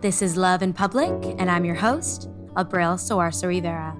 This 0.00 0.20
is 0.20 0.36
Love 0.36 0.62
in 0.62 0.74
Public, 0.74 1.12
and 1.38 1.50
I'm 1.50 1.64
your 1.64 1.76
host, 1.76 2.28
Abril 2.56 2.98
Soarsa 2.98 3.48
Rivera. 3.48 3.96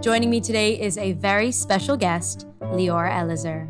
Joining 0.00 0.30
me 0.30 0.40
today 0.40 0.80
is 0.80 0.96
a 0.96 1.14
very 1.14 1.50
special 1.50 1.96
guest, 1.96 2.46
Lior 2.60 3.10
Elizer. 3.10 3.68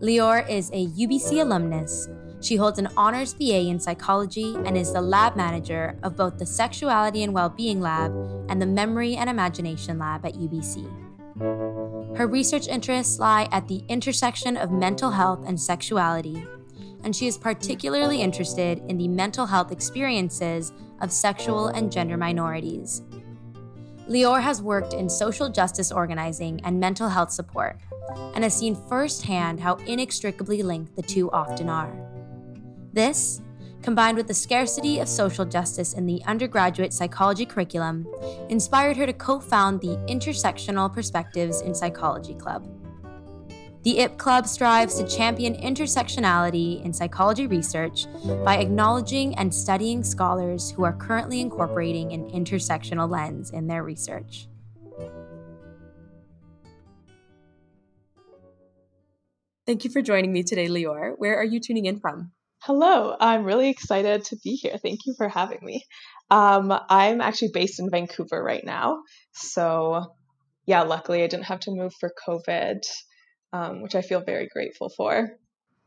Lior 0.00 0.46
is 0.46 0.70
a 0.74 0.88
UBC 0.88 1.40
alumnus. 1.40 2.06
She 2.42 2.56
holds 2.56 2.78
an 2.78 2.88
honors 2.98 3.32
BA 3.32 3.68
in 3.68 3.80
psychology 3.80 4.54
and 4.66 4.76
is 4.76 4.92
the 4.92 5.00
lab 5.00 5.36
manager 5.36 5.98
of 6.02 6.16
both 6.16 6.36
the 6.36 6.44
Sexuality 6.44 7.22
and 7.22 7.32
Wellbeing 7.32 7.80
Lab 7.80 8.12
and 8.50 8.60
the 8.60 8.66
Memory 8.66 9.16
and 9.16 9.30
Imagination 9.30 9.98
Lab 9.98 10.26
at 10.26 10.34
UBC. 10.34 10.86
Her 12.18 12.26
research 12.26 12.68
interests 12.68 13.18
lie 13.18 13.48
at 13.52 13.68
the 13.68 13.84
intersection 13.88 14.58
of 14.58 14.70
mental 14.70 15.12
health 15.12 15.44
and 15.46 15.58
sexuality, 15.58 16.46
and 17.04 17.14
she 17.14 17.26
is 17.26 17.38
particularly 17.38 18.20
interested 18.20 18.82
in 18.88 18.98
the 18.98 19.08
mental 19.08 19.46
health 19.46 19.72
experiences 19.72 20.72
of 21.00 21.12
sexual 21.12 21.68
and 21.68 21.90
gender 21.90 22.16
minorities. 22.16 23.02
Lior 24.08 24.42
has 24.42 24.60
worked 24.60 24.92
in 24.92 25.08
social 25.08 25.48
justice 25.48 25.92
organizing 25.92 26.60
and 26.64 26.80
mental 26.80 27.08
health 27.08 27.30
support, 27.30 27.78
and 28.34 28.42
has 28.42 28.56
seen 28.56 28.74
firsthand 28.88 29.60
how 29.60 29.76
inextricably 29.86 30.62
linked 30.62 30.96
the 30.96 31.02
two 31.02 31.30
often 31.30 31.68
are. 31.68 31.94
This, 32.92 33.40
combined 33.82 34.16
with 34.16 34.26
the 34.26 34.34
scarcity 34.34 34.98
of 34.98 35.08
social 35.08 35.44
justice 35.44 35.94
in 35.94 36.06
the 36.06 36.22
undergraduate 36.26 36.92
psychology 36.92 37.46
curriculum, 37.46 38.06
inspired 38.48 38.96
her 38.96 39.06
to 39.06 39.12
co 39.12 39.38
found 39.38 39.80
the 39.80 39.96
Intersectional 40.08 40.92
Perspectives 40.92 41.60
in 41.60 41.74
Psychology 41.74 42.34
Club. 42.34 42.79
The 43.82 44.00
IP 44.00 44.18
Club 44.18 44.46
strives 44.46 44.96
to 44.96 45.08
champion 45.08 45.54
intersectionality 45.54 46.84
in 46.84 46.92
psychology 46.92 47.46
research 47.46 48.06
by 48.44 48.58
acknowledging 48.58 49.34
and 49.36 49.54
studying 49.54 50.04
scholars 50.04 50.70
who 50.70 50.84
are 50.84 50.92
currently 50.92 51.40
incorporating 51.40 52.12
an 52.12 52.28
intersectional 52.30 53.08
lens 53.08 53.50
in 53.52 53.68
their 53.68 53.82
research. 53.82 54.48
Thank 59.66 59.84
you 59.84 59.90
for 59.90 60.02
joining 60.02 60.30
me 60.30 60.42
today, 60.42 60.68
Lior. 60.68 61.14
Where 61.16 61.38
are 61.38 61.44
you 61.44 61.58
tuning 61.58 61.86
in 61.86 62.00
from? 62.00 62.32
Hello, 62.62 63.16
I'm 63.18 63.44
really 63.44 63.70
excited 63.70 64.24
to 64.26 64.36
be 64.44 64.56
here. 64.56 64.76
Thank 64.76 65.06
you 65.06 65.14
for 65.16 65.30
having 65.30 65.60
me. 65.62 65.84
Um, 66.30 66.70
I'm 66.90 67.22
actually 67.22 67.52
based 67.54 67.80
in 67.80 67.88
Vancouver 67.88 68.42
right 68.42 68.62
now. 68.62 68.98
So, 69.32 70.04
yeah, 70.66 70.82
luckily 70.82 71.22
I 71.22 71.28
didn't 71.28 71.46
have 71.46 71.60
to 71.60 71.70
move 71.70 71.94
for 71.98 72.12
COVID, 72.28 72.80
um, 73.52 73.82
which 73.82 73.94
I 73.94 74.02
feel 74.02 74.20
very 74.20 74.48
grateful 74.48 74.88
for. 74.88 75.38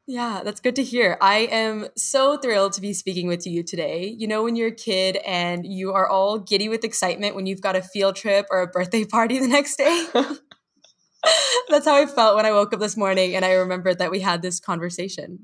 Yeah, 0.06 0.42
that's 0.44 0.60
good 0.60 0.76
to 0.76 0.84
hear. 0.84 1.18
I 1.22 1.48
am 1.50 1.88
so 1.96 2.38
thrilled 2.38 2.74
to 2.74 2.82
be 2.82 2.94
speaking 2.94 3.28
with 3.28 3.48
you 3.48 3.64
today. 3.64 4.14
You 4.18 4.28
know, 4.28 4.44
when 4.44 4.58
you're 4.58 4.68
a 4.68 4.76
kid 4.76 5.16
and 5.26 5.66
you 5.66 5.94
are 5.94 6.10
all 6.10 6.40
giddy 6.40 6.68
with 6.68 6.84
excitement 6.84 7.36
when 7.36 7.46
you've 7.46 7.62
got 7.62 7.78
a 7.78 7.82
field 7.82 8.18
trip 8.18 8.48
or 8.52 8.62
a 8.62 8.68
birthday 8.68 9.06
party 9.12 9.40
the 9.40 9.48
next 9.48 9.78
day. 9.78 10.08
that's 11.70 11.86
how 11.86 11.96
I 11.96 12.06
felt 12.06 12.36
when 12.36 12.46
I 12.46 12.52
woke 12.52 12.74
up 12.74 12.82
this 12.82 12.98
morning 12.98 13.36
and 13.36 13.46
I 13.46 13.54
remembered 13.54 14.00
that 14.00 14.12
we 14.12 14.20
had 14.20 14.42
this 14.42 14.60
conversation. 14.60 15.40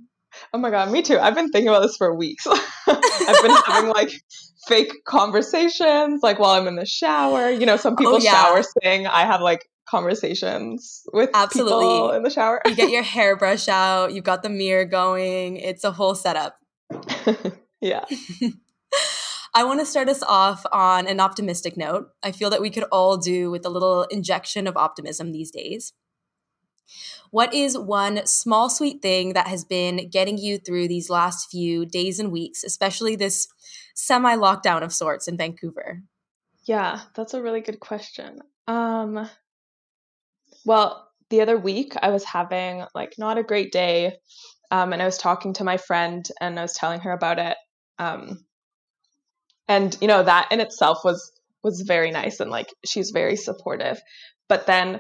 Oh 0.53 0.58
my 0.58 0.70
god, 0.72 0.92
me 0.92 1.02
too. 1.02 1.17
I've 1.17 1.36
been 1.36 1.50
thinking 1.50 1.70
about 1.70 1.81
this 1.81 1.95
for 1.95 2.14
weeks. 2.14 2.45
I've 2.88 3.42
been 3.42 3.56
having 3.66 3.90
like 3.90 4.12
fake 4.67 4.92
conversations, 5.06 6.22
like 6.22 6.38
while 6.38 6.52
I'm 6.52 6.67
in 6.67 6.75
the 6.75 6.86
shower. 6.86 7.50
You 7.50 7.66
know, 7.66 7.78
some 7.78 7.95
people 7.95 8.16
oh, 8.16 8.20
yeah. 8.20 8.31
shower 8.31 8.64
sing. 8.84 9.08
I 9.08 9.25
have 9.25 9.42
like 9.42 9.67
conversations 9.89 11.03
with 11.11 11.29
Absolutely. 11.33 11.85
people 11.85 12.11
in 12.11 12.23
the 12.23 12.29
shower. 12.29 12.61
you 12.65 12.75
get 12.75 12.89
your 12.91 13.03
hairbrush 13.03 13.67
out. 13.67 14.13
You've 14.13 14.23
got 14.23 14.43
the 14.43 14.49
mirror 14.49 14.85
going. 14.85 15.57
It's 15.57 15.83
a 15.83 15.91
whole 15.91 16.15
setup. 16.15 16.59
yeah. 17.81 18.05
I 19.53 19.63
want 19.63 19.79
to 19.79 19.85
start 19.85 20.09
us 20.09 20.21
off 20.21 20.63
on 20.71 21.07
an 21.07 21.19
optimistic 21.19 21.75
note. 21.75 22.09
I 22.21 22.31
feel 22.31 22.51
that 22.51 22.61
we 22.61 22.69
could 22.69 22.85
all 22.91 23.17
do 23.17 23.49
with 23.49 23.65
a 23.65 23.69
little 23.69 24.03
injection 24.03 24.67
of 24.67 24.78
optimism 24.78 25.31
these 25.31 25.49
days. 25.49 25.94
What 27.31 27.53
is 27.53 27.78
one 27.78 28.25
small, 28.25 28.69
sweet 28.69 29.01
thing 29.01 29.33
that 29.33 29.47
has 29.47 29.63
been 29.63 30.09
getting 30.09 30.38
you 30.38 30.57
through 30.57 30.88
these 30.88 31.09
last 31.09 31.49
few 31.49 31.85
days 31.85 32.19
and 32.19 32.31
weeks, 32.31 32.63
especially 32.63 33.16
this 33.16 33.47
semi 33.95 34.35
lockdown 34.35 34.83
of 34.83 34.94
sorts 34.94 35.28
in 35.28 35.38
Vancouver? 35.38 36.01
Yeah, 36.63 37.01
that's 37.16 37.33
a 37.33 37.41
really 37.41 37.61
good 37.61 37.79
question. 37.79 38.39
Um, 38.67 39.28
well, 40.69 41.09
the 41.31 41.41
other 41.41 41.57
week 41.57 41.96
I 42.00 42.09
was 42.09 42.24
having 42.24 42.85
like 42.94 43.16
not 43.18 43.40
a 43.40 43.44
great 43.44 43.72
day, 43.72 44.13
um, 44.69 44.94
and 44.94 45.02
I 45.02 45.06
was 45.06 45.18
talking 45.18 45.53
to 45.56 45.63
my 45.63 45.78
friend 45.78 46.24
and 46.40 46.59
I 46.59 46.62
was 46.62 46.74
telling 46.74 47.00
her 47.00 47.12
about 47.12 47.40
it. 47.40 47.57
Um, 47.97 48.46
and 49.68 49.97
you 50.00 50.08
know 50.08 50.22
that 50.22 50.52
in 50.52 50.59
itself 50.59 51.00
was 51.03 51.31
was 51.63 51.81
very 51.88 52.12
nice 52.12 52.40
and 52.40 52.52
like 52.52 52.68
she's 52.85 53.09
very 53.09 53.35
supportive. 53.35 54.00
But 54.47 54.68
then 54.68 55.00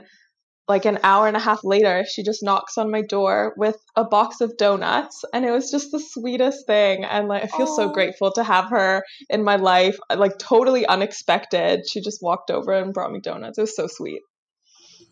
like 0.67 0.85
an 0.85 0.97
hour 1.03 1.27
and 1.27 1.37
a 1.37 1.39
half 1.39 1.63
later, 1.63 2.03
she 2.11 2.23
just 2.23 2.41
knocks 2.41 2.79
on 2.79 2.89
my 2.89 3.03
door 3.03 3.53
with 3.55 3.77
a 3.95 4.03
box 4.03 4.41
of 4.41 4.57
donuts. 4.57 5.23
And 5.33 5.45
it 5.45 5.51
was 5.51 5.69
just 5.69 5.91
the 5.91 5.99
sweetest 5.99 6.65
thing. 6.65 7.05
And 7.05 7.27
like, 7.27 7.43
I 7.43 7.47
feel 7.47 7.67
Aww. 7.67 7.75
so 7.75 7.89
grateful 7.89 8.31
to 8.33 8.43
have 8.43 8.69
her 8.69 9.03
in 9.29 9.43
my 9.43 9.57
life, 9.57 9.97
like 10.15 10.37
totally 10.39 10.85
unexpected. 10.87 11.87
She 11.87 12.01
just 12.01 12.23
walked 12.23 12.49
over 12.49 12.71
and 12.71 12.93
brought 12.93 13.11
me 13.11 13.19
donuts. 13.19 13.57
It 13.57 13.61
was 13.61 13.75
so 13.75 13.87
sweet. 13.87 14.21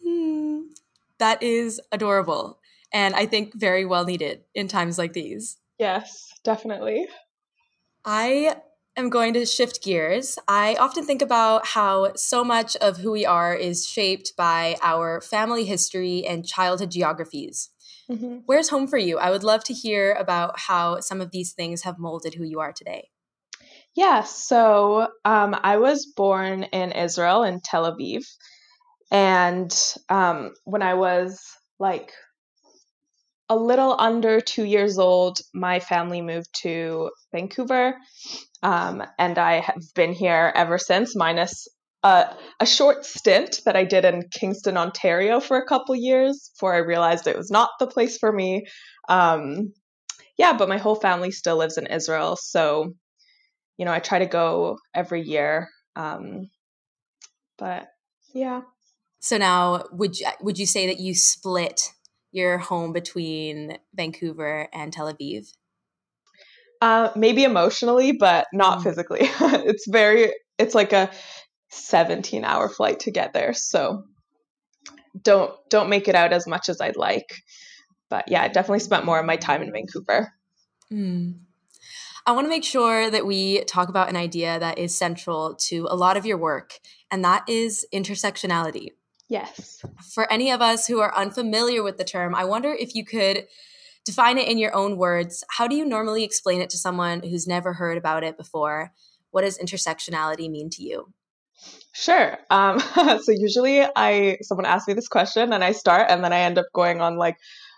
Mm, 0.08 0.68
that 1.20 1.44
is 1.44 1.82
adorable. 1.92 2.60
And 2.94 3.16
I 3.16 3.26
think 3.26 3.54
very 3.54 3.86
well 3.86 4.06
needed 4.06 4.44
in 4.56 4.68
times 4.68 4.98
like 4.98 5.14
these. 5.14 5.58
Yes, 5.78 6.32
definitely. 6.44 7.08
I 8.06 8.56
am 8.96 9.10
going 9.10 9.34
to 9.34 9.46
shift 9.46 9.84
gears. 9.84 10.40
I 10.48 10.76
often 10.76 11.06
think 11.06 11.22
about 11.22 11.66
how 11.66 12.14
so 12.16 12.44
much 12.44 12.76
of 12.78 12.98
who 12.98 13.12
we 13.12 13.26
are 13.26 13.54
is 13.54 13.86
shaped 13.86 14.34
by 14.38 14.78
our 14.82 15.22
family 15.22 15.66
history 15.66 16.26
and 16.26 16.48
childhood 16.48 16.92
geographies. 16.92 17.70
Mm-hmm. 18.10 18.40
Where's 18.46 18.70
home 18.70 18.88
for 18.88 18.98
you? 18.98 19.18
I 19.18 19.30
would 19.30 19.44
love 19.44 19.64
to 19.66 19.74
hear 19.74 20.14
about 20.14 20.58
how 20.58 21.02
some 21.02 21.20
of 21.20 21.32
these 21.32 21.52
things 21.52 21.84
have 21.84 22.00
molded 22.00 22.36
who 22.36 22.46
you 22.46 22.62
are 22.62 22.72
today. 22.72 23.10
Yeah, 23.96 24.24
so 24.24 25.10
um, 25.26 25.56
I 25.62 25.78
was 25.78 26.06
born 26.06 26.64
in 26.64 26.92
Israel, 26.92 27.44
in 27.44 27.62
Tel 27.62 27.92
Aviv. 27.92 28.26
And 29.12 29.74
um, 30.10 30.54
when 30.66 30.82
I 30.82 30.96
was 30.96 31.42
like 31.80 32.12
a 33.50 33.56
little 33.56 33.96
under 33.98 34.42
two 34.42 34.66
years 34.66 35.00
old, 35.00 35.40
my 35.54 35.80
family 35.80 36.22
moved 36.22 36.50
to 36.62 37.12
Vancouver. 37.32 37.96
Um, 38.62 39.04
and 39.18 39.38
I 39.38 39.62
have 39.62 39.84
been 39.96 40.14
here 40.14 40.52
ever 40.54 40.78
since, 40.78 41.16
minus 41.16 41.68
a, 42.04 42.36
a, 42.60 42.66
short 42.66 43.06
stint 43.06 43.62
that 43.66 43.76
I 43.76 43.84
did 43.84 44.06
in 44.06 44.30
Kingston, 44.30 44.78
Ontario 44.78 45.40
for 45.40 45.58
a 45.58 45.66
couple 45.66 45.96
years 45.96 46.52
before 46.54 46.74
I 46.74 46.80
realized 46.80 47.28
it 47.28 47.38
was 47.38 47.52
not 47.52 47.70
the 47.80 47.88
place 47.88 48.18
for 48.18 48.32
me. 48.32 48.66
Um, 49.08 49.74
yeah, 50.38 50.54
but 50.58 50.70
my 50.70 50.78
whole 50.78 50.96
family 50.96 51.32
still 51.32 51.58
lives 51.58 51.78
in 51.78 51.88
Israel. 51.88 52.36
So, 52.36 52.94
you 53.78 53.86
know, 53.86 53.92
I 53.92 54.00
try 54.00 54.20
to 54.20 54.26
go 54.26 54.78
every 54.94 55.22
year. 55.22 55.70
Um, 55.96 56.50
but 57.58 57.88
yeah. 58.34 58.62
So 59.28 59.38
now, 59.38 59.84
would 59.92 60.18
you, 60.18 60.28
would 60.40 60.58
you 60.58 60.66
say 60.66 60.88
that 60.88 61.02
you 61.02 61.14
split 61.14 61.92
your 62.32 62.58
home 62.58 62.94
between 62.94 63.78
Vancouver 63.94 64.70
and 64.72 64.94
Tel 64.94 65.14
Aviv? 65.14 65.52
Uh, 66.80 67.10
maybe 67.14 67.44
emotionally, 67.44 68.14
but 68.14 68.48
not 68.54 68.80
mm. 68.80 68.84
physically. 68.84 69.20
it's 69.24 69.86
very, 69.86 70.32
it's 70.58 70.74
like 70.74 70.94
a 70.94 71.12
17 71.72 72.46
hour 72.46 72.70
flight 72.70 73.02
to 73.02 73.12
get 73.12 73.34
there. 73.34 73.52
So 73.54 74.06
don't, 75.22 75.54
don't 75.70 75.90
make 75.90 76.08
it 76.08 76.16
out 76.16 76.32
as 76.32 76.48
much 76.48 76.70
as 76.70 76.80
I'd 76.80 76.96
like. 76.96 77.28
But 78.10 78.30
yeah, 78.30 78.44
I 78.44 78.48
definitely 78.48 78.80
spent 78.80 79.04
more 79.04 79.20
of 79.20 79.26
my 79.26 79.36
time 79.36 79.62
in 79.62 79.74
Vancouver. 79.74 80.32
Mm. 80.90 81.40
I 82.26 82.32
want 82.32 82.46
to 82.46 82.50
make 82.50 82.64
sure 82.64 83.12
that 83.12 83.26
we 83.26 83.66
talk 83.66 83.90
about 83.90 84.08
an 84.08 84.16
idea 84.16 84.58
that 84.58 84.78
is 84.78 84.98
central 84.98 85.56
to 85.68 85.86
a 85.90 85.98
lot 85.98 86.16
of 86.16 86.26
your 86.26 86.38
work, 86.38 86.80
and 87.12 87.26
that 87.26 87.44
is 87.50 87.86
intersectionality. 87.94 88.92
Yes. 89.30 89.84
For 90.14 90.32
any 90.32 90.52
of 90.52 90.62
us 90.62 90.88
who 90.88 91.00
are 91.00 91.16
unfamiliar 91.16 91.84
with 91.84 91.98
the 91.98 92.04
term, 92.04 92.34
I 92.34 92.46
wonder 92.46 92.72
if 92.72 92.96
you 92.96 93.06
could 93.06 93.48
define 94.06 94.38
it 94.38 94.48
in 94.48 94.58
your 94.58 94.74
own 94.74 94.98
words. 94.98 95.44
How 95.50 95.68
do 95.68 95.76
you 95.76 95.86
normally 95.86 96.24
explain 96.24 96.62
it 96.62 96.70
to 96.72 96.78
someone 96.78 97.22
who's 97.24 97.46
never 97.46 97.74
heard 97.74 97.98
about 97.98 98.24
it 98.24 98.38
before? 98.38 98.94
What 99.32 99.42
does 99.42 99.58
intersectionality 99.58 100.50
mean 100.50 100.70
to 100.72 100.84
you? 100.84 101.14
Sure. 101.94 102.38
Um, 102.50 102.80
so 102.96 103.32
usually 103.32 103.84
I 103.84 104.38
someone 104.44 104.66
asks 104.66 104.88
me 104.88 104.94
this 104.94 105.08
question 105.08 105.52
and 105.52 105.64
I 105.64 105.72
start 105.72 106.08
and 106.10 106.24
then 106.24 106.32
I 106.32 106.40
end 106.40 106.58
up 106.58 106.68
going 106.74 107.02
on 107.02 107.18
like 107.18 107.38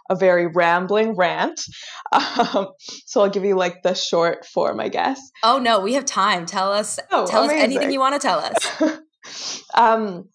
a 0.10 0.16
very 0.16 0.48
rambling 0.48 1.16
rant. 1.16 1.62
Um, 2.12 2.70
so 3.06 3.22
I'll 3.22 3.30
give 3.30 3.46
you 3.46 3.56
like 3.56 3.84
the 3.84 3.94
short 3.94 4.44
form, 4.44 4.80
I 4.80 4.90
guess. 4.90 5.22
Oh 5.44 5.60
no, 5.60 5.80
we 5.80 5.94
have 5.94 6.06
time. 6.06 6.48
Tell 6.48 6.74
us. 6.74 7.00
Oh, 7.12 7.28
tell 7.28 7.44
amazing. 7.44 7.60
us 7.60 7.64
anything 7.64 7.92
you 7.92 8.00
want 8.00 8.20
to 8.20 8.28
tell 8.28 8.40
us. 8.40 9.00
um, 9.76 10.28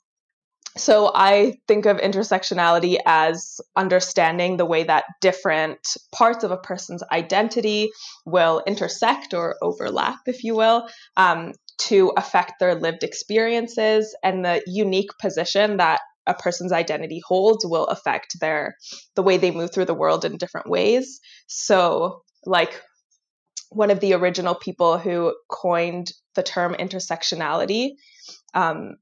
so 0.77 1.13
I 1.15 1.55
think 1.69 1.87
of 1.87 1.99
intersectionality 1.99 2.97
as 3.07 3.61
understanding 3.77 4.57
the 4.57 4.67
way 4.67 4.83
that 4.85 5.05
different 5.21 5.79
parts 6.13 6.43
of 6.43 6.51
a 6.51 6.57
person's 6.57 7.03
identity 7.13 7.91
will 8.25 8.63
intersect 8.67 9.35
or 9.35 9.57
overlap, 9.63 10.19
if 10.27 10.43
you 10.43 10.57
will, 10.57 10.89
um, 11.17 11.53
to 11.79 12.13
affect 12.17 12.55
their 12.59 12.75
lived 12.75 13.05
experiences 13.05 14.17
and 14.23 14.45
the 14.45 14.63
unique 14.67 15.11
position 15.21 15.77
that 15.77 16.01
a 16.27 16.35
person's 16.35 16.73
identity 16.73 17.21
holds 17.25 17.65
will 17.65 17.87
affect 17.87 18.41
their 18.41 18.77
the 19.15 19.23
way 19.23 19.37
they 19.37 19.51
move 19.51 19.73
through 19.73 19.85
the 19.85 19.95
world 19.95 20.25
in 20.25 20.39
different 20.39 20.69
ways. 20.69 21.21
So, 21.47 22.23
like 22.47 22.81
one 23.71 23.91
of 23.91 24.01
the 24.01 24.15
original 24.15 24.55
people 24.55 24.99
who 24.99 25.35
coined 25.51 26.13
the 26.35 26.43
term 26.43 26.75
intersectionality 26.75 27.91
um, 28.55 28.95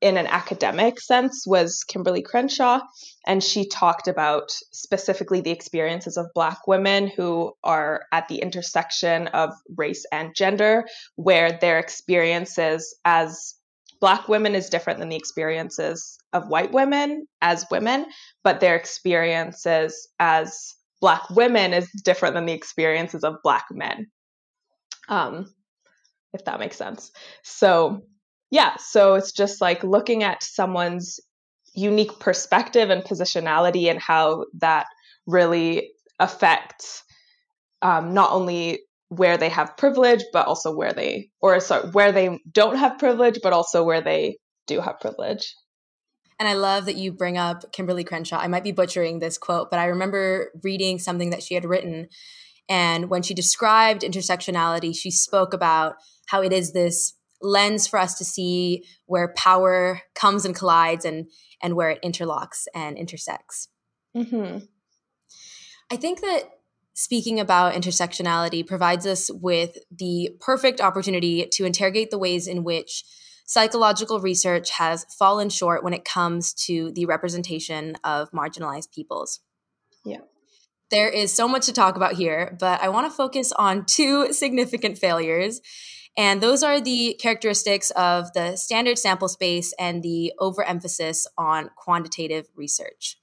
in 0.00 0.16
an 0.16 0.26
academic 0.26 1.00
sense 1.00 1.44
was 1.46 1.84
Kimberlé 1.90 2.24
Crenshaw. 2.24 2.80
And 3.26 3.42
she 3.42 3.68
talked 3.68 4.08
about 4.08 4.52
specifically 4.72 5.40
the 5.40 5.50
experiences 5.50 6.16
of 6.16 6.26
Black 6.34 6.66
women 6.66 7.08
who 7.08 7.52
are 7.64 8.02
at 8.12 8.28
the 8.28 8.38
intersection 8.38 9.28
of 9.28 9.52
race 9.76 10.04
and 10.12 10.34
gender, 10.34 10.86
where 11.16 11.52
their 11.52 11.78
experiences 11.78 12.96
as 13.04 13.54
Black 14.00 14.28
women 14.28 14.54
is 14.54 14.68
different 14.68 14.98
than 14.98 15.08
the 15.08 15.16
experiences 15.16 16.18
of 16.32 16.48
white 16.48 16.72
women 16.72 17.26
as 17.40 17.64
women, 17.70 18.06
but 18.44 18.60
their 18.60 18.76
experiences 18.76 20.08
as 20.18 20.74
Black 21.00 21.28
women 21.30 21.72
is 21.72 21.90
different 22.04 22.34
than 22.34 22.46
the 22.46 22.52
experiences 22.52 23.24
of 23.24 23.42
Black 23.42 23.64
men. 23.70 24.06
Um, 25.08 25.54
if 26.32 26.44
that 26.44 26.60
makes 26.60 26.76
sense. 26.76 27.10
So, 27.42 28.02
yeah, 28.56 28.74
so 28.78 29.16
it's 29.16 29.32
just 29.32 29.60
like 29.60 29.84
looking 29.84 30.22
at 30.22 30.42
someone's 30.42 31.20
unique 31.74 32.18
perspective 32.20 32.88
and 32.88 33.04
positionality 33.04 33.90
and 33.90 34.00
how 34.00 34.46
that 34.60 34.86
really 35.26 35.90
affects 36.18 37.04
um, 37.82 38.14
not 38.14 38.32
only 38.32 38.80
where 39.08 39.36
they 39.36 39.50
have 39.50 39.76
privilege, 39.76 40.24
but 40.32 40.46
also 40.46 40.74
where 40.74 40.94
they, 40.94 41.28
or 41.42 41.60
sorry, 41.60 41.90
where 41.90 42.12
they 42.12 42.40
don't 42.50 42.78
have 42.78 42.98
privilege, 42.98 43.40
but 43.42 43.52
also 43.52 43.84
where 43.84 44.00
they 44.00 44.38
do 44.66 44.80
have 44.80 45.00
privilege. 45.00 45.54
And 46.40 46.48
I 46.48 46.54
love 46.54 46.86
that 46.86 46.96
you 46.96 47.12
bring 47.12 47.36
up 47.36 47.70
Kimberlé 47.74 48.06
Crenshaw. 48.06 48.38
I 48.38 48.48
might 48.48 48.64
be 48.64 48.72
butchering 48.72 49.18
this 49.18 49.36
quote, 49.36 49.70
but 49.70 49.80
I 49.80 49.84
remember 49.84 50.50
reading 50.64 50.98
something 50.98 51.28
that 51.28 51.42
she 51.42 51.52
had 51.52 51.66
written. 51.66 52.08
And 52.70 53.10
when 53.10 53.20
she 53.20 53.34
described 53.34 54.00
intersectionality, 54.00 54.96
she 54.96 55.10
spoke 55.10 55.52
about 55.52 55.96
how 56.28 56.40
it 56.40 56.54
is 56.54 56.72
this 56.72 57.12
lens 57.46 57.86
for 57.86 57.98
us 57.98 58.18
to 58.18 58.24
see 58.24 58.84
where 59.06 59.32
power 59.36 60.02
comes 60.14 60.44
and 60.44 60.54
collides 60.54 61.04
and 61.04 61.26
and 61.62 61.74
where 61.74 61.90
it 61.90 62.02
interlocks 62.02 62.66
and 62.74 62.98
intersects. 62.98 63.68
Mm-hmm. 64.14 64.58
I 65.90 65.96
think 65.96 66.20
that 66.20 66.50
speaking 66.92 67.40
about 67.40 67.74
intersectionality 67.74 68.66
provides 68.66 69.06
us 69.06 69.30
with 69.30 69.78
the 69.90 70.30
perfect 70.40 70.80
opportunity 70.80 71.46
to 71.52 71.64
interrogate 71.64 72.10
the 72.10 72.18
ways 72.18 72.46
in 72.46 72.64
which 72.64 73.04
psychological 73.46 74.20
research 74.20 74.70
has 74.70 75.06
fallen 75.18 75.48
short 75.48 75.84
when 75.84 75.92
it 75.92 76.04
comes 76.04 76.52
to 76.52 76.90
the 76.92 77.06
representation 77.06 77.96
of 78.02 78.30
marginalized 78.32 78.92
peoples. 78.92 79.40
Yeah. 80.04 80.20
There 80.90 81.08
is 81.08 81.32
so 81.32 81.48
much 81.48 81.66
to 81.66 81.72
talk 81.72 81.96
about 81.96 82.14
here, 82.14 82.56
but 82.58 82.80
I 82.80 82.88
want 82.88 83.10
to 83.10 83.16
focus 83.16 83.52
on 83.52 83.84
two 83.86 84.32
significant 84.32 84.98
failures 84.98 85.60
and 86.16 86.40
those 86.40 86.62
are 86.62 86.80
the 86.80 87.16
characteristics 87.20 87.90
of 87.90 88.32
the 88.32 88.56
standard 88.56 88.98
sample 88.98 89.28
space 89.28 89.74
and 89.78 90.02
the 90.02 90.32
overemphasis 90.38 91.26
on 91.36 91.70
quantitative 91.76 92.46
research. 92.56 93.18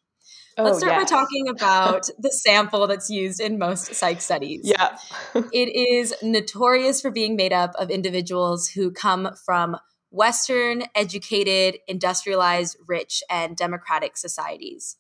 Oh, 0.58 0.64
Let's 0.66 0.80
start 0.80 0.94
yes. 0.94 1.10
by 1.10 1.16
talking 1.16 1.48
about 1.50 2.10
the 2.20 2.32
sample 2.32 2.86
that's 2.86 3.10
used 3.10 3.40
in 3.40 3.58
most 3.58 3.94
psych 3.96 4.22
studies. 4.22 4.62
Yeah. 4.64 4.98
it 5.36 5.76
is 5.76 6.14
notorious 6.22 7.02
for 7.02 7.10
being 7.10 7.36
made 7.36 7.54
up 7.54 7.72
of 7.76 7.90
individuals 7.90 8.68
who 8.70 8.92
come 8.92 9.30
from 9.46 9.78
Western, 10.12 10.84
educated, 10.94 11.80
industrialized, 11.88 12.78
rich, 12.88 13.24
and 13.32 13.58
democratic 13.58 14.16
societies. 14.16 14.98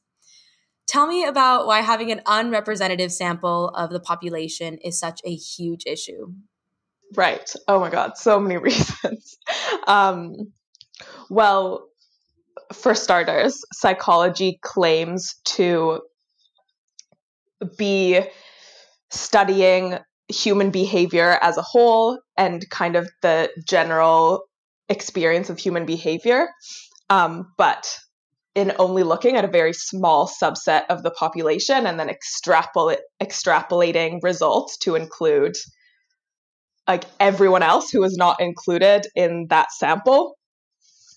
Tell 0.87 1.05
me 1.05 1.23
about 1.23 1.67
why 1.67 1.81
having 1.81 2.11
an 2.11 2.21
unrepresentative 2.25 3.11
sample 3.11 3.69
of 3.69 3.91
the 3.91 3.99
population 3.99 4.79
is 4.79 4.99
such 4.99 5.21
a 5.23 5.33
huge 5.33 5.85
issue. 5.85 6.33
Right. 7.15 7.49
Oh 7.67 7.79
my 7.79 7.89
God, 7.89 8.17
so 8.17 8.39
many 8.39 8.57
reasons. 8.61 9.37
um, 9.87 10.35
well, 11.29 11.87
for 12.71 12.95
starters, 12.95 13.61
psychology 13.73 14.59
claims 14.61 15.35
to 15.45 16.01
be 17.77 18.21
studying 19.09 19.97
human 20.27 20.71
behavior 20.71 21.37
as 21.41 21.57
a 21.57 21.61
whole 21.61 22.19
and 22.37 22.67
kind 22.69 22.95
of 22.95 23.09
the 23.21 23.49
general 23.67 24.45
experience 24.89 25.49
of 25.49 25.59
human 25.59 25.85
behavior. 25.85 26.47
Um, 27.09 27.51
but 27.57 27.97
in 28.55 28.73
only 28.79 29.03
looking 29.03 29.35
at 29.35 29.45
a 29.45 29.49
very 29.49 29.73
small 29.73 30.27
subset 30.27 30.83
of 30.89 31.03
the 31.03 31.11
population 31.11 31.85
and 31.87 31.99
then 31.99 32.09
extrapolating 33.21 34.19
results 34.21 34.77
to 34.79 34.95
include 34.95 35.55
like 36.87 37.05
everyone 37.19 37.63
else 37.63 37.89
who 37.89 38.03
is 38.03 38.17
not 38.17 38.41
included 38.41 39.07
in 39.15 39.47
that 39.49 39.71
sample 39.71 40.37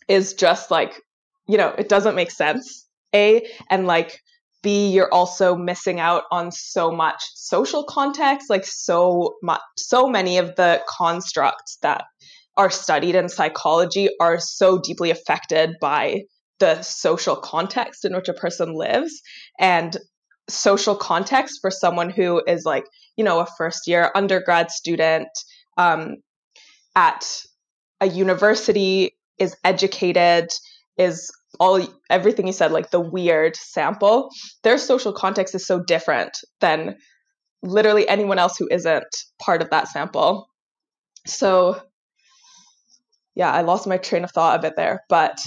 is 0.08 0.34
just 0.34 0.70
like 0.70 1.00
you 1.48 1.56
know 1.56 1.74
it 1.76 1.88
doesn't 1.88 2.14
make 2.14 2.30
sense 2.30 2.86
a 3.14 3.46
and 3.70 3.86
like 3.86 4.20
b 4.62 4.88
you're 4.88 5.12
also 5.12 5.56
missing 5.56 6.00
out 6.00 6.24
on 6.30 6.50
so 6.52 6.90
much 6.90 7.22
social 7.34 7.84
context 7.84 8.48
like 8.48 8.64
so 8.64 9.34
much 9.42 9.60
so 9.76 10.08
many 10.08 10.38
of 10.38 10.54
the 10.56 10.80
constructs 10.88 11.78
that 11.82 12.04
are 12.56 12.70
studied 12.70 13.14
in 13.14 13.28
psychology 13.28 14.08
are 14.20 14.40
so 14.40 14.78
deeply 14.78 15.10
affected 15.10 15.74
by 15.80 16.22
the 16.58 16.80
social 16.82 17.36
context 17.36 18.04
in 18.04 18.14
which 18.14 18.28
a 18.28 18.34
person 18.34 18.72
lives 18.72 19.20
and 19.58 19.96
social 20.48 20.94
context 20.94 21.58
for 21.60 21.70
someone 21.70 22.08
who 22.08 22.42
is 22.46 22.64
like 22.64 22.84
you 23.16 23.24
know 23.24 23.40
a 23.40 23.46
first 23.58 23.86
year 23.86 24.10
undergrad 24.14 24.70
student 24.70 25.28
um, 25.76 26.16
at 26.94 27.42
a 28.00 28.06
university 28.06 29.16
is 29.38 29.56
educated 29.64 30.50
is 30.96 31.30
all 31.58 31.86
everything 32.10 32.46
you 32.46 32.52
said 32.52 32.72
like 32.72 32.90
the 32.90 33.00
weird 33.00 33.56
sample 33.56 34.30
their 34.62 34.78
social 34.78 35.12
context 35.12 35.54
is 35.54 35.66
so 35.66 35.82
different 35.82 36.36
than 36.60 36.96
literally 37.62 38.08
anyone 38.08 38.38
else 38.38 38.56
who 38.58 38.68
isn't 38.70 39.04
part 39.40 39.62
of 39.62 39.70
that 39.70 39.88
sample. 39.88 40.48
So 41.26 41.80
yeah 43.34 43.52
i 43.52 43.60
lost 43.60 43.86
my 43.86 43.98
train 43.98 44.24
of 44.24 44.30
thought 44.30 44.58
a 44.58 44.62
bit 44.62 44.76
there 44.76 45.02
but 45.08 45.38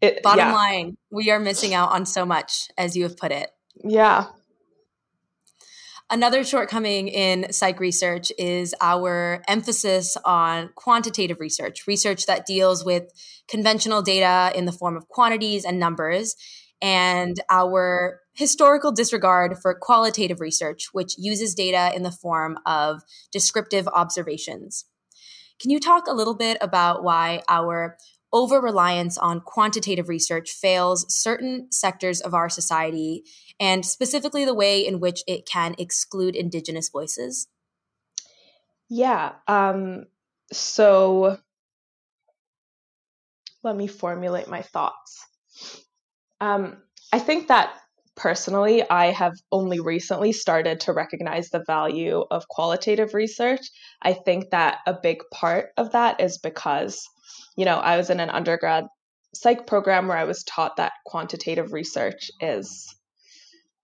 it, 0.00 0.22
bottom 0.22 0.48
yeah. 0.48 0.52
line 0.52 0.96
we 1.10 1.30
are 1.30 1.38
missing 1.40 1.72
out 1.72 1.90
on 1.92 2.04
so 2.04 2.26
much 2.26 2.68
as 2.76 2.96
you 2.96 3.04
have 3.04 3.16
put 3.16 3.32
it. 3.32 3.50
Yeah 3.82 4.26
Another 6.10 6.44
shortcoming 6.44 7.08
in 7.08 7.50
psych 7.50 7.80
research 7.80 8.30
is 8.38 8.74
our 8.80 9.42
emphasis 9.48 10.16
on 10.24 10.68
quantitative 10.74 11.40
research, 11.40 11.86
research 11.86 12.26
that 12.26 12.44
deals 12.44 12.84
with 12.84 13.04
conventional 13.48 14.02
data 14.02 14.52
in 14.54 14.66
the 14.66 14.72
form 14.72 14.96
of 14.96 15.08
quantities 15.08 15.64
and 15.64 15.80
numbers, 15.80 16.36
and 16.82 17.40
our 17.48 18.20
historical 18.34 18.92
disregard 18.92 19.56
for 19.62 19.74
qualitative 19.74 20.40
research, 20.40 20.88
which 20.92 21.14
uses 21.16 21.54
data 21.54 21.90
in 21.96 22.02
the 22.02 22.10
form 22.10 22.58
of 22.66 23.00
descriptive 23.32 23.88
observations. 23.88 24.84
Can 25.58 25.70
you 25.70 25.80
talk 25.80 26.06
a 26.06 26.12
little 26.12 26.34
bit 26.34 26.58
about 26.60 27.02
why 27.02 27.42
our 27.48 27.96
over 28.34 28.60
reliance 28.60 29.16
on 29.16 29.40
quantitative 29.40 30.08
research 30.10 30.50
fails 30.50 31.06
certain 31.08 31.68
sectors 31.70 32.20
of 32.20 32.34
our 32.34 32.50
society 32.50 33.22
and 33.58 33.86
specifically 33.86 34.44
the 34.44 34.54
way 34.54 34.84
in 34.84 35.00
which 35.00 35.22
it 35.26 35.46
can 35.46 35.74
exclude 35.78 36.34
Indigenous 36.34 36.90
voices? 36.90 37.46
Yeah. 38.90 39.32
Um, 39.48 40.04
so 40.52 41.38
let 43.62 43.76
me 43.76 43.86
formulate 43.86 44.48
my 44.48 44.62
thoughts. 44.62 45.26
Um, 46.40 46.82
I 47.12 47.20
think 47.20 47.48
that 47.48 47.72
personally, 48.16 48.88
I 48.88 49.06
have 49.06 49.34
only 49.50 49.80
recently 49.80 50.32
started 50.32 50.80
to 50.80 50.92
recognize 50.92 51.50
the 51.50 51.64
value 51.66 52.24
of 52.30 52.48
qualitative 52.48 53.14
research. 53.14 53.60
I 54.02 54.12
think 54.12 54.50
that 54.50 54.78
a 54.86 54.92
big 54.92 55.22
part 55.32 55.70
of 55.76 55.92
that 55.92 56.20
is 56.20 56.38
because, 56.38 57.08
you 57.56 57.64
know, 57.64 57.76
I 57.76 57.96
was 57.96 58.10
in 58.10 58.20
an 58.20 58.30
undergrad 58.30 58.84
psych 59.34 59.66
program 59.66 60.08
where 60.08 60.16
I 60.16 60.24
was 60.24 60.44
taught 60.44 60.76
that 60.76 60.92
quantitative 61.04 61.72
research 61.72 62.30
is 62.40 62.94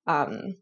um, 0.07 0.57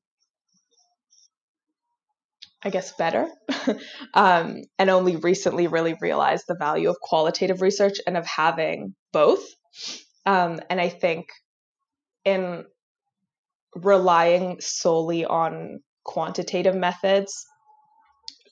I 2.63 2.71
guess, 2.71 2.93
better. 2.97 3.29
um, 4.15 4.63
and 4.79 4.91
only 4.91 5.17
recently 5.17 5.69
really 5.69 5.95
realized 6.01 6.45
the 6.49 6.57
value 6.57 6.91
of 6.91 7.01
qualitative 7.01 7.63
research 7.63 7.99
and 8.07 8.17
of 8.17 8.27
having 8.27 8.95
both. 9.13 9.45
Um, 10.27 10.61
and 10.69 10.81
I 10.81 10.89
think 10.89 11.29
in 12.25 12.65
relying 13.75 14.61
solely 14.61 15.25
on 15.25 15.81
quantitative 16.05 16.75
methods, 16.75 17.47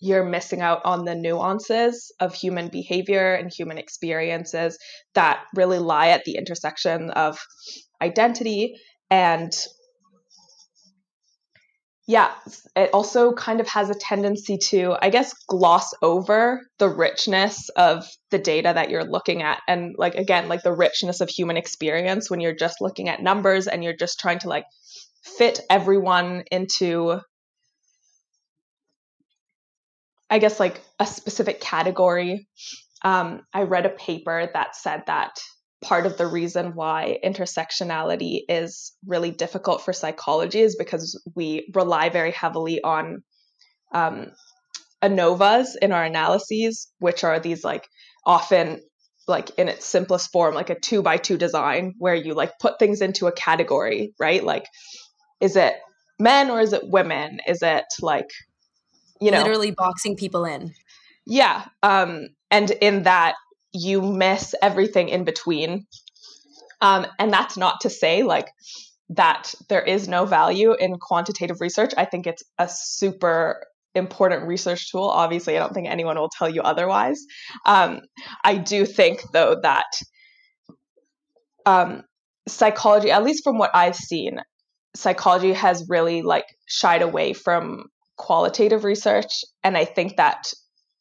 you're 0.00 0.24
missing 0.24 0.60
out 0.60 0.80
on 0.84 1.04
the 1.04 1.14
nuances 1.14 2.12
of 2.20 2.34
human 2.34 2.68
behavior 2.68 3.34
and 3.34 3.52
human 3.52 3.78
experiences 3.78 4.78
that 5.14 5.44
really 5.54 5.78
lie 5.78 6.08
at 6.08 6.24
the 6.24 6.36
intersection 6.36 7.10
of 7.10 7.38
identity 8.02 8.74
and 9.10 9.52
yeah, 12.08 12.30
it 12.76 12.90
also 12.92 13.32
kind 13.32 13.60
of 13.60 13.66
has 13.66 13.90
a 13.90 13.94
tendency 13.94 14.58
to, 14.58 14.94
I 15.02 15.10
guess, 15.10 15.34
gloss 15.48 15.92
over 16.02 16.62
the 16.78 16.88
richness 16.88 17.68
of 17.70 18.06
the 18.30 18.38
data 18.38 18.70
that 18.72 18.90
you're 18.90 19.04
looking 19.04 19.42
at. 19.42 19.60
And 19.66 19.96
like, 19.98 20.14
again, 20.14 20.48
like 20.48 20.62
the 20.62 20.72
richness 20.72 21.20
of 21.20 21.28
human 21.28 21.56
experience 21.56 22.30
when 22.30 22.40
you're 22.40 22.54
just 22.54 22.80
looking 22.80 23.08
at 23.08 23.22
numbers 23.22 23.66
and 23.66 23.82
you're 23.82 23.96
just 23.96 24.20
trying 24.20 24.38
to 24.40 24.48
like 24.48 24.66
fit 25.24 25.60
everyone 25.68 26.44
into, 26.52 27.18
I 30.28 30.38
guess, 30.38 30.58
like 30.58 30.80
a 30.98 31.06
specific 31.06 31.60
category. 31.60 32.48
Um, 33.02 33.42
I 33.52 33.62
read 33.62 33.86
a 33.86 33.90
paper 33.90 34.48
that 34.52 34.76
said 34.76 35.04
that 35.06 35.38
part 35.82 36.06
of 36.06 36.16
the 36.16 36.26
reason 36.26 36.74
why 36.74 37.18
intersectionality 37.24 38.40
is 38.48 38.92
really 39.06 39.30
difficult 39.30 39.82
for 39.82 39.92
psychology 39.92 40.60
is 40.60 40.76
because 40.76 41.22
we 41.34 41.70
rely 41.74 42.08
very 42.08 42.32
heavily 42.32 42.82
on 42.82 43.22
um, 43.94 44.32
ANOVAs 45.02 45.76
in 45.80 45.92
our 45.92 46.04
analyses, 46.04 46.88
which 46.98 47.22
are 47.22 47.38
these 47.38 47.62
like 47.62 47.86
often 48.24 48.80
like 49.28 49.50
in 49.58 49.68
its 49.68 49.84
simplest 49.84 50.30
form, 50.32 50.54
like 50.54 50.70
a 50.70 50.78
two 50.78 51.02
by 51.02 51.16
two 51.16 51.36
design 51.36 51.94
where 51.98 52.14
you 52.14 52.34
like 52.34 52.58
put 52.60 52.78
things 52.78 53.00
into 53.00 53.26
a 53.26 53.32
category, 53.32 54.14
right? 54.18 54.42
Like, 54.42 54.66
is 55.40 55.56
it 55.56 55.74
men 56.18 56.50
or 56.50 56.60
is 56.60 56.72
it 56.72 56.82
women? 56.84 57.40
Is 57.46 57.62
it 57.62 57.84
like, 58.00 58.30
you 59.20 59.30
know, 59.30 59.38
literally 59.38 59.70
boxing 59.70 60.16
people 60.16 60.44
in? 60.44 60.72
Yeah. 61.26 61.64
Um, 61.82 62.28
and 62.50 62.70
in 62.70 63.04
that, 63.04 63.34
you 63.72 64.00
miss 64.00 64.54
everything 64.62 65.08
in 65.08 65.24
between. 65.24 65.86
Um, 66.80 67.06
and 67.18 67.32
that's 67.32 67.56
not 67.56 67.80
to 67.82 67.90
say 67.90 68.22
like 68.22 68.48
that 69.10 69.54
there 69.68 69.82
is 69.82 70.08
no 70.08 70.24
value 70.24 70.74
in 70.74 70.98
quantitative 70.98 71.60
research. 71.60 71.92
I 71.96 72.04
think 72.04 72.26
it's 72.26 72.42
a 72.58 72.68
super 72.68 73.66
important 73.94 74.46
research 74.46 74.90
tool. 74.90 75.04
Obviously, 75.04 75.56
I 75.56 75.60
don't 75.60 75.72
think 75.72 75.88
anyone 75.88 76.18
will 76.18 76.28
tell 76.28 76.48
you 76.48 76.62
otherwise. 76.62 77.24
Um, 77.64 78.00
I 78.44 78.56
do 78.56 78.84
think, 78.84 79.22
though, 79.32 79.56
that 79.62 79.86
um, 81.64 82.02
psychology, 82.46 83.10
at 83.10 83.24
least 83.24 83.42
from 83.42 83.58
what 83.58 83.70
I've 83.74 83.96
seen, 83.96 84.38
psychology 84.94 85.52
has 85.52 85.86
really 85.88 86.22
like 86.22 86.46
shied 86.66 87.02
away 87.02 87.32
from 87.32 87.86
qualitative 88.16 88.84
research, 88.84 89.44
and 89.62 89.76
I 89.76 89.84
think 89.84 90.16
that 90.16 90.52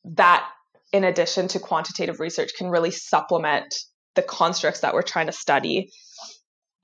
that 0.03 0.47
in 0.95 1.03
addition 1.03 1.47
to 1.49 1.59
quantitative 1.59 2.19
research, 2.19 2.53
can 2.57 2.69
really 2.69 2.91
supplement 2.91 3.75
the 4.15 4.21
constructs 4.21 4.79
that 4.79 4.93
we're 4.93 5.01
trying 5.01 5.25
to 5.25 5.33
study. 5.33 5.91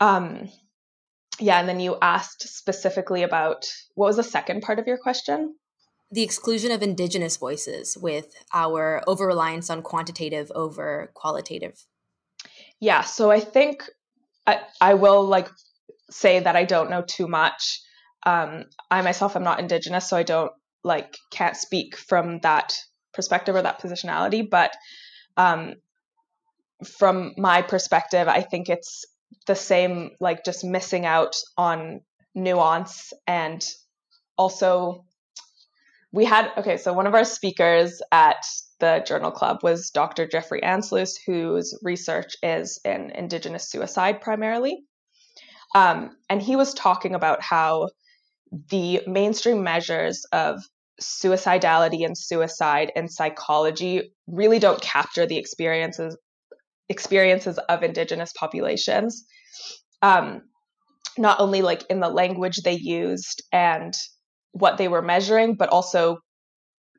Um, 0.02 0.50
yeah, 1.40 1.60
and 1.60 1.70
then 1.70 1.80
you 1.80 1.98
asked 2.02 2.48
specifically 2.48 3.24
about 3.24 3.66
what 3.96 4.08
was 4.08 4.18
the 4.18 4.24
second 4.24 4.62
part 4.62 4.80
of 4.80 4.88
your 4.88 4.98
question? 4.98 5.56
The 6.12 6.24
exclusion 6.24 6.72
of 6.72 6.84
indigenous 6.84 7.38
voices 7.38 7.98
with 7.98 8.34
our 8.54 9.02
over 9.08 9.26
reliance 9.26 9.70
on 9.70 9.82
quantitative 9.82 10.52
over 10.54 11.12
qualitative. 11.14 11.86
Yeah, 12.82 13.02
so 13.02 13.32
I 13.32 13.40
think 13.40 13.90
I, 14.46 14.60
I 14.82 14.96
will 14.96 15.24
like 15.24 15.48
say 16.10 16.42
that 16.42 16.58
I 16.58 16.66
don't 16.66 16.90
know 16.90 17.04
too 17.08 17.28
much. 17.28 17.82
Um, 18.24 18.66
I 18.90 19.02
myself 19.02 19.36
am 19.36 19.44
not 19.44 19.60
indigenous, 19.60 20.10
so 20.10 20.18
I 20.18 20.24
don't 20.24 20.52
like 20.84 21.18
can't 21.32 21.56
speak 21.56 21.96
from 21.96 22.40
that 22.40 22.74
perspective 23.14 23.56
or 23.56 23.62
that 23.62 23.82
positionality. 23.82 24.48
But 24.50 24.76
um, 25.38 25.76
from 26.98 27.34
my 27.38 27.62
perspective, 27.62 28.28
I 28.28 28.42
think 28.42 28.70
it's 28.70 29.06
the 29.48 29.56
same, 29.56 30.12
like 30.20 30.44
just 30.44 30.64
missing 30.64 31.06
out 31.06 31.36
on 31.58 32.02
nuance 32.34 33.12
and 33.28 33.66
also 34.38 35.06
we 36.14 36.26
had 36.26 36.50
okay 36.58 36.78
so 36.78 36.94
one 36.94 37.08
of 37.08 37.14
our 37.14 37.26
speakers 37.26 38.02
at 38.12 38.44
the 38.80 39.04
journal 39.06 39.32
club 39.32 39.60
was 39.64 39.90
dr 39.90 40.28
jeffrey 40.28 40.62
Ansloos 40.62 41.16
whose 41.26 41.78
research 41.84 42.36
is 42.42 42.80
in 42.86 43.12
indigenous 43.12 43.70
suicide 43.70 44.22
primarily 44.22 44.84
um, 45.74 46.12
and 46.30 46.42
he 46.42 46.56
was 46.56 46.74
talking 46.74 47.16
about 47.16 47.42
how 47.42 47.88
the 48.70 49.02
mainstream 49.08 49.64
measures 49.64 50.26
of 50.32 50.62
suicidality 51.02 52.06
and 52.06 52.18
suicide 52.18 52.92
and 52.96 53.12
psychology 53.12 54.14
really 54.28 54.60
don't 54.60 54.82
capture 54.82 55.26
the 55.26 55.38
experiences 55.38 56.18
experiences 56.90 57.58
of 57.58 57.84
indigenous 57.84 58.34
populations. 58.34 59.24
Um, 60.02 60.42
not 61.18 61.40
only 61.40 61.62
like 61.62 61.84
in 61.90 62.02
the 62.02 62.10
language 62.10 62.58
they 62.64 62.74
used 62.74 63.44
and 63.52 63.94
what 64.52 64.78
they 64.78 64.88
were 64.90 65.02
measuring 65.02 65.56
but 65.56 65.70
also 65.70 66.18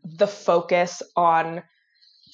the 0.04 0.26
focus 0.26 1.02
on 1.16 1.62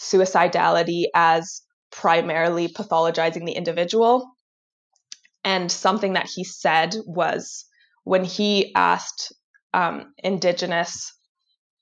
suicidality 0.00 1.04
as 1.14 1.62
primarily 1.90 2.68
pathologizing 2.68 3.44
the 3.44 3.52
individual. 3.52 4.30
And 5.44 5.70
something 5.70 6.14
that 6.14 6.28
he 6.32 6.44
said 6.44 6.94
was 7.06 7.64
when 8.08 8.24
he 8.24 8.72
asked 8.74 9.34
um, 9.74 10.14
indigenous 10.24 11.12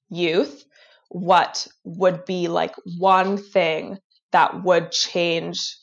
youth 0.08 0.64
what 1.08 1.68
would 1.84 2.24
be 2.24 2.48
like 2.48 2.74
one 2.98 3.38
thing 3.38 3.96
that 4.32 4.64
would 4.64 4.90
change 4.90 5.76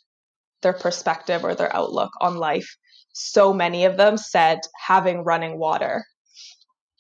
their 0.62 0.74
perspective 0.74 1.46
or 1.46 1.56
their 1.56 1.74
outlook 1.74 2.12
on 2.20 2.36
life. 2.36 2.76
So 3.14 3.54
many 3.54 3.86
of 3.86 3.96
them 3.96 4.18
said 4.18 4.60
having 4.86 5.24
running 5.24 5.58
water. 5.58 6.04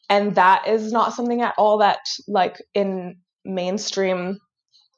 And 0.10 0.36
that 0.36 0.66
is 0.66 0.94
not 0.94 1.14
something 1.14 1.42
at 1.42 1.56
all 1.58 1.80
that, 1.80 2.00
like, 2.30 2.56
in 2.74 3.18
mainstream 3.44 4.38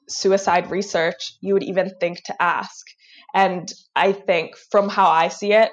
suicide 0.08 0.70
research, 0.70 1.34
you 1.42 1.56
would 1.56 1.64
even 1.64 1.90
think 2.00 2.24
to 2.26 2.40
ask. 2.40 2.86
And 3.34 3.72
I 3.96 4.12
think 4.12 4.56
from 4.70 4.88
how 4.88 5.10
I 5.10 5.30
see 5.30 5.54
it, 5.54 5.72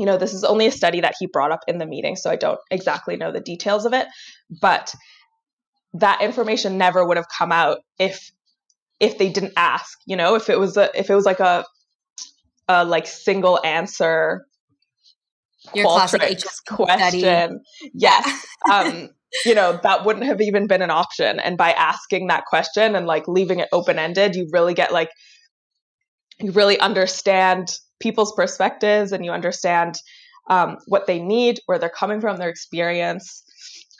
you 0.00 0.06
know, 0.06 0.16
this 0.16 0.32
is 0.32 0.44
only 0.44 0.66
a 0.66 0.72
study 0.72 1.02
that 1.02 1.14
he 1.18 1.26
brought 1.26 1.52
up 1.52 1.60
in 1.68 1.76
the 1.76 1.84
meeting, 1.84 2.16
so 2.16 2.30
I 2.30 2.36
don't 2.36 2.58
exactly 2.70 3.16
know 3.16 3.30
the 3.30 3.40
details 3.40 3.84
of 3.84 3.92
it. 3.92 4.06
But 4.48 4.94
that 5.92 6.22
information 6.22 6.78
never 6.78 7.06
would 7.06 7.18
have 7.18 7.26
come 7.28 7.52
out 7.52 7.80
if 7.98 8.30
if 8.98 9.18
they 9.18 9.28
didn't 9.28 9.52
ask 9.56 9.98
you 10.06 10.16
know 10.16 10.36
if 10.36 10.48
it 10.48 10.58
was 10.58 10.76
a 10.76 10.88
if 10.98 11.10
it 11.10 11.14
was 11.14 11.24
like 11.24 11.40
a 11.40 11.64
a 12.68 12.84
like 12.84 13.06
single 13.06 13.58
answer 13.64 14.46
your 15.74 15.86
classic 15.86 16.22
HS 16.22 16.60
question 16.60 17.20
study. 17.20 17.90
yes 17.92 18.46
um 18.70 19.10
you 19.44 19.54
know 19.54 19.78
that 19.82 20.04
wouldn't 20.04 20.26
have 20.26 20.40
even 20.40 20.66
been 20.66 20.82
an 20.82 20.90
option 20.90 21.40
and 21.40 21.58
by 21.58 21.72
asking 21.72 22.28
that 22.28 22.44
question 22.46 22.94
and 22.94 23.06
like 23.06 23.28
leaving 23.28 23.58
it 23.58 23.68
open 23.72 23.98
ended 23.98 24.34
you 24.34 24.48
really 24.52 24.74
get 24.74 24.92
like 24.92 25.10
you 26.38 26.52
really 26.52 26.78
understand 26.78 27.76
people's 28.00 28.32
perspectives 28.32 29.12
and 29.12 29.24
you 29.24 29.30
understand 29.30 29.96
um, 30.48 30.78
what 30.86 31.06
they 31.06 31.20
need 31.20 31.60
where 31.66 31.78
they're 31.78 31.88
coming 31.88 32.20
from 32.20 32.36
their 32.36 32.48
experience 32.48 33.44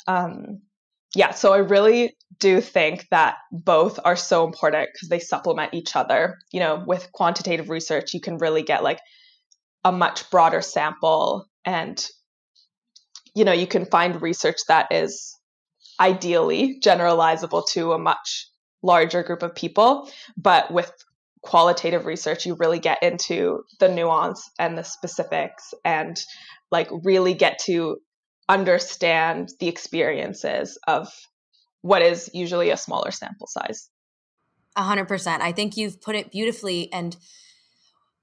um, 0.07 0.61
yeah, 1.15 1.33
so 1.33 1.53
I 1.53 1.59
really 1.59 2.17
do 2.39 2.61
think 2.61 3.07
that 3.11 3.37
both 3.51 3.99
are 4.05 4.17
so 4.17 4.47
important 4.47 4.91
because 4.93 5.09
they 5.09 5.19
supplement 5.19 5.75
each 5.75 5.97
other. 5.97 6.39
You 6.53 6.61
know, 6.61 6.85
with 6.87 7.11
quantitative 7.13 7.69
research, 7.69 8.15
you 8.15 8.21
can 8.21 8.39
really 8.39 8.63
get 8.63 8.85
like 8.85 9.01
a 9.85 9.91
much 9.91 10.31
broader 10.31 10.61
sample 10.61 11.49
and 11.65 12.05
you 13.35 13.45
know, 13.45 13.53
you 13.53 13.67
can 13.67 13.87
find 13.87 14.21
research 14.21 14.59
that 14.67 14.91
is 14.91 15.37
ideally 16.01 16.81
generalizable 16.83 17.67
to 17.69 17.93
a 17.93 17.99
much 17.99 18.49
larger 18.83 19.23
group 19.23 19.45
of 19.45 19.55
people, 19.55 20.11
but 20.37 20.73
with 20.73 20.93
qualitative 21.43 22.07
research 22.07 22.45
you 22.45 22.55
really 22.55 22.79
get 22.79 23.03
into 23.03 23.63
the 23.79 23.89
nuance 23.89 24.51
and 24.59 24.77
the 24.77 24.85
specifics 24.85 25.73
and 25.85 26.21
like 26.71 26.89
really 27.03 27.35
get 27.35 27.59
to 27.59 27.99
understand 28.49 29.49
the 29.59 29.69
experiences 29.69 30.79
of 30.87 31.09
what 31.83 32.03
is 32.03 32.31
usually 32.35 32.71
a 32.71 32.77
smaller 32.77 33.11
sample 33.11 33.47
size. 33.47 33.89
A 34.77 34.83
hundred 34.83 35.09
percent. 35.09 35.43
I 35.43 35.53
think 35.53 35.77
you've 35.77 36.01
put 36.01 36.15
it 36.15 36.31
beautifully. 36.31 36.93
And 36.93 37.17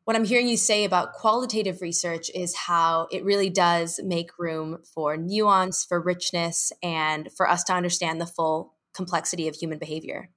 what 0.04 0.16
I'm 0.16 0.26
hearing 0.26 0.48
you 0.48 0.58
say 0.58 0.86
about 0.86 1.14
qualitative 1.14 1.82
research 1.82 2.30
is 2.34 2.56
how 2.56 3.08
it 3.12 3.24
really 3.24 3.50
does 3.50 4.00
make 4.04 4.38
room 4.38 4.80
for 4.94 5.18
nuance, 5.18 5.84
for 5.84 6.00
richness, 6.00 6.72
and 6.82 7.30
for 7.36 7.50
us 7.50 7.64
to 7.66 7.74
understand 7.74 8.22
the 8.22 8.26
full 8.26 8.76
complexity 8.94 9.48
of 9.48 9.56
human 9.56 9.78
behavior. 9.78 10.30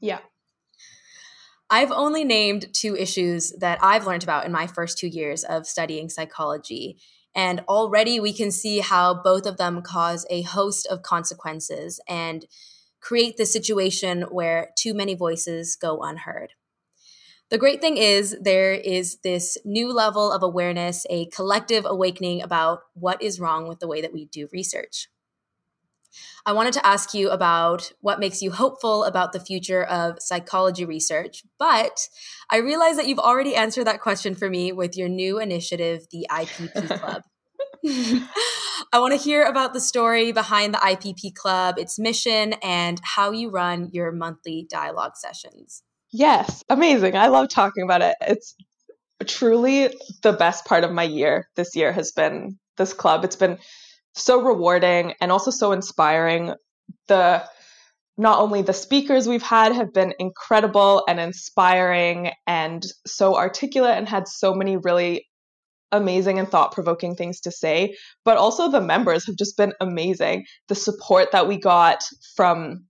Yeah. 0.00 0.18
I've 1.74 1.90
only 1.90 2.22
named 2.22 2.72
two 2.72 2.94
issues 2.94 3.50
that 3.58 3.80
I've 3.82 4.06
learned 4.06 4.22
about 4.22 4.46
in 4.46 4.52
my 4.52 4.68
first 4.68 4.96
two 4.96 5.08
years 5.08 5.42
of 5.42 5.66
studying 5.66 6.08
psychology. 6.08 6.98
And 7.34 7.64
already 7.66 8.20
we 8.20 8.32
can 8.32 8.52
see 8.52 8.78
how 8.78 9.12
both 9.12 9.44
of 9.44 9.56
them 9.56 9.82
cause 9.82 10.24
a 10.30 10.42
host 10.42 10.86
of 10.86 11.02
consequences 11.02 11.98
and 12.08 12.46
create 13.00 13.36
the 13.36 13.44
situation 13.44 14.22
where 14.30 14.68
too 14.78 14.94
many 14.94 15.16
voices 15.16 15.74
go 15.74 16.00
unheard. 16.04 16.52
The 17.50 17.58
great 17.58 17.80
thing 17.80 17.96
is, 17.96 18.36
there 18.40 18.72
is 18.72 19.18
this 19.24 19.58
new 19.64 19.92
level 19.92 20.30
of 20.30 20.44
awareness, 20.44 21.04
a 21.10 21.26
collective 21.26 21.84
awakening 21.84 22.40
about 22.40 22.82
what 22.92 23.20
is 23.20 23.40
wrong 23.40 23.66
with 23.66 23.80
the 23.80 23.88
way 23.88 24.00
that 24.00 24.12
we 24.12 24.26
do 24.26 24.46
research. 24.52 25.08
I 26.46 26.52
wanted 26.52 26.74
to 26.74 26.86
ask 26.86 27.14
you 27.14 27.30
about 27.30 27.92
what 28.00 28.20
makes 28.20 28.42
you 28.42 28.50
hopeful 28.50 29.04
about 29.04 29.32
the 29.32 29.40
future 29.40 29.82
of 29.82 30.20
psychology 30.20 30.84
research, 30.84 31.42
but 31.58 32.08
I 32.50 32.58
realize 32.58 32.96
that 32.96 33.08
you've 33.08 33.18
already 33.18 33.56
answered 33.56 33.86
that 33.86 34.00
question 34.00 34.34
for 34.34 34.48
me 34.50 34.72
with 34.72 34.96
your 34.96 35.08
new 35.08 35.38
initiative, 35.38 36.06
the 36.10 36.26
IPP 36.30 36.98
Club. 37.00 37.22
I 38.92 38.98
want 38.98 39.12
to 39.12 39.18
hear 39.18 39.44
about 39.44 39.74
the 39.74 39.80
story 39.80 40.32
behind 40.32 40.72
the 40.72 40.78
IPP 40.78 41.34
Club, 41.34 41.78
its 41.78 41.98
mission, 41.98 42.54
and 42.62 43.00
how 43.02 43.30
you 43.30 43.50
run 43.50 43.90
your 43.92 44.10
monthly 44.12 44.66
dialogue 44.70 45.16
sessions. 45.16 45.82
Yes, 46.10 46.62
amazing. 46.68 47.16
I 47.16 47.26
love 47.26 47.48
talking 47.48 47.82
about 47.82 48.00
it. 48.00 48.16
It's 48.20 48.54
truly 49.26 49.94
the 50.22 50.32
best 50.32 50.64
part 50.64 50.84
of 50.84 50.92
my 50.92 51.02
year 51.02 51.48
this 51.56 51.76
year 51.76 51.92
has 51.92 52.12
been 52.12 52.58
this 52.76 52.92
club. 52.92 53.24
It's 53.24 53.36
been 53.36 53.58
so 54.14 54.40
rewarding 54.42 55.14
and 55.20 55.30
also 55.30 55.50
so 55.50 55.72
inspiring. 55.72 56.54
The 57.08 57.44
not 58.16 58.38
only 58.38 58.62
the 58.62 58.72
speakers 58.72 59.28
we've 59.28 59.42
had 59.42 59.72
have 59.72 59.92
been 59.92 60.14
incredible 60.18 61.04
and 61.08 61.18
inspiring 61.18 62.30
and 62.46 62.84
so 63.06 63.36
articulate 63.36 63.98
and 63.98 64.08
had 64.08 64.28
so 64.28 64.54
many 64.54 64.76
really 64.76 65.26
amazing 65.90 66.38
and 66.38 66.48
thought 66.48 66.72
provoking 66.72 67.14
things 67.14 67.40
to 67.40 67.50
say, 67.50 67.96
but 68.24 68.36
also 68.36 68.70
the 68.70 68.80
members 68.80 69.26
have 69.26 69.36
just 69.36 69.56
been 69.56 69.72
amazing. 69.80 70.44
The 70.68 70.74
support 70.74 71.32
that 71.32 71.48
we 71.48 71.58
got 71.58 72.02
from 72.36 72.84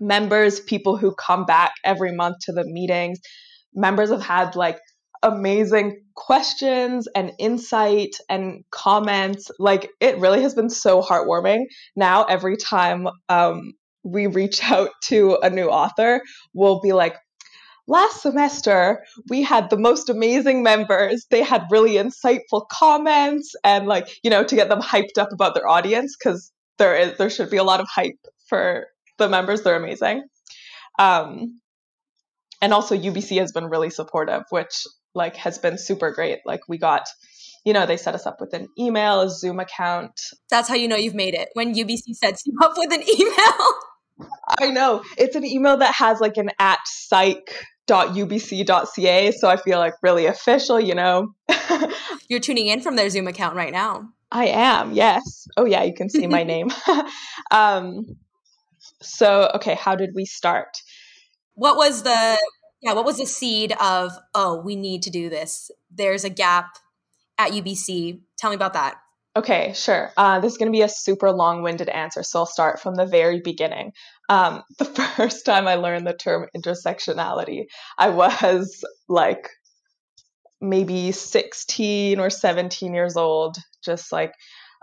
members, 0.00 0.60
people 0.60 0.96
who 0.96 1.14
come 1.14 1.44
back 1.44 1.72
every 1.84 2.12
month 2.12 2.36
to 2.42 2.52
the 2.52 2.64
meetings. 2.64 3.18
Members 3.74 4.10
have 4.10 4.22
had 4.22 4.56
like 4.56 4.78
amazing 5.22 6.02
questions 6.14 7.08
and 7.14 7.32
insight 7.38 8.16
and 8.28 8.64
comments. 8.70 9.50
Like 9.58 9.90
it 10.00 10.18
really 10.18 10.42
has 10.42 10.54
been 10.54 10.70
so 10.70 11.02
heartwarming. 11.02 11.64
Now, 11.94 12.24
every 12.24 12.56
time 12.56 13.08
um, 13.28 13.74
we 14.02 14.26
reach 14.26 14.62
out 14.70 14.90
to 15.04 15.38
a 15.42 15.50
new 15.50 15.68
author, 15.68 16.22
we'll 16.54 16.80
be 16.80 16.92
like, 16.92 17.16
last 17.88 18.22
semester 18.22 19.04
we 19.28 19.42
had 19.42 19.70
the 19.70 19.78
most 19.78 20.08
amazing 20.08 20.62
members 20.62 21.26
they 21.30 21.42
had 21.42 21.62
really 21.70 21.92
insightful 21.92 22.66
comments 22.68 23.54
and 23.62 23.86
like 23.86 24.08
you 24.22 24.30
know 24.30 24.42
to 24.42 24.56
get 24.56 24.68
them 24.68 24.80
hyped 24.80 25.18
up 25.18 25.28
about 25.32 25.54
their 25.54 25.68
audience 25.68 26.16
because 26.16 26.52
there 26.78 26.96
is 26.96 27.16
there 27.18 27.30
should 27.30 27.50
be 27.50 27.56
a 27.56 27.64
lot 27.64 27.80
of 27.80 27.86
hype 27.88 28.18
for 28.48 28.86
the 29.18 29.28
members 29.28 29.62
they're 29.62 29.76
amazing 29.76 30.24
um, 30.98 31.60
and 32.60 32.72
also 32.72 32.96
ubc 32.96 33.38
has 33.38 33.52
been 33.52 33.66
really 33.66 33.90
supportive 33.90 34.42
which 34.50 34.84
like 35.16 35.36
has 35.36 35.58
been 35.58 35.78
super 35.78 36.12
great. 36.12 36.40
Like 36.44 36.68
we 36.68 36.78
got 36.78 37.08
you 37.64 37.72
know 37.72 37.84
they 37.86 37.96
set 37.96 38.14
us 38.14 38.26
up 38.26 38.40
with 38.40 38.52
an 38.54 38.68
email 38.78 39.22
a 39.22 39.30
zoom 39.30 39.58
account. 39.58 40.20
That's 40.50 40.68
how 40.68 40.76
you 40.76 40.86
know 40.86 40.96
you've 40.96 41.14
made 41.14 41.34
it 41.34 41.48
when 41.54 41.74
ubc 41.74 42.14
sets 42.14 42.46
you 42.46 42.56
up 42.62 42.74
with 42.76 42.92
an 42.92 43.02
email. 43.02 43.56
I 44.60 44.70
know. 44.70 45.02
It's 45.18 45.34
an 45.34 45.44
email 45.44 45.76
that 45.78 45.94
has 45.94 46.20
like 46.20 46.36
an 46.36 46.50
at 46.58 46.78
psych.ubc.ca 46.86 47.50
so 49.32 49.48
i 49.48 49.56
feel 49.56 49.78
like 49.78 49.94
really 50.02 50.24
official 50.26 50.80
you 50.80 50.94
know? 50.94 51.34
You're 52.28 52.40
tuning 52.40 52.68
in 52.68 52.80
from 52.80 52.96
their 52.96 53.10
zoom 53.10 53.26
account 53.28 53.56
right 53.56 53.72
now. 53.72 54.08
I 54.30 54.46
am 54.46 54.92
yes. 54.92 55.48
Oh 55.56 55.64
yeah 55.64 55.82
you 55.82 55.94
can 55.94 56.08
see 56.08 56.26
my 56.28 56.42
name. 56.52 56.70
Um 57.50 58.16
so 59.02 59.50
okay 59.56 59.74
how 59.74 59.96
did 59.96 60.14
we 60.14 60.24
start? 60.24 60.78
What 61.54 61.76
was 61.76 62.04
the 62.04 62.38
yeah 62.82 62.92
what 62.92 63.04
was 63.04 63.18
the 63.18 63.26
seed 63.26 63.72
of 63.80 64.12
oh 64.34 64.60
we 64.60 64.76
need 64.76 65.02
to 65.02 65.10
do 65.10 65.28
this. 65.28 65.70
There's 65.90 66.24
a 66.24 66.30
gap 66.30 66.78
at 67.38 67.52
ubc 67.52 68.20
tell 68.38 68.50
me 68.50 68.56
about 68.56 68.74
that. 68.74 68.96
Okay 69.36 69.72
sure. 69.74 70.10
Uh, 70.16 70.40
this 70.40 70.52
is 70.52 70.58
going 70.58 70.72
to 70.72 70.76
be 70.76 70.82
a 70.82 70.88
super 70.88 71.30
long-winded 71.30 71.88
answer 71.88 72.22
so 72.22 72.40
i'll 72.40 72.46
start 72.46 72.80
from 72.80 72.94
the 72.94 73.06
very 73.06 73.40
beginning. 73.40 73.92
Um, 74.28 74.62
the 74.78 74.84
first 74.84 75.44
time 75.46 75.66
i 75.68 75.74
learned 75.74 76.06
the 76.06 76.14
term 76.14 76.48
intersectionality 76.56 77.64
i 77.98 78.08
was 78.08 78.84
like 79.08 79.48
maybe 80.60 81.12
16 81.12 82.18
or 82.18 82.30
17 82.30 82.94
years 82.94 83.16
old 83.16 83.56
just 83.84 84.10
like 84.10 84.32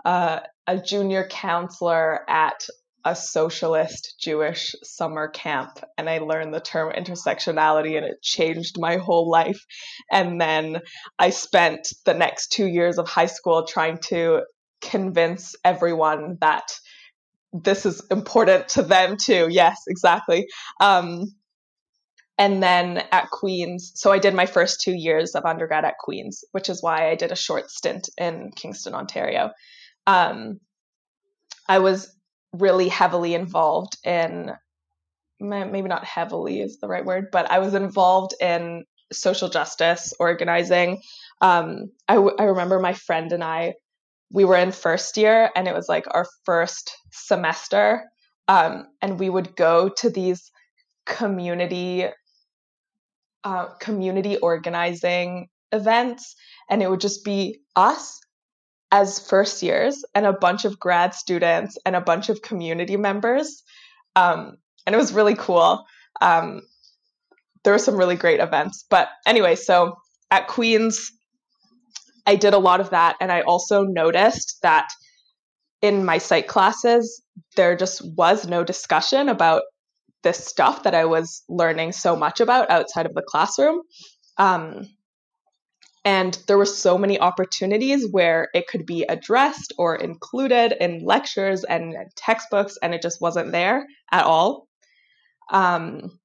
uh, 0.04 0.40
a 0.66 0.78
junior 0.78 1.26
counselor 1.26 2.28
at 2.28 2.66
a 3.04 3.14
socialist 3.14 4.14
Jewish 4.18 4.74
summer 4.82 5.28
camp 5.28 5.78
and 5.98 6.08
I 6.08 6.18
learned 6.18 6.54
the 6.54 6.60
term 6.60 6.92
intersectionality 6.92 7.96
and 7.96 8.06
it 8.06 8.22
changed 8.22 8.80
my 8.80 8.96
whole 8.96 9.30
life. 9.30 9.64
And 10.10 10.40
then 10.40 10.80
I 11.18 11.30
spent 11.30 11.92
the 12.06 12.14
next 12.14 12.48
two 12.48 12.66
years 12.66 12.98
of 12.98 13.08
high 13.08 13.26
school 13.26 13.66
trying 13.66 13.98
to 14.08 14.42
convince 14.80 15.54
everyone 15.64 16.38
that 16.40 16.72
this 17.52 17.86
is 17.86 18.02
important 18.10 18.68
to 18.70 18.82
them 18.82 19.16
too. 19.16 19.48
Yes, 19.50 19.82
exactly. 19.86 20.46
Um, 20.80 21.34
and 22.36 22.62
then 22.62 23.02
at 23.12 23.30
Queen's, 23.30 23.92
so 23.94 24.10
I 24.10 24.18
did 24.18 24.34
my 24.34 24.46
first 24.46 24.80
two 24.80 24.94
years 24.94 25.34
of 25.34 25.44
undergrad 25.44 25.84
at 25.84 25.98
Queen's, 26.00 26.42
which 26.50 26.68
is 26.68 26.82
why 26.82 27.10
I 27.10 27.14
did 27.14 27.30
a 27.30 27.36
short 27.36 27.70
stint 27.70 28.08
in 28.18 28.50
Kingston, 28.56 28.94
Ontario. 28.94 29.50
Um, 30.06 30.58
I 31.68 31.78
was 31.78 32.14
really 32.54 32.88
heavily 32.88 33.34
involved 33.34 33.96
in 34.04 34.52
maybe 35.40 35.88
not 35.88 36.04
heavily 36.04 36.60
is 36.60 36.78
the 36.78 36.88
right 36.88 37.04
word, 37.04 37.28
but 37.32 37.50
I 37.50 37.58
was 37.58 37.74
involved 37.74 38.34
in 38.40 38.84
social 39.12 39.48
justice 39.48 40.14
organizing. 40.18 41.02
Um, 41.40 41.90
I, 42.08 42.14
w- 42.14 42.36
I 42.38 42.44
remember 42.44 42.78
my 42.78 42.94
friend 42.94 43.32
and 43.32 43.42
I, 43.42 43.74
we 44.30 44.44
were 44.44 44.56
in 44.56 44.72
first 44.72 45.16
year 45.16 45.50
and 45.54 45.68
it 45.68 45.74
was 45.74 45.88
like 45.88 46.06
our 46.10 46.26
first 46.44 46.96
semester. 47.12 48.04
Um, 48.48 48.86
and 49.02 49.18
we 49.18 49.28
would 49.28 49.56
go 49.56 49.88
to 49.88 50.10
these 50.10 50.50
community 51.06 52.06
uh, 53.44 53.66
community 53.78 54.38
organizing 54.38 55.48
events 55.70 56.34
and 56.70 56.82
it 56.82 56.88
would 56.88 57.00
just 57.00 57.24
be 57.24 57.60
us 57.76 58.20
as 58.94 59.18
first 59.18 59.60
years 59.60 60.04
and 60.14 60.24
a 60.24 60.32
bunch 60.32 60.64
of 60.64 60.78
grad 60.78 61.14
students 61.14 61.76
and 61.84 61.96
a 61.96 62.00
bunch 62.00 62.28
of 62.28 62.42
community 62.42 62.96
members. 62.96 63.64
Um, 64.14 64.56
and 64.86 64.94
it 64.94 64.98
was 64.98 65.12
really 65.12 65.34
cool. 65.34 65.84
Um, 66.20 66.62
there 67.64 67.72
were 67.72 67.80
some 67.80 67.96
really 67.96 68.14
great 68.14 68.38
events. 68.38 68.84
But 68.88 69.08
anyway, 69.26 69.56
so 69.56 69.96
at 70.30 70.46
Queen's, 70.46 71.10
I 72.24 72.36
did 72.36 72.54
a 72.54 72.58
lot 72.58 72.80
of 72.80 72.90
that. 72.90 73.16
And 73.20 73.32
I 73.32 73.40
also 73.40 73.82
noticed 73.82 74.58
that 74.62 74.86
in 75.82 76.04
my 76.04 76.18
psych 76.18 76.46
classes, 76.46 77.20
there 77.56 77.76
just 77.76 78.00
was 78.16 78.46
no 78.46 78.62
discussion 78.62 79.28
about 79.28 79.62
this 80.22 80.38
stuff 80.38 80.84
that 80.84 80.94
I 80.94 81.06
was 81.06 81.42
learning 81.48 81.90
so 81.90 82.14
much 82.14 82.40
about 82.40 82.70
outside 82.70 83.06
of 83.06 83.14
the 83.14 83.24
classroom. 83.26 83.80
Um, 84.38 84.86
and 86.04 86.38
there 86.46 86.58
were 86.58 86.66
so 86.66 86.98
many 86.98 87.18
opportunities 87.18 88.06
where 88.10 88.48
it 88.54 88.66
could 88.68 88.84
be 88.84 89.04
addressed 89.04 89.72
or 89.78 89.96
included 89.96 90.74
in 90.78 91.04
lectures 91.04 91.64
and 91.64 91.94
textbooks, 92.14 92.76
and 92.82 92.94
it 92.94 93.00
just 93.00 93.20
wasn't 93.20 93.52
there 93.52 93.86
at 94.12 94.24
all. 94.24 94.68
Um, 95.50 96.18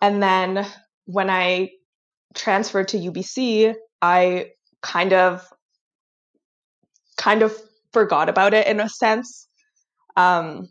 and 0.00 0.22
then 0.22 0.66
when 1.04 1.28
I 1.28 1.70
transferred 2.34 2.88
to 2.88 2.98
UBC, 2.98 3.74
I 4.00 4.50
kind 4.82 5.12
of 5.12 5.46
kind 7.16 7.42
of 7.42 7.54
forgot 7.92 8.28
about 8.28 8.54
it 8.54 8.66
in 8.66 8.80
a 8.80 8.88
sense. 8.88 9.48
Um, 10.16 10.68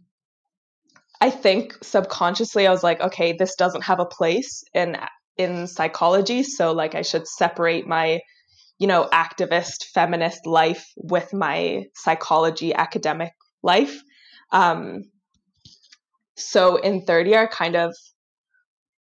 I 1.20 1.30
think 1.30 1.76
subconsciously 1.84 2.68
I 2.68 2.72
was 2.72 2.84
like, 2.84 3.02
okay, 3.02 3.34
this 3.34 3.56
doesn't 3.56 3.84
have 3.84 4.00
a 4.00 4.06
place 4.06 4.64
in 4.74 4.98
in 5.38 5.68
psychology. 5.68 6.44
So 6.44 6.72
like 6.74 6.96
i 6.96 7.02
should 7.02 7.28
separate 7.28 7.88
my 7.88 8.20
you 8.80 8.88
know 8.88 9.08
activist 9.12 9.86
feminist 9.94 10.46
life 10.46 10.86
with 10.96 11.34
my 11.34 11.86
psychology 11.96 12.74
academic 12.74 13.34
life. 13.64 14.02
Um 14.52 15.04
so 16.36 16.78
in 16.78 17.02
third 17.02 17.28
year 17.28 17.44
I 17.44 17.46
kind 17.48 17.76
of 17.76 17.96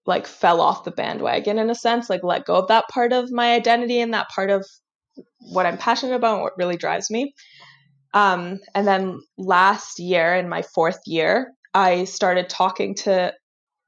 like 0.07 0.27
fell 0.27 0.61
off 0.61 0.85
the 0.85 0.93
bandwagon 0.93 1.59
in 1.59 1.69
a 1.69 1.75
sense 1.75 2.09
like 2.09 2.23
let 2.23 2.45
go 2.45 2.55
of 2.55 2.69
that 2.69 2.89
part 2.89 3.13
of 3.13 3.31
my 3.33 3.55
identity 3.55 4.01
and 4.01 4.15
that 4.15 4.29
part 4.29 4.51
of 4.51 4.65
what 5.51 5.67
i'm 5.67 5.77
passionate 5.77 6.15
about 6.15 6.35
and 6.35 6.43
what 6.43 6.57
really 6.57 6.77
drives 6.77 7.11
me. 7.11 7.35
Um, 8.15 8.61
and 8.75 8.87
then 8.87 9.21
last 9.37 9.99
year 9.99 10.35
in 10.37 10.49
my 10.49 10.63
fourth 10.63 11.01
year 11.07 11.53
i 11.75 12.05
started 12.05 12.49
talking 12.49 12.95
to 12.95 13.35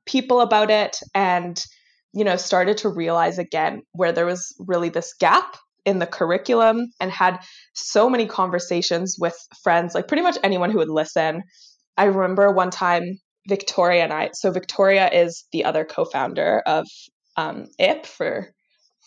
people 0.06 0.40
about 0.40 0.70
it 0.70 0.98
and 1.14 1.62
you 2.12 2.24
know, 2.24 2.36
started 2.36 2.78
to 2.78 2.88
realize 2.88 3.38
again 3.38 3.82
where 3.92 4.12
there 4.12 4.26
was 4.26 4.54
really 4.58 4.88
this 4.88 5.14
gap 5.14 5.56
in 5.84 5.98
the 5.98 6.06
curriculum 6.06 6.90
and 7.00 7.10
had 7.10 7.38
so 7.74 8.10
many 8.10 8.26
conversations 8.26 9.16
with 9.18 9.36
friends, 9.62 9.94
like 9.94 10.08
pretty 10.08 10.22
much 10.22 10.38
anyone 10.42 10.70
who 10.70 10.78
would 10.78 10.88
listen. 10.88 11.42
I 11.96 12.04
remember 12.04 12.50
one 12.52 12.70
time 12.70 13.18
Victoria 13.48 14.04
and 14.04 14.12
I, 14.12 14.30
so 14.34 14.50
Victoria 14.50 15.08
is 15.10 15.44
the 15.52 15.64
other 15.64 15.84
co 15.84 16.04
founder 16.04 16.62
of 16.66 16.86
um, 17.36 17.66
IP 17.78 18.04
for 18.06 18.48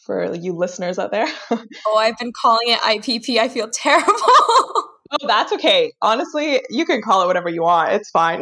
for 0.06 0.34
you 0.34 0.54
listeners 0.54 0.98
out 0.98 1.12
there. 1.12 1.28
oh, 1.52 1.98
I've 1.98 2.18
been 2.18 2.34
calling 2.34 2.70
it 2.70 2.80
IPP. 2.80 3.38
I 3.38 3.48
feel 3.48 3.70
terrible. 3.70 4.14
oh, 5.12 5.28
that's 5.28 5.52
okay. 5.54 5.94
Honestly, 6.02 6.62
you 6.70 6.86
can 6.86 7.02
call 7.02 7.24
it 7.24 7.28
whatever 7.28 7.50
you 7.50 7.64
want. 7.64 7.94
It's 7.94 8.10
fine. 8.10 8.42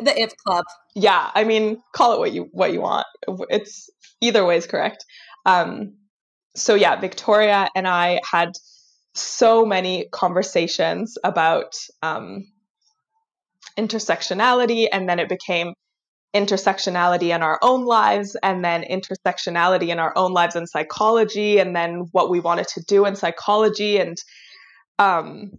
the 0.00 0.14
if 0.16 0.32
Club. 0.36 0.64
Yeah, 0.94 1.30
I 1.34 1.44
mean, 1.44 1.82
call 1.94 2.14
it 2.14 2.18
what 2.18 2.32
you 2.32 2.48
what 2.52 2.72
you 2.72 2.80
want. 2.80 3.06
It's 3.50 3.90
either 4.20 4.44
way 4.44 4.56
is 4.56 4.66
correct. 4.66 5.04
Um, 5.46 5.94
so 6.54 6.74
yeah, 6.74 7.00
Victoria 7.00 7.68
and 7.74 7.88
I 7.88 8.20
had 8.30 8.52
so 9.14 9.64
many 9.64 10.08
conversations 10.10 11.18
about 11.22 11.74
um, 12.02 12.46
intersectionality, 13.78 14.86
and 14.90 15.08
then 15.08 15.18
it 15.18 15.28
became 15.28 15.74
intersectionality 16.34 17.34
in 17.34 17.42
our 17.42 17.58
own 17.62 17.84
lives, 17.84 18.36
and 18.42 18.64
then 18.64 18.82
intersectionality 18.84 19.88
in 19.88 19.98
our 19.98 20.12
own 20.16 20.32
lives 20.32 20.56
in 20.56 20.66
psychology, 20.66 21.58
and 21.58 21.76
then 21.76 22.06
what 22.12 22.30
we 22.30 22.40
wanted 22.40 22.68
to 22.68 22.82
do 22.86 23.04
in 23.04 23.16
psychology, 23.16 23.98
and 23.98 24.16
um, 24.98 25.50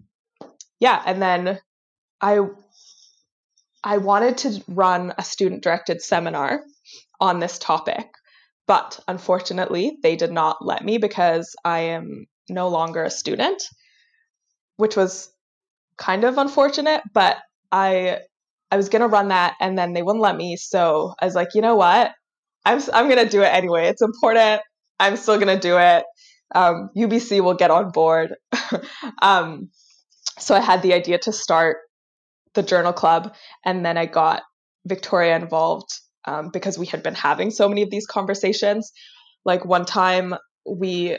yeah, 0.84 1.02
and 1.06 1.22
then 1.22 1.60
I 2.22 2.40
I 3.84 3.98
wanted 3.98 4.38
to 4.40 4.64
run 4.68 5.14
a 5.18 5.24
student 5.24 5.64
directed 5.64 6.02
seminar 6.02 6.64
on 7.20 7.40
this 7.40 7.58
topic 7.58 8.08
but 8.68 9.00
unfortunately, 9.08 9.98
they 10.02 10.16
did 10.16 10.32
not 10.32 10.66
let 10.66 10.84
me 10.84 10.98
because 10.98 11.56
I 11.66 11.80
am 11.80 12.28
no 12.50 12.70
longer 12.70 13.04
a 13.04 13.10
student, 13.10 13.62
which 14.78 14.96
was 14.96 15.30
kind 15.98 16.24
of 16.24 16.38
unfortunate, 16.38 17.02
but 17.14 17.38
I 17.72 18.20
I 18.72 18.78
was 18.78 18.90
going 18.90 19.02
to 19.02 19.08
run 19.08 19.28
that 19.28 19.56
and 19.60 19.78
then 19.78 19.94
they 19.94 20.02
wouldn't 20.02 20.24
let 20.24 20.36
me, 20.36 20.56
so 20.56 21.14
I 21.22 21.26
was 21.26 21.36
like, 21.36 21.50
"You 21.54 21.62
know 21.62 21.76
what? 21.76 22.12
I'm 22.66 22.82
I'm 22.94 23.10
going 23.10 23.24
to 23.24 23.30
do 23.30 23.42
it 23.42 23.54
anyway. 23.54 23.88
It's 23.88 24.02
important. 24.02 24.62
I'm 25.00 25.18
still 25.18 25.36
going 25.38 25.54
to 25.54 25.60
do 25.60 25.78
it. 25.78 26.06
Um, 26.56 26.90
UBC 26.96 27.42
will 27.42 27.56
get 27.56 27.72
on 27.72 27.92
board." 27.92 28.36
um, 29.22 29.70
so 30.40 30.56
I 30.56 30.60
had 30.60 30.82
the 30.82 30.94
idea 30.94 31.20
to 31.20 31.32
start 31.32 31.78
the 32.54 32.64
journal 32.64 32.94
club 32.94 33.34
and 33.66 33.86
then 33.86 33.98
I 33.98 34.06
got 34.06 34.44
Victoria 34.86 35.36
involved 35.36 35.90
um, 36.26 36.50
because 36.52 36.78
we 36.78 36.86
had 36.86 37.04
been 37.04 37.16
having 37.16 37.52
so 37.52 37.68
many 37.68 37.82
of 37.82 37.90
these 37.90 38.06
conversations. 38.06 38.92
Like 39.46 39.66
one 39.66 39.86
time 39.86 40.36
we 40.66 41.18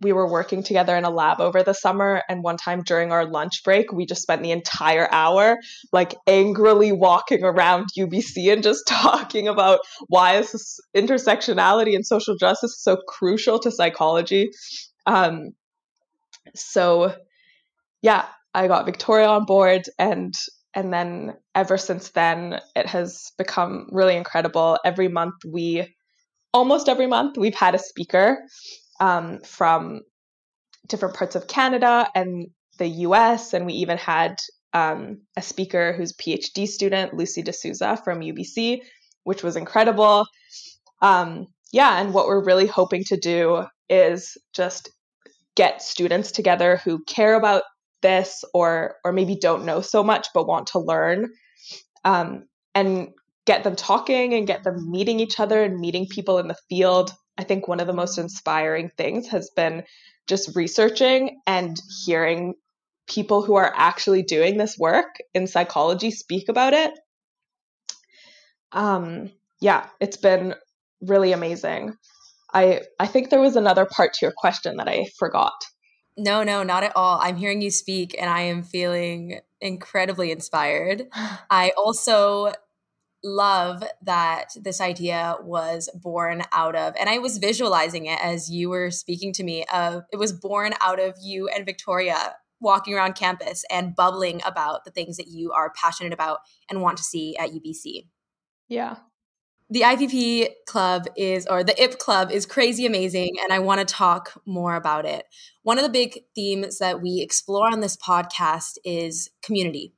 we 0.00 0.12
were 0.12 0.30
working 0.30 0.62
together 0.62 0.96
in 0.96 1.04
a 1.04 1.10
lab 1.10 1.40
over 1.40 1.62
the 1.62 1.72
summer 1.72 2.22
and 2.28 2.42
one 2.42 2.56
time 2.56 2.82
during 2.82 3.10
our 3.10 3.24
lunch 3.24 3.62
break 3.64 3.92
we 3.92 4.04
just 4.04 4.22
spent 4.22 4.42
the 4.42 4.50
entire 4.50 5.08
hour 5.10 5.56
like 5.92 6.14
angrily 6.26 6.92
walking 6.92 7.42
around 7.42 7.86
UBC 7.96 8.52
and 8.52 8.62
just 8.62 8.86
talking 8.88 9.48
about 9.48 9.80
why 10.08 10.36
is 10.36 10.78
intersectionality 10.94 11.94
and 11.94 12.04
social 12.04 12.36
justice 12.36 12.82
so 12.82 12.98
crucial 13.08 13.58
to 13.60 13.70
psychology 13.70 14.50
um 15.06 15.50
so 16.54 17.14
yeah 18.04 18.26
I 18.52 18.68
got 18.68 18.84
Victoria 18.84 19.26
on 19.26 19.46
board 19.46 19.82
and 19.98 20.32
and 20.74 20.92
then 20.92 21.34
ever 21.54 21.78
since 21.78 22.10
then 22.10 22.60
it 22.76 22.86
has 22.86 23.32
become 23.38 23.88
really 23.90 24.16
incredible. 24.16 24.78
Every 24.84 25.08
month 25.08 25.36
we 25.50 25.88
almost 26.52 26.88
every 26.88 27.06
month 27.06 27.38
we've 27.38 27.54
had 27.54 27.74
a 27.74 27.78
speaker 27.78 28.38
um, 29.00 29.40
from 29.40 30.02
different 30.86 31.16
parts 31.16 31.34
of 31.34 31.46
canada 31.48 32.06
and 32.14 32.48
the 32.78 32.86
us 32.86 33.54
and 33.54 33.64
we 33.64 33.72
even 33.72 33.96
had 33.96 34.36
um, 34.74 35.22
a 35.36 35.42
speaker 35.42 35.94
who's 35.94 36.12
a 36.12 36.22
phd 36.22 36.68
student 36.68 37.14
lucy 37.14 37.42
d'souza 37.42 37.96
from 38.04 38.20
ubc 38.20 38.80
which 39.24 39.42
was 39.42 39.56
incredible. 39.56 40.26
Um, 41.00 41.46
yeah 41.72 42.00
and 42.00 42.12
what 42.12 42.26
we're 42.26 42.44
really 42.44 42.66
hoping 42.66 43.04
to 43.04 43.16
do 43.16 43.64
is 43.88 44.36
just 44.52 44.90
get 45.56 45.82
students 45.82 46.32
together 46.32 46.80
who 46.84 47.02
care 47.04 47.34
about 47.34 47.62
this 48.04 48.44
or 48.54 48.96
or 49.04 49.12
maybe 49.12 49.34
don't 49.34 49.64
know 49.64 49.80
so 49.80 50.04
much 50.04 50.28
but 50.32 50.46
want 50.46 50.68
to 50.68 50.78
learn 50.78 51.32
um, 52.04 52.46
and 52.74 53.08
get 53.46 53.64
them 53.64 53.74
talking 53.74 54.34
and 54.34 54.46
get 54.46 54.62
them 54.62 54.90
meeting 54.90 55.18
each 55.20 55.40
other 55.40 55.64
and 55.64 55.80
meeting 55.80 56.06
people 56.06 56.38
in 56.38 56.46
the 56.46 56.56
field 56.68 57.12
i 57.38 57.42
think 57.42 57.66
one 57.66 57.80
of 57.80 57.88
the 57.88 57.92
most 57.92 58.18
inspiring 58.18 58.90
things 58.96 59.28
has 59.28 59.50
been 59.56 59.82
just 60.26 60.54
researching 60.54 61.40
and 61.46 61.80
hearing 62.04 62.54
people 63.06 63.42
who 63.42 63.54
are 63.56 63.72
actually 63.74 64.22
doing 64.22 64.56
this 64.56 64.78
work 64.78 65.16
in 65.34 65.46
psychology 65.46 66.10
speak 66.10 66.48
about 66.48 66.72
it. 66.72 66.92
Um, 68.72 69.30
yeah 69.60 69.88
it's 70.00 70.16
been 70.16 70.54
really 71.00 71.32
amazing. 71.32 71.94
I 72.52 72.82
i 73.00 73.06
think 73.06 73.30
there 73.30 73.40
was 73.40 73.56
another 73.56 73.86
part 73.86 74.14
to 74.14 74.26
your 74.26 74.34
question 74.36 74.76
that 74.76 74.88
i 74.88 75.06
forgot 75.18 75.54
no, 76.16 76.42
no, 76.42 76.62
not 76.62 76.84
at 76.84 76.92
all. 76.94 77.18
I'm 77.20 77.36
hearing 77.36 77.60
you 77.60 77.70
speak 77.70 78.14
and 78.18 78.30
I 78.30 78.42
am 78.42 78.62
feeling 78.62 79.40
incredibly 79.60 80.30
inspired. 80.30 81.08
I 81.50 81.72
also 81.76 82.52
love 83.22 83.82
that 84.02 84.50
this 84.60 84.80
idea 84.80 85.36
was 85.40 85.88
born 85.94 86.42
out 86.52 86.76
of 86.76 86.92
and 87.00 87.08
I 87.08 87.18
was 87.18 87.38
visualizing 87.38 88.04
it 88.04 88.22
as 88.22 88.50
you 88.50 88.68
were 88.68 88.90
speaking 88.90 89.32
to 89.32 89.42
me 89.42 89.64
of 89.72 90.02
it 90.12 90.18
was 90.18 90.30
born 90.30 90.74
out 90.82 91.00
of 91.00 91.16
you 91.22 91.48
and 91.48 91.64
Victoria 91.64 92.34
walking 92.60 92.92
around 92.92 93.14
campus 93.14 93.64
and 93.70 93.96
bubbling 93.96 94.42
about 94.44 94.84
the 94.84 94.90
things 94.90 95.16
that 95.16 95.28
you 95.28 95.52
are 95.52 95.72
passionate 95.74 96.12
about 96.12 96.40
and 96.68 96.82
want 96.82 96.98
to 96.98 97.02
see 97.02 97.34
at 97.38 97.48
UBC. 97.48 98.08
Yeah 98.68 98.96
the 99.70 99.80
IPP 99.80 100.48
club 100.66 101.06
is, 101.16 101.46
or 101.46 101.64
the 101.64 101.82
IP 101.82 101.98
club 101.98 102.30
is 102.30 102.46
crazy 102.46 102.86
amazing, 102.86 103.30
and 103.42 103.52
I 103.52 103.58
want 103.58 103.80
to 103.80 103.84
talk 103.84 104.40
more 104.46 104.76
about 104.76 105.06
it. 105.06 105.26
One 105.62 105.78
of 105.78 105.84
the 105.84 105.90
big 105.90 106.20
themes 106.34 106.78
that 106.78 107.00
we 107.00 107.20
explore 107.20 107.70
on 107.72 107.80
this 107.80 107.96
podcast 107.96 108.78
is 108.84 109.30
community 109.42 109.94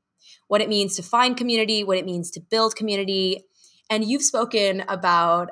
what 0.49 0.61
it 0.61 0.69
means 0.69 0.97
to 0.97 1.03
find 1.03 1.37
community, 1.37 1.83
what 1.85 1.99
it 1.99 2.05
means 2.05 2.31
to 2.33 2.41
build 2.41 2.77
community. 2.77 3.45
And 3.91 4.05
you've 4.05 4.23
spoken 4.23 4.85
about 4.89 5.51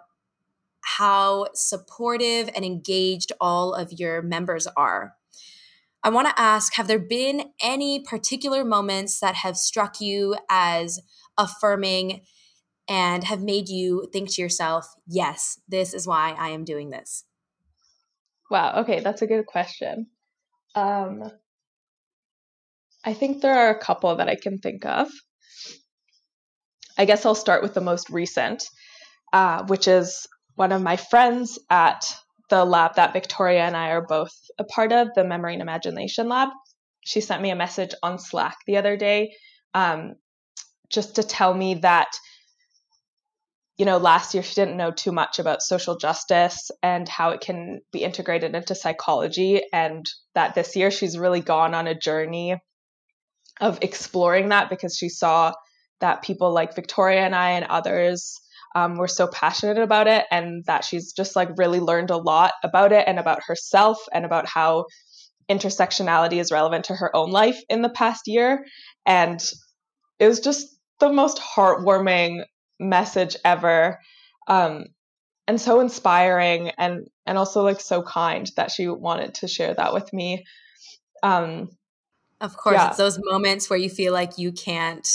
how 0.83 1.47
supportive 1.55 2.51
and 2.55 2.65
engaged 2.65 3.33
all 3.41 3.75
of 3.75 3.93
your 3.93 4.23
members 4.23 4.67
are. 4.77 5.15
I 6.03 6.11
want 6.11 6.29
to 6.29 6.41
ask 6.41 6.75
Have 6.75 6.87
there 6.87 6.99
been 6.99 7.51
any 7.63 8.01
particular 8.01 8.65
moments 8.65 9.21
that 9.21 9.37
have 9.37 9.57
struck 9.57 10.01
you 10.01 10.37
as 10.51 11.01
affirming 11.39 12.21
and 12.89 13.25
have 13.25 13.43
made 13.43 13.69
you 13.69 14.09
think 14.13 14.31
to 14.33 14.43
yourself, 14.43 14.87
yes, 15.07 15.61
this 15.69 15.95
is 15.95 16.07
why 16.07 16.35
I 16.39 16.51
am 16.51 16.65
doing 16.65 16.91
this? 16.91 17.25
Wow. 18.51 18.81
Okay. 18.81 19.01
That's 19.01 19.23
a 19.23 19.27
good 19.27 19.47
question. 19.47 20.07
Um, 20.75 21.23
I 23.05 23.15
think 23.15 23.41
there 23.41 23.55
are 23.55 23.71
a 23.71 23.79
couple 23.79 24.17
that 24.17 24.29
I 24.29 24.37
can 24.37 24.59
think 24.59 24.85
of. 24.85 25.09
I 26.97 27.05
guess 27.05 27.27
I'll 27.27 27.35
start 27.35 27.63
with 27.63 27.75
the 27.75 27.81
most 27.81 28.11
recent, 28.11 28.65
uh, 29.33 29.65
which 29.65 29.89
is 29.89 30.27
one 30.55 30.73
of 30.73 30.83
my 30.83 30.97
friends 30.97 31.59
at 31.71 32.05
the 32.51 32.65
lab 32.65 32.97
that 32.97 33.13
Victoria 33.13 33.65
and 33.65 33.77
I 33.77 33.91
are 33.91 34.07
both 34.07 34.33
a 34.59 34.65
part 34.65 34.93
of, 34.93 35.09
the 35.15 35.25
Memory 35.25 35.55
and 35.55 35.63
Imagination 35.63 36.29
Lab. 36.29 36.51
She 37.05 37.21
sent 37.21 37.43
me 37.43 37.51
a 37.51 37.57
message 37.57 37.95
on 38.03 38.19
Slack 38.19 38.57
the 38.67 38.77
other 38.77 38.97
day 38.97 39.33
um, 39.75 40.15
just 40.89 41.17
to 41.17 41.23
tell 41.23 41.53
me 41.53 41.75
that 41.75 42.09
you 43.77 43.85
know, 43.85 43.99
last 43.99 44.35
year 44.35 44.43
she 44.43 44.55
didn't 44.55 44.77
know 44.77 44.93
too 44.93 45.11
much 45.11 45.39
about 45.39 45.63
social 45.63 45.97
justice 45.97 46.71
and 46.83 47.09
how 47.09 47.31
it 47.31 47.41
can 47.41 47.81
be 47.93 48.05
integrated 48.05 48.55
into 48.55 48.75
psychology. 48.75 49.63
And 49.73 50.07
that 50.35 50.55
this 50.55 50.77
year 50.77 50.91
she's 50.91 51.19
really 51.19 51.41
gone 51.41 51.75
on 51.75 51.87
a 51.87 51.99
journey 51.99 52.57
of 53.61 53.79
exploring 53.83 54.51
that 54.51 54.71
because 54.71 54.97
she 54.97 55.09
saw 55.09 55.53
that 56.01 56.23
people 56.23 56.53
like 56.53 56.75
Victoria 56.75 57.21
and 57.21 57.35
I 57.35 57.51
and 57.53 57.67
others 57.67 58.41
um, 58.77 58.97
were 58.97 59.09
so 59.09 59.29
passionate 59.29 59.79
about 59.79 60.09
it, 60.09 60.25
and 60.33 60.65
that 60.67 60.85
she's 60.85 61.13
just 61.13 61.37
like 61.37 61.49
really 61.57 61.79
learned 61.79 62.11
a 62.11 62.17
lot 62.17 62.53
about 62.65 62.91
it 62.91 63.05
and 63.07 63.21
about 63.21 63.43
herself 63.47 63.99
and 64.13 64.25
about 64.25 64.49
how 64.49 64.87
intersectionality 65.49 66.41
is 66.41 66.51
relevant 66.51 66.87
to 66.87 66.95
her 66.95 67.15
own 67.15 67.31
life 67.31 67.61
in 67.69 67.83
the 67.83 67.89
past 67.89 68.23
year. 68.27 68.65
And 69.07 69.41
it 70.19 70.27
was 70.27 70.41
just 70.41 70.67
the 70.99 71.13
most 71.13 71.39
heartwarming 71.39 72.43
message 72.79 73.37
ever. 73.45 74.01
Um, 74.49 74.87
and 75.47 75.61
so 75.61 75.81
inspiring 75.81 76.71
and 76.79 77.09
and 77.27 77.39
also 77.39 77.63
like 77.63 77.81
so 77.81 78.03
kind 78.03 78.51
that 78.57 78.71
she 78.71 78.89
wanted 78.89 79.35
to 79.35 79.49
share 79.49 79.75
that 79.75 79.93
with 79.93 80.13
me. 80.13 80.45
Um, 81.23 81.71
of 82.41 82.57
course 82.57 82.77
yeah. 82.77 82.89
it's 82.89 82.97
those 82.97 83.19
moments 83.23 83.71
where 83.71 83.79
you 83.79 83.89
feel 83.89 84.13
like 84.13 84.39
you 84.39 84.53
can't 84.53 85.09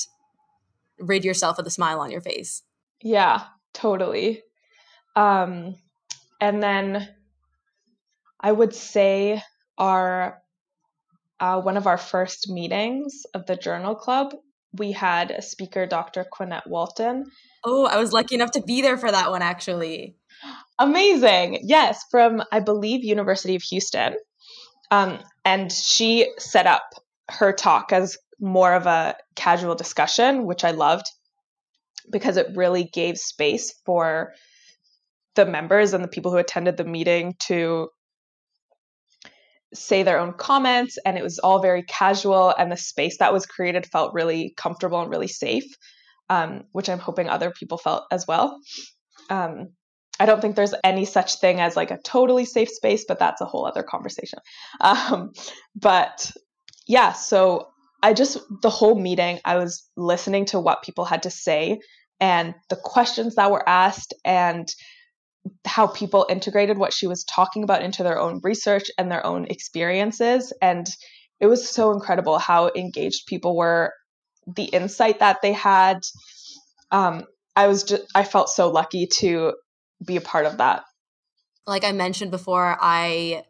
rid 1.00 1.24
yourself 1.24 1.60
of 1.60 1.66
the 1.66 1.72
smile 1.72 2.00
on 2.00 2.12
your 2.12 2.22
face. 2.22 2.64
Yeah 3.02 3.44
totally. 3.74 4.44
Um, 5.16 5.76
and 6.42 6.62
then 6.62 7.08
I 8.40 8.52
would 8.52 8.74
say 8.74 9.42
our 9.78 10.42
uh, 11.40 11.62
one 11.62 11.78
of 11.78 11.88
our 11.88 11.98
first 11.98 12.50
meetings 12.50 13.26
of 13.34 13.46
the 13.46 13.56
Journal 13.56 13.96
Club, 13.96 14.36
we 14.74 14.92
had 14.92 15.32
a 15.32 15.42
speaker, 15.42 15.86
Dr. 15.86 16.26
Quenette 16.32 16.68
Walton. 16.68 17.26
Oh, 17.64 17.86
I 17.86 17.98
was 17.98 18.14
lucky 18.14 18.36
enough 18.36 18.52
to 18.52 18.62
be 18.62 18.82
there 18.82 18.98
for 18.98 19.12
that 19.12 19.32
one, 19.32 19.42
actually. 19.42 20.16
Amazing. 20.78 21.60
Yes, 21.64 22.04
from, 22.10 22.44
I 22.52 22.60
believe, 22.60 23.04
University 23.04 23.56
of 23.56 23.64
Houston. 23.64 24.16
Um, 24.92 25.20
and 25.44 25.72
she 25.72 26.32
set 26.38 26.68
up 26.68 26.84
her 27.30 27.52
talk 27.52 27.92
as 27.92 28.18
more 28.40 28.74
of 28.74 28.86
a 28.86 29.16
casual 29.36 29.76
discussion, 29.76 30.46
which 30.46 30.64
I 30.64 30.72
loved 30.72 31.06
because 32.12 32.38
it 32.38 32.56
really 32.56 32.86
gave 32.86 33.18
space 33.18 33.74
for 33.86 34.34
the 35.36 35.46
members 35.46 35.94
and 35.94 36.04
the 36.04 36.08
people 36.08 36.32
who 36.32 36.38
attended 36.38 36.78
the 36.78 36.84
meeting 36.84 37.36
to 37.40 37.90
say 39.74 40.04
their 40.04 40.20
own 40.20 40.34
comments 40.34 40.98
and 41.06 41.18
it 41.18 41.24
was 41.24 41.40
all 41.40 41.62
very 41.62 41.84
casual 41.84 42.54
and 42.58 42.72
the 42.72 42.78
space 42.78 43.18
that 43.20 43.34
was 43.34 43.46
created 43.46 43.86
felt 43.86 44.14
really 44.14 44.54
comfortable 44.58 45.02
and 45.02 45.10
really 45.12 45.28
safe 45.28 45.66
um, 46.30 46.64
which 46.72 46.90
i'm 46.90 47.00
hoping 47.00 47.30
other 47.30 47.52
people 47.52 47.78
felt 47.78 48.06
as 48.12 48.26
well. 48.28 48.60
Um, 49.30 49.70
i 50.20 50.26
don't 50.26 50.42
think 50.42 50.56
there's 50.56 50.74
any 50.84 51.06
such 51.06 51.40
thing 51.40 51.60
as 51.60 51.76
like 51.76 51.92
a 51.92 52.00
totally 52.04 52.46
safe 52.46 52.70
space 52.70 53.06
but 53.08 53.20
that's 53.20 53.42
a 53.42 53.46
whole 53.46 53.66
other 53.66 53.84
conversation. 53.84 54.40
Um, 54.82 55.32
but 55.76 56.32
yeah 56.88 57.14
so 57.14 57.68
i 58.02 58.14
just 58.14 58.40
the 58.62 58.70
whole 58.70 59.00
meeting 59.00 59.40
i 59.46 59.58
was 59.58 59.88
listening 59.96 60.46
to 60.46 60.60
what 60.60 60.84
people 60.84 61.06
had 61.06 61.24
to 61.24 61.30
say 61.30 61.80
and 62.20 62.54
the 62.70 62.76
questions 62.76 63.36
that 63.36 63.52
were 63.52 63.68
asked 63.68 64.14
and 64.26 64.68
how 65.66 65.88
people 65.88 66.26
integrated 66.30 66.78
what 66.78 66.94
she 66.94 67.08
was 67.08 67.24
talking 67.24 67.64
about 67.64 67.82
into 67.82 68.04
their 68.04 68.20
own 68.20 68.40
research 68.44 68.92
and 68.98 69.12
their 69.12 69.26
own 69.26 69.46
experiences. 69.46 70.54
And 70.62 70.88
it 71.40 71.48
was 71.48 71.70
so 71.70 71.92
incredible 71.92 72.38
how 72.38 72.72
engaged 72.76 73.28
people 73.28 73.56
were. 73.56 73.94
The 74.56 74.66
insight 74.66 75.20
that 75.20 75.42
they 75.44 75.54
had 75.54 76.00
um, 76.92 77.26
i 77.56 77.68
was 77.68 77.84
just 77.84 78.04
i 78.16 78.24
felt 78.24 78.50
so 78.50 78.70
lucky 78.70 79.08
to 79.08 79.54
be 80.06 80.16
a 80.16 80.22
part 80.22 80.46
of 80.46 80.58
that. 80.58 80.84
Like 81.68 81.84
i 81.84 81.92
mentioned 81.92 82.32
before 82.32 82.78
i 82.80 83.44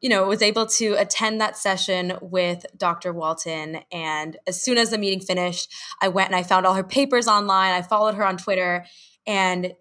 you 0.00 0.08
know 0.08 0.26
was 0.26 0.42
able 0.42 0.66
to 0.66 0.94
attend 0.94 1.40
that 1.40 1.56
session 1.56 2.16
with 2.20 2.64
dr 2.76 3.12
walton 3.12 3.80
and 3.92 4.36
as 4.46 4.62
soon 4.62 4.78
as 4.78 4.90
the 4.90 4.98
meeting 4.98 5.20
finished 5.20 5.72
i 6.00 6.08
went 6.08 6.28
and 6.28 6.36
i 6.36 6.42
found 6.42 6.66
all 6.66 6.74
her 6.74 6.84
papers 6.84 7.28
online. 7.28 7.72
I 7.72 7.82
followed 7.82 8.14
her 8.14 8.24
on 8.24 8.36
twitter 8.36 8.84
and 9.26 9.72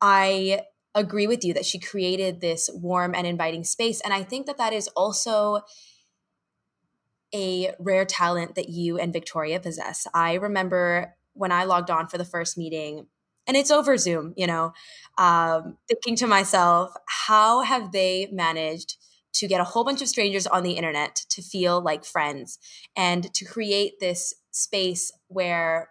I 0.00 0.62
agree 0.94 1.26
with 1.26 1.44
you 1.44 1.54
that 1.54 1.64
she 1.66 1.78
created 1.78 2.40
this 2.40 2.70
warm 2.72 3.14
and 3.14 3.26
inviting 3.26 3.64
space. 3.64 4.00
And 4.00 4.14
I 4.14 4.22
think 4.22 4.46
that 4.46 4.58
that 4.58 4.72
is 4.72 4.88
also 4.88 5.62
a 7.34 7.74
rare 7.80 8.04
talent 8.04 8.54
that 8.54 8.68
you 8.68 8.98
and 8.98 9.12
Victoria 9.12 9.58
possess. 9.58 10.06
I 10.14 10.34
remember 10.34 11.16
when 11.32 11.50
I 11.50 11.64
logged 11.64 11.90
on 11.90 12.06
for 12.06 12.16
the 12.16 12.24
first 12.24 12.56
meeting, 12.56 13.06
and 13.46 13.56
it's 13.56 13.72
over 13.72 13.96
Zoom, 13.96 14.32
you 14.36 14.46
know, 14.46 14.72
um, 15.18 15.76
thinking 15.88 16.16
to 16.16 16.26
myself, 16.26 16.92
how 17.06 17.62
have 17.62 17.92
they 17.92 18.28
managed 18.30 18.96
to 19.34 19.48
get 19.48 19.60
a 19.60 19.64
whole 19.64 19.84
bunch 19.84 20.00
of 20.00 20.08
strangers 20.08 20.46
on 20.46 20.62
the 20.62 20.72
internet 20.72 21.16
to 21.28 21.42
feel 21.42 21.80
like 21.80 22.04
friends 22.04 22.58
and 22.96 23.34
to 23.34 23.44
create 23.44 23.98
this 23.98 24.32
space 24.52 25.10
where 25.26 25.90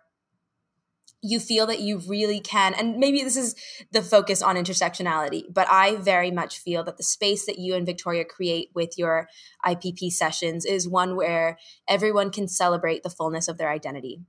you 1.24 1.40
feel 1.40 1.66
that 1.66 1.80
you 1.80 1.98
really 2.08 2.40
can 2.40 2.74
and 2.74 2.98
maybe 2.98 3.24
this 3.24 3.38
is 3.38 3.56
the 3.92 4.02
focus 4.02 4.42
on 4.42 4.56
intersectionality 4.56 5.44
but 5.52 5.68
i 5.70 5.96
very 5.96 6.30
much 6.30 6.60
feel 6.60 6.84
that 6.84 6.98
the 6.98 7.04
space 7.04 7.46
that 7.46 7.58
you 7.58 7.74
and 7.76 7.86
victoria 7.86 8.26
create 8.26 8.70
with 8.76 8.98
your 8.98 9.28
ipp 9.66 10.12
sessions 10.12 10.66
is 10.66 10.88
one 10.88 11.16
where 11.16 11.58
everyone 11.88 12.30
can 12.30 12.48
celebrate 12.48 13.04
the 13.04 13.10
fullness 13.10 13.48
of 13.48 13.58
their 13.58 13.70
identity. 13.70 14.22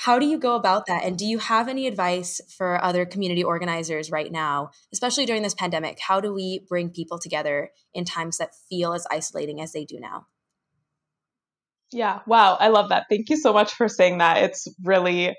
How 0.00 0.18
do 0.18 0.26
you 0.26 0.38
go 0.38 0.56
about 0.56 0.86
that 0.86 1.04
and 1.04 1.16
do 1.16 1.24
you 1.24 1.38
have 1.38 1.68
any 1.68 1.86
advice 1.86 2.40
for 2.48 2.82
other 2.84 3.06
community 3.06 3.42
organizers 3.42 4.10
right 4.10 4.30
now 4.30 4.70
especially 4.92 5.24
during 5.24 5.42
this 5.42 5.54
pandemic? 5.54 5.98
How 6.00 6.20
do 6.20 6.34
we 6.34 6.64
bring 6.68 6.90
people 6.90 7.18
together 7.18 7.70
in 7.94 8.04
times 8.04 8.36
that 8.38 8.54
feel 8.68 8.92
as 8.92 9.06
isolating 9.10 9.60
as 9.60 9.72
they 9.72 9.84
do 9.84 9.98
now 9.98 10.26
yeah. 11.92 12.20
Wow. 12.26 12.56
I 12.58 12.68
love 12.68 12.90
that. 12.90 13.06
Thank 13.08 13.30
you 13.30 13.36
so 13.36 13.52
much 13.52 13.74
for 13.74 13.88
saying 13.88 14.18
that. 14.18 14.42
It's 14.42 14.66
really 14.82 15.36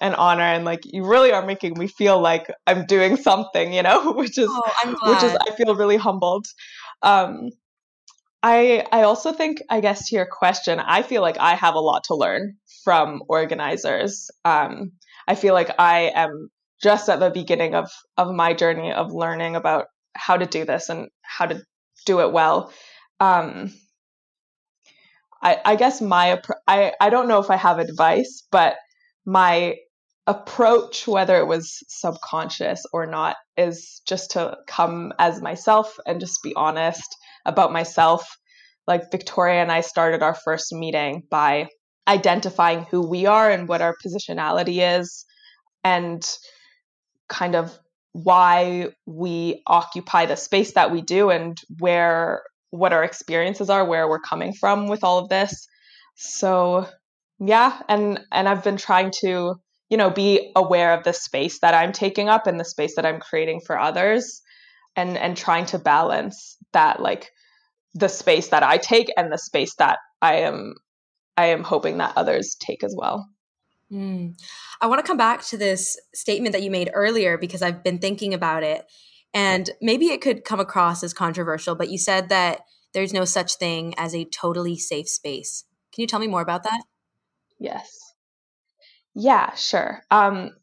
an 0.00 0.14
honor 0.14 0.42
and 0.42 0.64
like 0.64 0.80
you 0.84 1.04
really 1.04 1.32
are 1.32 1.44
making 1.44 1.78
me 1.78 1.86
feel 1.86 2.20
like 2.20 2.50
I'm 2.66 2.86
doing 2.86 3.16
something, 3.16 3.72
you 3.72 3.82
know, 3.82 4.12
which 4.16 4.38
is 4.38 4.48
oh, 4.50 5.04
which 5.06 5.22
is 5.22 5.36
I 5.36 5.54
feel 5.54 5.74
really 5.74 5.96
humbled. 5.96 6.46
Um 7.02 7.50
I 8.42 8.84
I 8.90 9.02
also 9.02 9.32
think 9.32 9.62
I 9.70 9.80
guess 9.80 10.08
to 10.08 10.16
your 10.16 10.26
question, 10.26 10.80
I 10.80 11.02
feel 11.02 11.22
like 11.22 11.38
I 11.38 11.54
have 11.54 11.74
a 11.74 11.80
lot 11.80 12.04
to 12.04 12.14
learn 12.14 12.56
from 12.84 13.22
organizers. 13.28 14.30
Um 14.44 14.92
I 15.28 15.34
feel 15.34 15.54
like 15.54 15.70
I 15.78 16.10
am 16.14 16.48
just 16.82 17.08
at 17.08 17.20
the 17.20 17.30
beginning 17.30 17.74
of 17.74 17.90
of 18.16 18.34
my 18.34 18.54
journey 18.54 18.92
of 18.92 19.12
learning 19.12 19.56
about 19.56 19.86
how 20.14 20.36
to 20.36 20.46
do 20.46 20.64
this 20.64 20.88
and 20.88 21.08
how 21.22 21.46
to 21.46 21.62
do 22.06 22.20
it 22.20 22.32
well. 22.32 22.72
Um 23.20 23.72
I, 25.42 25.58
I 25.64 25.76
guess 25.76 26.00
my 26.00 26.40
I, 26.66 26.92
I 27.00 27.10
don't 27.10 27.28
know 27.28 27.40
if 27.40 27.50
I 27.50 27.56
have 27.56 27.78
advice, 27.78 28.46
but 28.50 28.76
my 29.24 29.76
approach, 30.26 31.06
whether 31.08 31.36
it 31.38 31.46
was 31.46 31.82
subconscious 31.88 32.84
or 32.92 33.06
not, 33.06 33.36
is 33.56 34.02
just 34.06 34.32
to 34.32 34.56
come 34.68 35.12
as 35.18 35.42
myself 35.42 35.96
and 36.06 36.20
just 36.20 36.42
be 36.42 36.54
honest 36.54 37.16
about 37.44 37.72
myself. 37.72 38.36
Like 38.86 39.10
Victoria 39.10 39.62
and 39.62 39.72
I 39.72 39.80
started 39.80 40.22
our 40.22 40.34
first 40.34 40.72
meeting 40.72 41.22
by 41.30 41.68
identifying 42.06 42.86
who 42.90 43.08
we 43.08 43.26
are 43.26 43.50
and 43.50 43.68
what 43.68 43.80
our 43.80 43.94
positionality 44.04 44.98
is 44.98 45.24
and 45.84 46.24
kind 47.28 47.54
of 47.54 47.76
why 48.12 48.88
we 49.06 49.62
occupy 49.66 50.26
the 50.26 50.36
space 50.36 50.74
that 50.74 50.92
we 50.92 51.00
do 51.00 51.30
and 51.30 51.58
where 51.78 52.42
what 52.72 52.92
our 52.92 53.04
experiences 53.04 53.70
are, 53.70 53.84
where 53.84 54.08
we're 54.08 54.18
coming 54.18 54.52
from 54.52 54.88
with 54.88 55.04
all 55.04 55.18
of 55.18 55.28
this. 55.28 55.68
So, 56.16 56.88
yeah, 57.38 57.80
and 57.88 58.20
and 58.32 58.48
I've 58.48 58.64
been 58.64 58.78
trying 58.78 59.12
to, 59.20 59.54
you 59.90 59.96
know, 59.96 60.10
be 60.10 60.50
aware 60.56 60.94
of 60.94 61.04
the 61.04 61.12
space 61.12 61.60
that 61.60 61.74
I'm 61.74 61.92
taking 61.92 62.28
up 62.28 62.46
and 62.46 62.58
the 62.58 62.64
space 62.64 62.96
that 62.96 63.06
I'm 63.06 63.20
creating 63.20 63.60
for 63.66 63.78
others 63.78 64.42
and 64.96 65.16
and 65.16 65.36
trying 65.36 65.66
to 65.66 65.78
balance 65.78 66.56
that 66.72 67.00
like 67.00 67.30
the 67.94 68.08
space 68.08 68.48
that 68.48 68.62
I 68.62 68.78
take 68.78 69.12
and 69.16 69.30
the 69.30 69.38
space 69.38 69.74
that 69.76 69.98
I 70.22 70.36
am 70.36 70.74
I 71.36 71.46
am 71.46 71.62
hoping 71.62 71.98
that 71.98 72.14
others 72.16 72.56
take 72.58 72.82
as 72.82 72.94
well. 72.96 73.28
Mm. 73.92 74.34
I 74.80 74.86
want 74.86 75.00
to 75.00 75.06
come 75.06 75.18
back 75.18 75.44
to 75.46 75.58
this 75.58 75.98
statement 76.14 76.54
that 76.54 76.62
you 76.62 76.70
made 76.70 76.90
earlier 76.94 77.36
because 77.36 77.60
I've 77.60 77.82
been 77.82 77.98
thinking 77.98 78.32
about 78.32 78.62
it. 78.62 78.86
And 79.34 79.70
maybe 79.80 80.06
it 80.06 80.20
could 80.20 80.44
come 80.44 80.60
across 80.60 81.02
as 81.02 81.14
controversial, 81.14 81.74
but 81.74 81.90
you 81.90 81.98
said 81.98 82.28
that 82.28 82.60
there's 82.92 83.12
no 83.12 83.24
such 83.24 83.54
thing 83.54 83.94
as 83.96 84.14
a 84.14 84.24
totally 84.26 84.76
safe 84.76 85.08
space. 85.08 85.64
Can 85.92 86.02
you 86.02 86.06
tell 86.06 86.20
me 86.20 86.26
more 86.26 86.42
about 86.42 86.64
that? 86.64 86.82
Yes. 87.58 87.98
Yeah, 89.14 89.54
sure. 89.54 90.02
Um, 90.10 90.56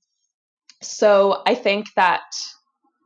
so 0.81 1.41
I 1.45 1.55
think 1.55 1.87
that 1.95 2.21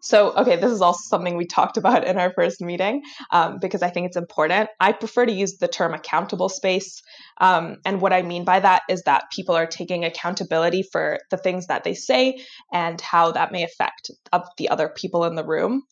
so, 0.03 0.33
okay, 0.33 0.57
this 0.57 0.71
is 0.71 0.81
also 0.81 0.99
something 1.07 1.37
we 1.37 1.45
talked 1.45 1.77
about 1.77 2.05
in 2.05 2.17
our 2.17 2.33
first 2.33 2.59
meeting 2.59 3.03
um, 3.31 3.57
because 3.61 3.81
I 3.81 3.89
think 3.89 4.07
it's 4.07 4.17
important. 4.17 4.69
I 4.77 4.91
prefer 4.91 5.25
to 5.25 5.31
use 5.31 5.59
the 5.59 5.69
term 5.69 5.93
accountable 5.93 6.49
space. 6.49 7.01
Um, 7.39 7.77
and 7.85 8.01
what 8.01 8.11
I 8.11 8.21
mean 8.21 8.43
by 8.43 8.59
that 8.59 8.81
is 8.89 9.03
that 9.03 9.31
people 9.33 9.55
are 9.55 9.65
taking 9.65 10.03
accountability 10.03 10.83
for 10.83 11.19
the 11.31 11.37
things 11.37 11.67
that 11.67 11.85
they 11.85 11.93
say 11.93 12.43
and 12.73 12.99
how 12.99 13.31
that 13.31 13.53
may 13.53 13.63
affect 13.63 14.11
the 14.57 14.67
other 14.67 14.89
people 14.89 15.23
in 15.23 15.35
the 15.35 15.45
room. 15.45 15.83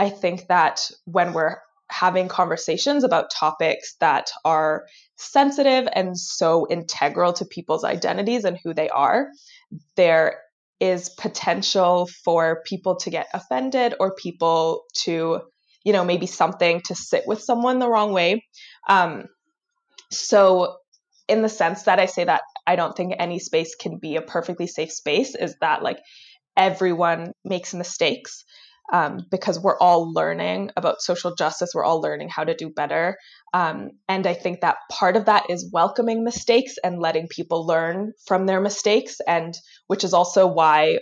I 0.00 0.10
think 0.10 0.48
that 0.48 0.90
when 1.04 1.32
we're 1.32 1.58
having 1.88 2.26
conversations 2.26 3.04
about 3.04 3.30
topics 3.30 3.94
that 4.00 4.32
are 4.44 4.86
sensitive 5.14 5.86
and 5.94 6.18
so 6.18 6.66
integral 6.68 7.32
to 7.34 7.44
people's 7.44 7.84
identities 7.84 8.44
and 8.44 8.58
who 8.64 8.74
they 8.74 8.88
are, 8.88 9.28
there 9.94 10.40
is 10.84 11.08
potential 11.08 12.06
for 12.24 12.62
people 12.66 12.96
to 12.96 13.08
get 13.10 13.26
offended 13.32 13.94
or 13.98 14.14
people 14.14 14.84
to, 15.04 15.40
you 15.82 15.92
know, 15.94 16.04
maybe 16.04 16.26
something 16.26 16.82
to 16.84 16.94
sit 16.94 17.24
with 17.26 17.40
someone 17.40 17.78
the 17.78 17.88
wrong 17.88 18.12
way. 18.12 18.44
Um, 18.86 19.24
so, 20.10 20.76
in 21.26 21.40
the 21.40 21.48
sense 21.48 21.84
that 21.84 21.98
I 21.98 22.04
say 22.04 22.24
that 22.24 22.42
I 22.66 22.76
don't 22.76 22.94
think 22.94 23.14
any 23.18 23.38
space 23.38 23.74
can 23.74 23.98
be 23.98 24.16
a 24.16 24.22
perfectly 24.22 24.66
safe 24.66 24.92
space, 24.92 25.34
is 25.34 25.56
that 25.62 25.82
like 25.82 26.00
everyone 26.54 27.32
makes 27.44 27.72
mistakes 27.72 28.44
um, 28.92 29.20
because 29.30 29.58
we're 29.58 29.78
all 29.78 30.12
learning 30.12 30.70
about 30.76 31.00
social 31.00 31.34
justice. 31.34 31.70
We're 31.74 31.84
all 31.84 32.02
learning 32.02 32.28
how 32.28 32.44
to 32.44 32.54
do 32.54 32.68
better. 32.68 33.16
Um, 33.54 33.92
and 34.08 34.26
I 34.26 34.34
think 34.34 34.60
that 34.60 34.78
part 34.90 35.16
of 35.16 35.26
that 35.26 35.48
is 35.48 35.70
welcoming 35.72 36.24
mistakes 36.24 36.74
and 36.82 36.98
letting 37.00 37.28
people 37.28 37.64
learn 37.64 38.12
from 38.26 38.46
their 38.46 38.60
mistakes, 38.60 39.18
and 39.28 39.54
which 39.86 40.02
is 40.02 40.12
also 40.12 40.48
why 40.48 40.98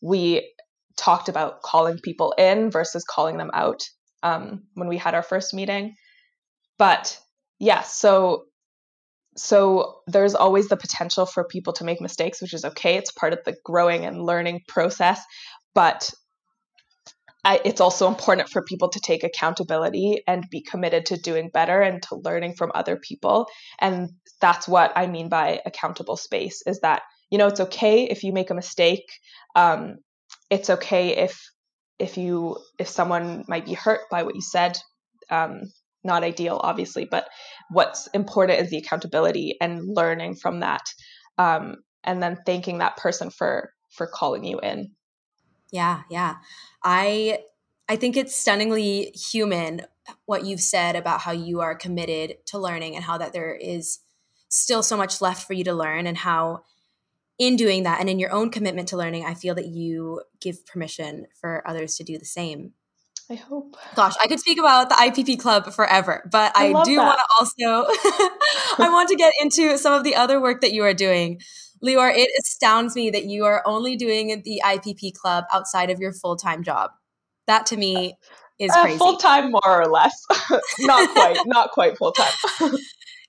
we 0.00 0.54
talked 0.96 1.28
about 1.28 1.62
calling 1.62 1.98
people 1.98 2.32
in 2.38 2.70
versus 2.70 3.04
calling 3.04 3.38
them 3.38 3.50
out 3.52 3.82
um, 4.22 4.62
when 4.74 4.86
we 4.86 4.96
had 4.96 5.14
our 5.14 5.22
first 5.24 5.52
meeting. 5.52 5.96
But 6.78 7.18
yeah, 7.58 7.82
so 7.82 8.44
so 9.36 9.96
there's 10.06 10.36
always 10.36 10.68
the 10.68 10.76
potential 10.76 11.26
for 11.26 11.42
people 11.42 11.72
to 11.74 11.84
make 11.84 12.00
mistakes, 12.00 12.40
which 12.40 12.54
is 12.54 12.64
okay. 12.64 12.96
It's 12.96 13.10
part 13.10 13.32
of 13.32 13.40
the 13.44 13.56
growing 13.64 14.04
and 14.04 14.22
learning 14.22 14.60
process. 14.68 15.20
But 15.74 16.14
I, 17.46 17.60
it's 17.64 17.80
also 17.80 18.08
important 18.08 18.48
for 18.48 18.62
people 18.62 18.88
to 18.88 18.98
take 18.98 19.22
accountability 19.22 20.20
and 20.26 20.44
be 20.50 20.62
committed 20.62 21.06
to 21.06 21.16
doing 21.16 21.48
better 21.48 21.80
and 21.80 22.02
to 22.04 22.16
learning 22.16 22.56
from 22.56 22.72
other 22.74 22.96
people. 22.96 23.46
And 23.78 24.10
that's 24.40 24.66
what 24.66 24.92
I 24.96 25.06
mean 25.06 25.28
by 25.28 25.60
accountable 25.64 26.16
space 26.16 26.62
is 26.66 26.80
that, 26.80 27.02
you 27.30 27.38
know, 27.38 27.46
it's 27.46 27.60
okay 27.60 28.02
if 28.02 28.24
you 28.24 28.32
make 28.32 28.50
a 28.50 28.54
mistake. 28.54 29.04
Um, 29.54 29.98
it's 30.50 30.70
okay 30.70 31.16
if 31.16 31.40
if 31.98 32.18
you 32.18 32.58
if 32.78 32.88
someone 32.88 33.44
might 33.48 33.64
be 33.64 33.74
hurt 33.74 34.00
by 34.10 34.24
what 34.24 34.34
you 34.34 34.42
said 34.42 34.76
um, 35.30 35.62
not 36.04 36.22
ideal 36.22 36.60
obviously 36.62 37.06
but 37.10 37.26
what's 37.70 38.06
important 38.08 38.60
is 38.60 38.70
the 38.70 38.76
accountability 38.76 39.56
and 39.60 39.80
learning 39.84 40.34
from 40.36 40.60
that 40.60 40.82
um, 41.38 41.76
and 42.04 42.22
then 42.22 42.38
thanking 42.44 42.78
that 42.78 42.96
person 42.96 43.30
for 43.30 43.70
for 43.90 44.06
calling 44.06 44.44
you 44.44 44.60
in 44.60 44.90
yeah 45.70 46.02
yeah 46.10 46.36
i 46.82 47.38
i 47.88 47.96
think 47.96 48.16
it's 48.16 48.34
stunningly 48.34 49.10
human 49.10 49.82
what 50.26 50.44
you've 50.44 50.60
said 50.60 50.96
about 50.96 51.20
how 51.20 51.32
you 51.32 51.60
are 51.60 51.74
committed 51.74 52.36
to 52.46 52.58
learning 52.58 52.94
and 52.94 53.04
how 53.04 53.18
that 53.18 53.32
there 53.32 53.54
is 53.54 53.98
still 54.48 54.82
so 54.82 54.96
much 54.96 55.20
left 55.20 55.46
for 55.46 55.52
you 55.52 55.64
to 55.64 55.74
learn 55.74 56.06
and 56.06 56.18
how 56.18 56.62
in 57.38 57.56
doing 57.56 57.82
that 57.82 58.00
and 58.00 58.08
in 58.08 58.18
your 58.18 58.32
own 58.32 58.50
commitment 58.50 58.88
to 58.88 58.96
learning, 58.96 59.24
I 59.24 59.34
feel 59.34 59.54
that 59.56 59.66
you 59.66 60.22
give 60.40 60.66
permission 60.66 61.26
for 61.38 61.62
others 61.66 61.96
to 61.96 62.04
do 62.04 62.18
the 62.18 62.24
same. 62.24 62.72
I 63.30 63.34
hope. 63.34 63.76
Gosh, 63.96 64.14
I 64.22 64.28
could 64.28 64.38
speak 64.38 64.58
about 64.58 64.88
the 64.88 64.94
IPP 64.94 65.40
Club 65.40 65.72
forever, 65.72 66.28
but 66.30 66.56
I, 66.56 66.72
I 66.72 66.84
do 66.84 66.96
want 66.98 67.18
to 67.18 67.26
also 67.40 67.90
I 68.78 68.88
want 68.88 69.08
to 69.08 69.16
get 69.16 69.32
into 69.40 69.76
some 69.78 69.92
of 69.92 70.04
the 70.04 70.14
other 70.14 70.40
work 70.40 70.60
that 70.60 70.72
you 70.72 70.84
are 70.84 70.94
doing. 70.94 71.40
Lior, 71.84 72.10
it 72.14 72.30
astounds 72.40 72.94
me 72.94 73.10
that 73.10 73.24
you 73.24 73.44
are 73.44 73.62
only 73.66 73.96
doing 73.96 74.42
the 74.44 74.62
IPP 74.64 75.14
Club 75.14 75.44
outside 75.52 75.90
of 75.90 75.98
your 75.98 76.12
full 76.12 76.36
time 76.36 76.62
job. 76.62 76.90
That 77.46 77.66
to 77.66 77.76
me 77.76 78.16
is 78.58 78.70
uh, 78.70 78.82
crazy. 78.82 78.98
Full 78.98 79.16
time, 79.16 79.50
more 79.50 79.82
or 79.82 79.86
less. 79.86 80.24
not 80.80 81.10
quite, 81.12 81.38
not 81.46 81.70
quite 81.72 81.98
full 81.98 82.12
time. 82.12 82.32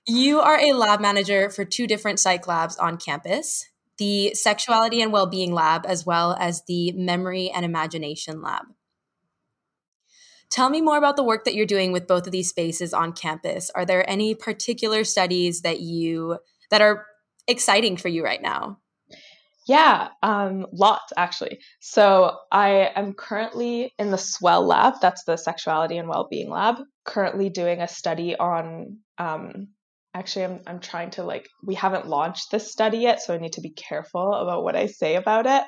you 0.06 0.40
are 0.40 0.58
a 0.60 0.72
lab 0.72 1.00
manager 1.00 1.50
for 1.50 1.64
two 1.64 1.86
different 1.86 2.20
psych 2.20 2.46
labs 2.46 2.76
on 2.76 2.98
campus 2.98 3.66
the 3.98 4.32
Sexuality 4.34 5.02
and 5.02 5.12
Wellbeing 5.12 5.52
Lab, 5.52 5.84
as 5.84 6.06
well 6.06 6.36
as 6.38 6.62
the 6.66 6.92
Memory 6.92 7.50
and 7.50 7.64
Imagination 7.64 8.40
Lab. 8.40 8.62
Tell 10.50 10.70
me 10.70 10.80
more 10.80 10.96
about 10.96 11.16
the 11.16 11.24
work 11.24 11.44
that 11.44 11.54
you're 11.54 11.66
doing 11.66 11.92
with 11.92 12.06
both 12.06 12.26
of 12.26 12.32
these 12.32 12.48
spaces 12.48 12.94
on 12.94 13.12
campus. 13.12 13.70
Are 13.74 13.84
there 13.84 14.08
any 14.08 14.34
particular 14.34 15.04
studies 15.04 15.60
that 15.62 15.80
you 15.80 16.38
that 16.70 16.80
are 16.80 17.06
exciting 17.46 17.96
for 17.96 18.08
you 18.08 18.24
right 18.24 18.40
now? 18.40 18.78
Yeah, 19.66 20.08
um, 20.22 20.66
lots 20.72 21.12
actually. 21.16 21.58
So 21.80 22.38
I 22.50 22.90
am 22.96 23.12
currently 23.12 23.92
in 23.98 24.10
the 24.10 24.16
Swell 24.16 24.66
Lab, 24.66 24.94
that's 25.02 25.24
the 25.24 25.36
Sexuality 25.36 25.98
and 25.98 26.08
Wellbeing 26.08 26.48
Lab, 26.48 26.76
currently 27.04 27.50
doing 27.50 27.82
a 27.82 27.88
study 27.88 28.34
on 28.34 29.00
um, 29.18 29.68
actually 30.14 30.46
I'm 30.46 30.60
I'm 30.66 30.80
trying 30.80 31.10
to 31.10 31.22
like 31.22 31.48
we 31.62 31.74
haven't 31.74 32.08
launched 32.08 32.50
this 32.50 32.72
study 32.72 32.98
yet, 32.98 33.20
so 33.20 33.34
I 33.34 33.38
need 33.38 33.52
to 33.52 33.60
be 33.60 33.70
careful 33.70 34.32
about 34.34 34.64
what 34.64 34.74
I 34.74 34.86
say 34.86 35.16
about 35.16 35.46
it. 35.46 35.62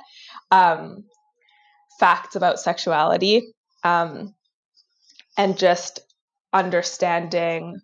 Um, 0.50 1.04
facts 1.98 2.36
about 2.36 2.58
sexuality, 2.58 3.52
um, 3.84 4.34
and 5.40 5.56
just 5.56 6.00
understanding 6.52 7.80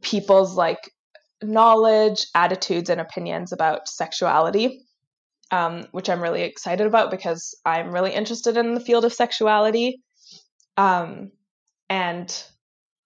people's 0.00 0.54
like 0.54 0.92
knowledge, 1.42 2.26
attitudes, 2.36 2.88
and 2.88 3.00
opinions 3.00 3.50
about 3.50 3.88
sexuality. 3.88 4.86
Um, 5.50 5.88
which 5.90 6.08
I'm 6.08 6.22
really 6.22 6.42
excited 6.42 6.86
about 6.86 7.10
because 7.10 7.56
I'm 7.66 7.90
really 7.90 8.14
interested 8.14 8.56
in 8.56 8.74
the 8.74 8.80
field 8.80 9.04
of 9.04 9.12
sexuality. 9.12 10.00
Um, 10.76 11.32
and 11.88 12.30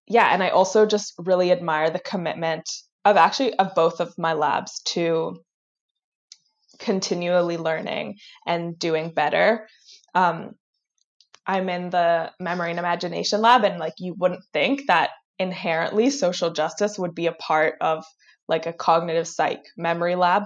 yeah, 0.06 0.28
and 0.30 0.42
I 0.42 0.50
also 0.50 0.84
just 0.84 1.14
really 1.16 1.50
admire 1.50 1.88
the 1.88 1.98
commitment 1.98 2.68
of 3.06 3.16
actually 3.16 3.54
of 3.54 3.74
both 3.74 4.00
of 4.00 4.12
my 4.18 4.34
labs 4.34 4.82
to 4.88 5.40
continually 6.78 7.56
learning 7.56 8.18
and 8.46 8.78
doing 8.78 9.14
better. 9.14 9.66
Um, 10.14 10.50
I'm 11.46 11.68
in 11.68 11.90
the 11.90 12.32
memory 12.40 12.70
and 12.70 12.78
imagination 12.78 13.40
lab, 13.40 13.64
and 13.64 13.78
like 13.78 13.94
you 13.98 14.14
wouldn't 14.18 14.44
think 14.52 14.86
that 14.86 15.10
inherently 15.38 16.10
social 16.10 16.50
justice 16.50 16.98
would 16.98 17.14
be 17.14 17.26
a 17.26 17.32
part 17.32 17.74
of 17.80 18.04
like 18.48 18.66
a 18.66 18.72
cognitive 18.72 19.28
psych 19.28 19.62
memory 19.76 20.14
lab. 20.14 20.44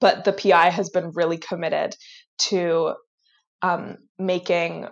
But 0.00 0.24
the 0.24 0.32
PI 0.32 0.70
has 0.70 0.90
been 0.90 1.12
really 1.14 1.38
committed 1.38 1.94
to 2.38 2.94
um, 3.62 3.98
making 4.18 4.88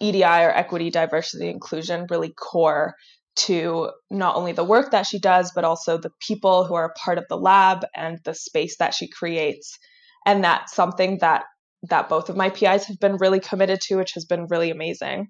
EDI 0.00 0.22
or 0.22 0.50
equity, 0.50 0.90
diversity, 0.90 1.48
inclusion 1.48 2.06
really 2.10 2.32
core 2.32 2.94
to 3.36 3.90
not 4.10 4.36
only 4.36 4.52
the 4.52 4.64
work 4.64 4.92
that 4.92 5.06
she 5.06 5.18
does, 5.18 5.52
but 5.54 5.64
also 5.64 5.98
the 5.98 6.12
people 6.20 6.64
who 6.64 6.74
are 6.74 6.94
part 7.04 7.18
of 7.18 7.24
the 7.28 7.36
lab 7.36 7.84
and 7.94 8.18
the 8.24 8.34
space 8.34 8.78
that 8.78 8.94
she 8.94 9.08
creates. 9.08 9.78
And 10.24 10.42
that's 10.42 10.74
something 10.74 11.18
that 11.20 11.44
that 11.88 12.08
both 12.08 12.28
of 12.28 12.36
my 12.36 12.50
PIs 12.50 12.86
have 12.86 12.98
been 13.00 13.16
really 13.16 13.40
committed 13.40 13.80
to, 13.82 13.96
which 13.96 14.12
has 14.12 14.24
been 14.24 14.46
really 14.48 14.70
amazing. 14.70 15.28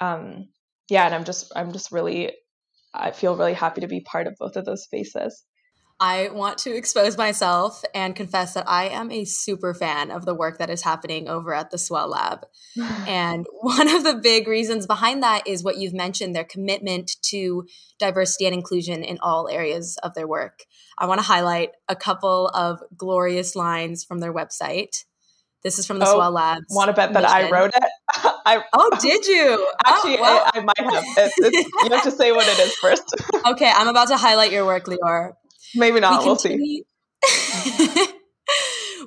Um, 0.00 0.48
yeah, 0.88 1.06
and 1.06 1.14
I'm 1.14 1.24
just 1.24 1.52
I'm 1.54 1.72
just 1.72 1.92
really 1.92 2.32
I 2.94 3.10
feel 3.10 3.36
really 3.36 3.54
happy 3.54 3.82
to 3.82 3.88
be 3.88 4.00
part 4.00 4.26
of 4.26 4.34
both 4.38 4.56
of 4.56 4.64
those 4.64 4.84
spaces. 4.84 5.44
I 6.00 6.28
want 6.32 6.58
to 6.58 6.76
expose 6.76 7.18
myself 7.18 7.82
and 7.92 8.14
confess 8.14 8.54
that 8.54 8.68
I 8.68 8.88
am 8.88 9.10
a 9.10 9.24
super 9.24 9.74
fan 9.74 10.12
of 10.12 10.24
the 10.24 10.34
work 10.34 10.58
that 10.58 10.70
is 10.70 10.82
happening 10.82 11.28
over 11.28 11.52
at 11.52 11.70
the 11.72 11.78
Swell 11.78 12.08
Lab. 12.08 12.46
and 13.08 13.44
one 13.62 13.88
of 13.92 14.04
the 14.04 14.14
big 14.14 14.46
reasons 14.46 14.86
behind 14.86 15.24
that 15.24 15.48
is 15.48 15.64
what 15.64 15.76
you've 15.76 15.94
mentioned 15.94 16.36
their 16.36 16.44
commitment 16.44 17.10
to 17.30 17.66
diversity 17.98 18.46
and 18.46 18.54
inclusion 18.54 19.02
in 19.02 19.18
all 19.20 19.48
areas 19.48 19.98
of 20.04 20.14
their 20.14 20.28
work. 20.28 20.60
I 20.98 21.06
want 21.06 21.20
to 21.20 21.26
highlight 21.26 21.70
a 21.88 21.96
couple 21.96 22.46
of 22.48 22.80
glorious 22.96 23.56
lines 23.56 24.04
from 24.04 24.20
their 24.20 24.32
website. 24.32 25.04
This 25.64 25.78
is 25.78 25.86
from 25.86 25.98
the 25.98 26.06
oh, 26.06 26.14
Swell 26.14 26.30
Labs. 26.30 26.66
Want 26.70 26.88
to 26.88 26.94
bet 26.94 27.12
that 27.12 27.22
mission. 27.22 27.36
I 27.36 27.50
wrote 27.50 27.72
it? 27.74 27.82
I, 28.46 28.62
oh, 28.72 28.90
did 29.00 29.26
you? 29.26 29.56
Oh, 29.58 29.74
Actually, 29.84 30.18
oh, 30.18 30.22
well. 30.22 30.50
I, 30.54 30.58
I, 30.58 30.60
might 30.60 30.94
have. 30.94 31.04
It's, 31.16 31.36
you 31.84 31.90
have 31.90 32.04
to 32.04 32.10
say 32.10 32.32
what 32.32 32.46
it 32.46 32.58
is 32.60 32.74
first. 32.76 33.14
okay, 33.46 33.70
I'm 33.74 33.88
about 33.88 34.08
to 34.08 34.16
highlight 34.16 34.52
your 34.52 34.64
work, 34.64 34.86
Lior. 34.86 35.32
Maybe 35.74 36.00
not. 36.00 36.20
We 36.20 36.26
we'll 36.26 36.36
see. 36.36 36.84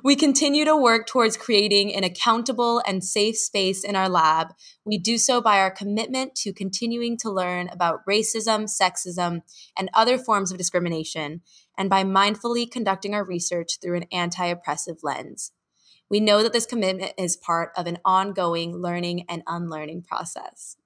we 0.04 0.14
continue 0.14 0.64
to 0.66 0.76
work 0.76 1.06
towards 1.06 1.36
creating 1.38 1.94
an 1.94 2.04
accountable 2.04 2.82
and 2.86 3.02
safe 3.02 3.36
space 3.36 3.82
in 3.82 3.96
our 3.96 4.08
lab. 4.08 4.48
We 4.84 4.98
do 4.98 5.16
so 5.16 5.40
by 5.40 5.58
our 5.58 5.70
commitment 5.70 6.34
to 6.36 6.52
continuing 6.52 7.16
to 7.18 7.30
learn 7.30 7.68
about 7.70 8.00
racism, 8.08 8.70
sexism, 8.70 9.40
and 9.76 9.88
other 9.94 10.18
forms 10.18 10.52
of 10.52 10.58
discrimination, 10.58 11.40
and 11.78 11.88
by 11.88 12.04
mindfully 12.04 12.70
conducting 12.70 13.14
our 13.14 13.24
research 13.24 13.78
through 13.80 13.96
an 13.96 14.04
anti 14.12 14.46
oppressive 14.46 14.98
lens. 15.02 15.52
We 16.12 16.20
know 16.20 16.42
that 16.42 16.52
this 16.52 16.66
commitment 16.66 17.14
is 17.16 17.38
part 17.38 17.72
of 17.74 17.86
an 17.86 17.96
ongoing 18.04 18.76
learning 18.76 19.24
and 19.30 19.42
unlearning 19.46 20.02
process. 20.02 20.76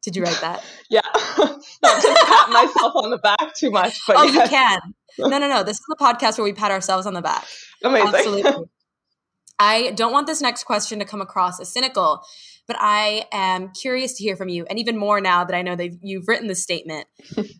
Did 0.00 0.14
you 0.14 0.22
write 0.22 0.40
that? 0.40 0.64
yeah. 0.88 1.00
Not 1.82 2.02
to 2.02 2.24
pat 2.24 2.50
myself 2.50 2.92
on 2.94 3.10
the 3.10 3.18
back 3.18 3.52
too 3.56 3.72
much, 3.72 4.00
but 4.06 4.14
oh, 4.16 4.22
yes. 4.22 4.48
you 4.48 4.56
can. 4.56 4.78
No, 5.18 5.38
no, 5.38 5.48
no. 5.48 5.64
This 5.64 5.78
is 5.78 5.84
the 5.88 5.96
podcast 6.00 6.38
where 6.38 6.44
we 6.44 6.52
pat 6.52 6.70
ourselves 6.70 7.04
on 7.04 7.14
the 7.14 7.20
back. 7.20 7.44
Amazing. 7.82 8.14
Absolutely. 8.14 8.64
I 9.58 9.90
don't 9.90 10.12
want 10.12 10.28
this 10.28 10.40
next 10.40 10.62
question 10.62 11.00
to 11.00 11.04
come 11.04 11.20
across 11.20 11.58
as 11.58 11.68
cynical, 11.68 12.22
but 12.68 12.76
I 12.78 13.24
am 13.32 13.72
curious 13.72 14.12
to 14.18 14.22
hear 14.22 14.36
from 14.36 14.50
you, 14.50 14.66
and 14.70 14.78
even 14.78 14.96
more 14.96 15.20
now 15.20 15.42
that 15.44 15.56
I 15.56 15.62
know 15.62 15.74
that 15.74 15.98
you've 16.02 16.28
written 16.28 16.46
this 16.46 16.62
statement. 16.62 17.08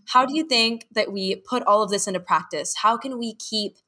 How 0.06 0.26
do 0.26 0.36
you 0.36 0.46
think 0.46 0.86
that 0.92 1.10
we 1.10 1.42
put 1.48 1.64
all 1.64 1.82
of 1.82 1.90
this 1.90 2.06
into 2.06 2.20
practice? 2.20 2.74
How 2.80 2.96
can 2.96 3.18
we 3.18 3.34
keep 3.34 3.78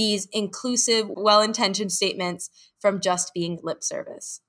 these 0.00 0.26
inclusive, 0.32 1.06
well 1.10 1.42
intentioned 1.42 1.92
statements 1.92 2.48
from 2.80 3.00
just 3.00 3.32
being 3.34 3.58
lip 3.62 3.84
service? 3.84 4.40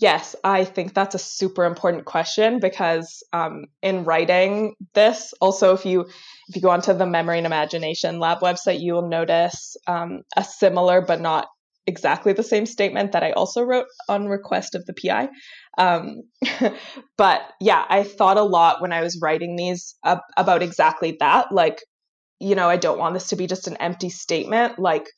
Yes, 0.00 0.34
I 0.42 0.64
think 0.64 0.92
that's 0.92 1.14
a 1.14 1.20
super 1.20 1.64
important 1.64 2.04
question 2.04 2.58
because 2.58 3.22
um, 3.32 3.66
in 3.80 4.02
writing 4.04 4.74
this, 4.92 5.32
also 5.40 5.74
if 5.74 5.86
you 5.86 6.00
if 6.48 6.56
you 6.56 6.60
go 6.60 6.70
onto 6.70 6.92
the 6.92 7.06
Memory 7.06 7.38
and 7.38 7.46
Imagination 7.46 8.18
Lab 8.18 8.40
website, 8.40 8.80
you 8.80 8.94
will 8.94 9.08
notice 9.08 9.76
um, 9.86 10.22
a 10.36 10.42
similar 10.42 11.00
but 11.00 11.20
not 11.20 11.46
exactly 11.86 12.32
the 12.32 12.42
same 12.42 12.66
statement 12.66 13.12
that 13.12 13.22
I 13.22 13.32
also 13.32 13.62
wrote 13.62 13.86
on 14.08 14.26
request 14.26 14.74
of 14.74 14.84
the 14.86 14.94
PI. 14.94 15.28
Um, 15.78 16.22
but 17.16 17.42
yeah, 17.60 17.84
I 17.88 18.02
thought 18.02 18.36
a 18.36 18.42
lot 18.42 18.82
when 18.82 18.92
I 18.92 19.02
was 19.02 19.20
writing 19.22 19.54
these 19.54 19.94
uh, 20.02 20.18
about 20.36 20.62
exactly 20.62 21.16
that. 21.20 21.52
Like, 21.52 21.78
you 22.40 22.54
know, 22.54 22.68
I 22.68 22.76
don't 22.76 22.98
want 22.98 23.14
this 23.14 23.28
to 23.28 23.36
be 23.36 23.46
just 23.46 23.68
an 23.68 23.76
empty 23.78 24.10
statement. 24.10 24.78
Like, 24.78 25.08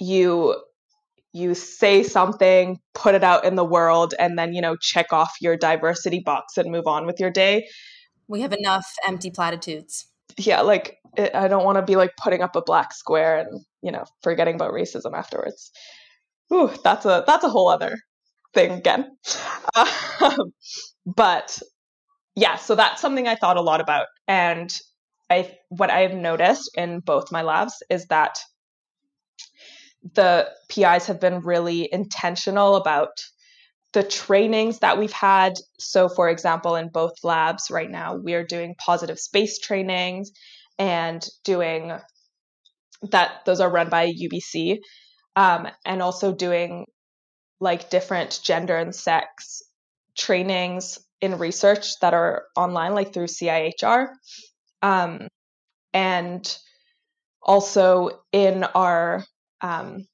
you 0.00 0.56
you 1.32 1.54
say 1.54 2.02
something, 2.02 2.80
put 2.94 3.14
it 3.14 3.22
out 3.22 3.44
in 3.44 3.56
the 3.56 3.64
world, 3.64 4.14
and 4.18 4.38
then, 4.38 4.54
you 4.54 4.62
know, 4.62 4.74
check 4.80 5.12
off 5.12 5.34
your 5.40 5.54
diversity 5.56 6.20
box 6.20 6.56
and 6.56 6.70
move 6.70 6.86
on 6.86 7.04
with 7.04 7.20
your 7.20 7.30
day. 7.30 7.68
We 8.26 8.40
have 8.40 8.54
enough 8.54 8.86
empty 9.06 9.30
platitudes. 9.30 10.06
Yeah, 10.38 10.62
like 10.62 10.96
it, 11.16 11.34
I 11.34 11.48
don't 11.48 11.64
want 11.64 11.76
to 11.76 11.82
be 11.82 11.96
like 11.96 12.12
putting 12.22 12.42
up 12.42 12.56
a 12.56 12.62
black 12.62 12.94
square 12.94 13.40
and, 13.40 13.60
you 13.82 13.92
know, 13.92 14.04
forgetting 14.22 14.54
about 14.54 14.72
racism 14.72 15.12
afterwards. 15.14 15.70
Ooh, 16.52 16.70
that's 16.82 17.04
a 17.04 17.24
that's 17.26 17.44
a 17.44 17.50
whole 17.50 17.68
other 17.68 17.96
thing 18.54 18.72
again. 18.72 19.16
Um, 20.18 20.54
but 21.04 21.60
yeah, 22.34 22.56
so 22.56 22.74
that's 22.74 23.02
something 23.02 23.28
I 23.28 23.34
thought 23.34 23.58
a 23.58 23.60
lot 23.60 23.82
about. 23.82 24.06
And 24.26 24.72
I 25.30 25.56
what 25.68 25.90
I've 25.90 26.14
noticed 26.14 26.70
in 26.76 27.00
both 27.00 27.32
my 27.32 27.42
labs 27.42 27.82
is 27.90 28.06
that 28.06 28.38
the 30.14 30.48
PIs 30.68 31.06
have 31.06 31.20
been 31.20 31.40
really 31.40 31.88
intentional 31.92 32.76
about 32.76 33.24
the 33.92 34.02
trainings 34.02 34.80
that 34.80 34.98
we've 34.98 35.12
had. 35.12 35.54
So, 35.78 36.08
for 36.08 36.28
example, 36.28 36.76
in 36.76 36.88
both 36.88 37.24
labs 37.24 37.70
right 37.70 37.90
now, 37.90 38.14
we 38.14 38.34
are 38.34 38.44
doing 38.44 38.74
positive 38.78 39.18
space 39.18 39.58
trainings 39.58 40.32
and 40.78 41.26
doing 41.44 41.92
that, 43.10 43.44
those 43.46 43.60
are 43.60 43.70
run 43.70 43.88
by 43.88 44.12
UBC, 44.12 44.78
um, 45.34 45.68
and 45.84 46.02
also 46.02 46.34
doing 46.34 46.86
like 47.60 47.90
different 47.90 48.40
gender 48.42 48.76
and 48.76 48.94
sex 48.94 49.62
trainings 50.16 50.98
in 51.20 51.38
research 51.38 51.98
that 52.00 52.14
are 52.14 52.44
online, 52.56 52.94
like 52.94 53.14
through 53.14 53.26
CIHR. 53.26 54.08
Um, 54.86 55.26
and 55.92 56.56
also 57.42 58.10
in 58.30 58.62
our 58.62 59.24
um, 59.60 60.06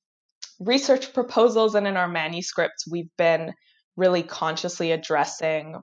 research 0.61 1.13
proposals 1.13 1.75
and 1.75 1.87
in 1.87 1.99
our 1.99 2.09
manuscripts, 2.09 2.91
we've 2.91 3.15
been 3.19 3.53
really 3.97 4.23
consciously 4.23 4.93
addressing 4.93 5.77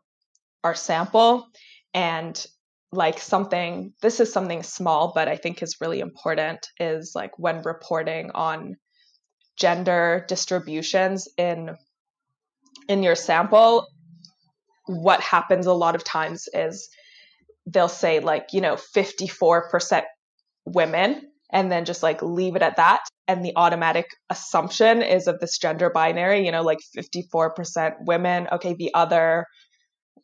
our 0.64 0.74
sample 0.74 1.48
and 1.94 2.46
like 2.92 3.20
something 3.20 3.94
this 4.02 4.20
is 4.20 4.34
something 4.34 4.64
small 4.64 5.12
but 5.14 5.28
i 5.28 5.36
think 5.36 5.62
is 5.62 5.78
really 5.80 6.00
important 6.00 6.68
is 6.80 7.12
like 7.14 7.38
when 7.38 7.62
reporting 7.62 8.32
on 8.32 8.76
gender 9.58 10.26
distributions 10.28 11.28
in 11.38 11.76
in 12.88 13.04
your 13.04 13.16
sample 13.16 13.88
what 14.88 15.22
happens 15.22 15.68
a 15.68 15.74
lot 15.74 15.94
of 15.96 16.04
times 16.04 16.50
is 16.52 16.90
they'll 17.72 17.88
say 17.88 18.20
like 18.20 18.48
you 18.54 18.62
know 18.62 18.78
54% 18.96 20.04
women 20.66 21.22
and 21.52 21.72
then 21.72 21.86
just 21.86 22.04
like 22.04 22.22
leave 22.22 22.56
it 22.56 22.62
at 22.62 22.78
that. 22.78 23.02
And 23.28 23.44
the 23.44 23.54
automatic 23.56 24.06
assumption 24.30 25.02
is 25.02 25.28
of 25.28 25.40
this 25.40 25.58
gender 25.58 25.90
binary 25.90 26.46
you 26.46 26.52
know 26.52 26.64
like 26.64 26.80
54% 26.98 27.94
women. 28.06 28.48
Okay 28.52 28.74
the 28.74 28.94
other 28.94 29.46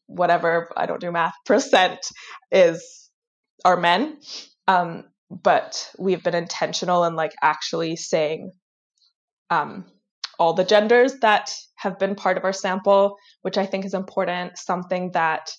whatever 0.08 0.70
i 0.78 0.86
don't 0.86 1.02
do 1.02 1.12
math 1.12 1.34
percent 1.46 2.00
is 2.52 3.10
are 3.64 3.78
men. 3.78 4.18
Um 4.68 5.06
but 5.30 5.91
we've 5.98 6.24
been 6.24 6.36
intentional 6.36 7.04
in 7.04 7.16
like 7.16 7.34
actually 7.41 7.96
saying 7.96 8.52
um 9.50 9.86
all 10.38 10.54
the 10.54 10.64
genders 10.64 11.14
that 11.22 11.52
have 11.76 11.98
been 11.98 12.14
part 12.16 12.38
of 12.38 12.43
our 12.43 12.54
sample 12.54 13.16
which 13.41 13.58
i 13.58 13.66
think 13.66 13.86
is 13.86 13.93
important 13.93 14.58
something 14.58 15.12
that 15.14 15.50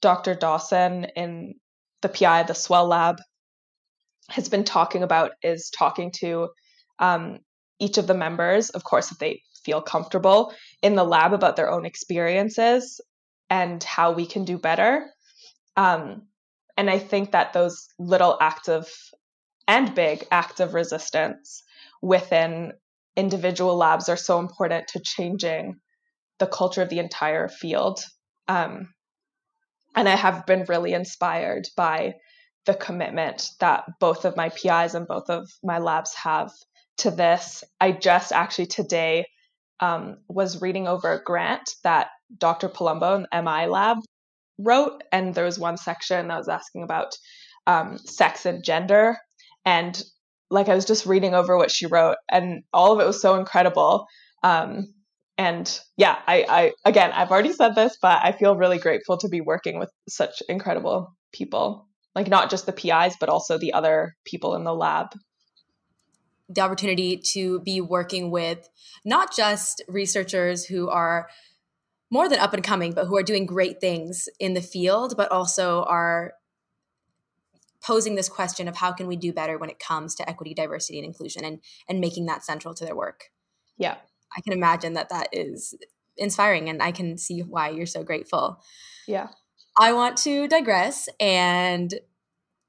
dr 0.00 0.34
dawson 0.34 1.06
in 1.16 1.54
the 2.02 2.08
pi 2.08 2.40
of 2.40 2.46
the 2.46 2.54
swell 2.54 2.86
lab 2.86 3.16
has 4.28 4.48
been 4.48 4.64
talking 4.64 5.02
about 5.02 5.32
is 5.42 5.70
talking 5.70 6.10
to 6.10 6.48
um, 6.98 7.38
each 7.78 7.98
of 7.98 8.06
the 8.06 8.14
members, 8.14 8.70
of 8.70 8.84
course, 8.84 9.12
if 9.12 9.18
they 9.18 9.42
feel 9.64 9.82
comfortable 9.82 10.52
in 10.82 10.94
the 10.94 11.04
lab 11.04 11.32
about 11.32 11.56
their 11.56 11.70
own 11.70 11.84
experiences 11.84 13.00
and 13.50 13.82
how 13.82 14.12
we 14.12 14.26
can 14.26 14.44
do 14.44 14.58
better. 14.58 15.10
Um, 15.76 16.22
and 16.76 16.88
I 16.90 16.98
think 16.98 17.32
that 17.32 17.52
those 17.52 17.88
little 17.98 18.36
acts 18.40 18.68
of 18.68 18.88
and 19.68 19.94
big 19.94 20.24
acts 20.30 20.60
of 20.60 20.74
resistance 20.74 21.62
within 22.00 22.72
individual 23.16 23.76
labs 23.76 24.08
are 24.08 24.16
so 24.16 24.38
important 24.38 24.88
to 24.88 25.00
changing 25.02 25.76
the 26.38 26.46
culture 26.46 26.82
of 26.82 26.88
the 26.88 26.98
entire 26.98 27.48
field. 27.48 28.04
Um, 28.46 28.94
and 29.96 30.08
I 30.08 30.14
have 30.14 30.46
been 30.46 30.66
really 30.68 30.92
inspired 30.92 31.68
by 31.76 32.14
the 32.66 32.74
commitment 32.74 33.50
that 33.60 33.84
both 33.98 34.24
of 34.24 34.36
my 34.36 34.50
PIs 34.50 34.94
and 34.94 35.08
both 35.08 35.30
of 35.30 35.48
my 35.64 35.78
labs 35.78 36.14
have 36.14 36.50
to 36.98 37.10
this. 37.10 37.64
I 37.80 37.92
just 37.92 38.32
actually 38.32 38.66
today 38.66 39.26
um, 39.80 40.18
was 40.28 40.60
reading 40.60 40.86
over 40.86 41.12
a 41.12 41.22
grant 41.22 41.74
that 41.82 42.08
Dr. 42.36 42.68
Palumbo 42.68 43.24
the 43.30 43.42
MI 43.42 43.66
lab 43.66 43.98
wrote, 44.58 45.02
and 45.12 45.34
there 45.34 45.44
was 45.44 45.58
one 45.58 45.76
section 45.76 46.28
that 46.28 46.38
was 46.38 46.48
asking 46.48 46.82
about 46.82 47.16
um, 47.66 47.98
sex 47.98 48.46
and 48.46 48.64
gender. 48.64 49.18
And 49.64 50.00
like 50.50 50.68
I 50.68 50.74
was 50.74 50.84
just 50.84 51.06
reading 51.06 51.34
over 51.34 51.56
what 51.56 51.70
she 51.70 51.86
wrote, 51.86 52.16
and 52.30 52.62
all 52.72 52.92
of 52.92 53.00
it 53.00 53.06
was 53.06 53.20
so 53.20 53.36
incredible. 53.36 54.06
Um, 54.42 54.94
and 55.38 55.80
yeah, 55.96 56.16
I, 56.26 56.46
I 56.48 56.72
again, 56.84 57.12
I've 57.12 57.30
already 57.30 57.52
said 57.52 57.74
this, 57.74 57.96
but 58.00 58.20
I 58.22 58.32
feel 58.32 58.56
really 58.56 58.78
grateful 58.78 59.18
to 59.18 59.28
be 59.28 59.40
working 59.40 59.78
with 59.78 59.90
such 60.08 60.42
incredible 60.48 61.14
people 61.32 61.86
like 62.16 62.28
not 62.28 62.50
just 62.50 62.64
the 62.64 62.72
PIs, 62.72 63.14
but 63.20 63.28
also 63.28 63.58
the 63.58 63.74
other 63.74 64.16
people 64.24 64.56
in 64.56 64.64
the 64.64 64.74
lab. 64.74 65.08
The 66.48 66.62
opportunity 66.62 67.18
to 67.34 67.60
be 67.60 67.80
working 67.82 68.30
with 68.30 68.68
not 69.04 69.36
just 69.36 69.84
researchers 69.86 70.64
who 70.64 70.88
are 70.88 71.28
more 72.10 72.28
than 72.28 72.38
up 72.38 72.54
and 72.54 72.64
coming, 72.64 72.94
but 72.94 73.04
who 73.06 73.16
are 73.16 73.22
doing 73.22 73.44
great 73.44 73.80
things 73.80 74.28
in 74.40 74.54
the 74.54 74.62
field, 74.62 75.14
but 75.16 75.30
also 75.30 75.82
are 75.82 76.32
posing 77.82 78.14
this 78.14 78.30
question 78.30 78.66
of 78.66 78.76
how 78.76 78.92
can 78.92 79.06
we 79.06 79.16
do 79.16 79.32
better 79.32 79.58
when 79.58 79.68
it 79.68 79.78
comes 79.78 80.14
to 80.14 80.28
equity, 80.28 80.54
diversity, 80.54 80.98
and 80.98 81.06
inclusion, 81.06 81.44
and 81.44 81.60
and 81.88 82.00
making 82.00 82.26
that 82.26 82.44
central 82.44 82.72
to 82.74 82.84
their 82.86 82.96
work. 82.96 83.24
Yeah, 83.76 83.96
I 84.36 84.40
can 84.40 84.52
imagine 84.52 84.94
that 84.94 85.10
that 85.10 85.28
is 85.32 85.74
inspiring, 86.16 86.68
and 86.68 86.82
I 86.82 86.92
can 86.92 87.18
see 87.18 87.40
why 87.40 87.70
you're 87.70 87.86
so 87.86 88.02
grateful. 88.02 88.62
Yeah. 89.06 89.28
I 89.78 89.92
want 89.92 90.16
to 90.18 90.48
digress 90.48 91.08
and 91.20 91.92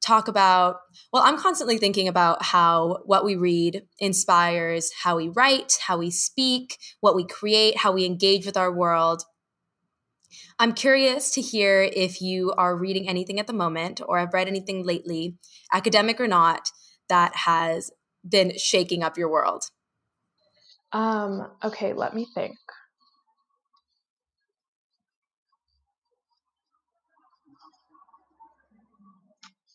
talk 0.01 0.27
about 0.27 0.77
well 1.11 1.23
i'm 1.25 1.37
constantly 1.37 1.77
thinking 1.77 2.07
about 2.07 2.43
how 2.43 2.99
what 3.05 3.25
we 3.25 3.35
read 3.35 3.83
inspires 3.99 4.91
how 5.03 5.17
we 5.17 5.27
write 5.29 5.77
how 5.87 5.97
we 5.97 6.11
speak 6.11 6.77
what 7.01 7.15
we 7.15 7.25
create 7.25 7.77
how 7.77 7.91
we 7.91 8.05
engage 8.05 8.45
with 8.45 8.55
our 8.55 8.71
world 8.71 9.23
i'm 10.59 10.71
curious 10.71 11.31
to 11.31 11.41
hear 11.41 11.81
if 11.81 12.21
you 12.21 12.53
are 12.57 12.77
reading 12.77 13.09
anything 13.09 13.39
at 13.39 13.47
the 13.47 13.53
moment 13.53 13.99
or 14.07 14.19
have 14.19 14.33
read 14.33 14.47
anything 14.47 14.85
lately 14.85 15.35
academic 15.73 16.21
or 16.21 16.27
not 16.27 16.69
that 17.09 17.35
has 17.35 17.89
been 18.27 18.55
shaking 18.55 19.01
up 19.01 19.17
your 19.17 19.29
world 19.29 19.63
um 20.93 21.47
okay 21.63 21.93
let 21.93 22.13
me 22.13 22.25
think 22.33 22.55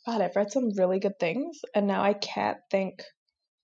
God, 0.07 0.21
I've 0.21 0.35
read 0.35 0.51
some 0.51 0.71
really 0.77 0.99
good 0.99 1.19
things, 1.21 1.61
and 1.75 1.87
now 1.87 2.03
I 2.03 2.15
can't 2.15 2.59
think 2.71 3.05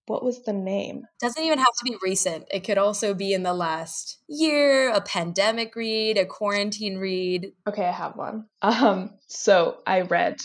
what 0.06 0.24
was 0.24 0.42
the 0.44 0.52
name? 0.52 1.02
Doesn't 1.20 1.42
even 1.42 1.58
have 1.58 1.66
to 1.66 1.84
be 1.84 1.96
recent. 2.02 2.46
It 2.50 2.60
could 2.60 2.78
also 2.78 3.12
be 3.12 3.34
in 3.34 3.42
the 3.42 3.52
last 3.52 4.18
year, 4.26 4.90
a 4.90 5.02
pandemic 5.02 5.76
read, 5.76 6.16
a 6.16 6.24
quarantine 6.24 6.96
read. 6.96 7.52
Okay, 7.66 7.84
I 7.84 7.92
have 7.92 8.16
one. 8.16 8.46
Um, 8.62 9.10
so 9.26 9.78
I 9.86 10.02
read 10.02 10.36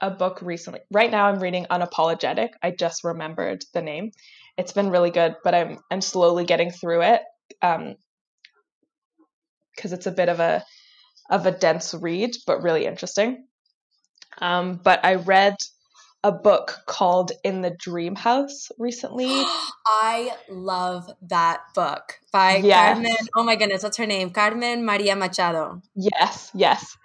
a 0.00 0.10
book 0.10 0.42
recently. 0.42 0.80
Right 0.90 1.10
now 1.10 1.26
I'm 1.26 1.38
reading 1.38 1.66
Unapologetic. 1.70 2.50
I 2.62 2.72
just 2.72 3.04
remembered 3.04 3.64
the 3.72 3.82
name. 3.82 4.10
It's 4.56 4.72
been 4.72 4.90
really 4.90 5.10
good, 5.10 5.36
but 5.44 5.54
I'm 5.54 5.78
I'm 5.90 6.00
slowly 6.00 6.44
getting 6.44 6.70
through 6.70 7.02
it. 7.02 7.22
Um 7.60 7.96
because 9.74 9.92
it's 9.92 10.06
a 10.06 10.12
bit 10.12 10.28
of 10.28 10.40
a 10.40 10.64
of 11.30 11.46
a 11.46 11.50
dense 11.50 11.94
read, 11.94 12.36
but 12.46 12.62
really 12.62 12.86
interesting. 12.86 13.46
Um, 14.38 14.80
but 14.82 15.04
I 15.04 15.14
read 15.16 15.56
a 16.24 16.32
book 16.32 16.78
called 16.86 17.32
In 17.42 17.62
the 17.62 17.70
Dream 17.70 18.14
House 18.14 18.68
recently. 18.78 19.26
I 19.86 20.36
love 20.48 21.10
that 21.22 21.60
book 21.74 22.18
by 22.32 22.56
yes. 22.56 22.94
Carmen. 22.94 23.16
Oh 23.36 23.42
my 23.42 23.56
goodness, 23.56 23.82
what's 23.82 23.96
her 23.96 24.06
name? 24.06 24.30
Carmen 24.30 24.84
Maria 24.84 25.16
Machado. 25.16 25.82
Yes, 25.94 26.50
yes. 26.54 26.96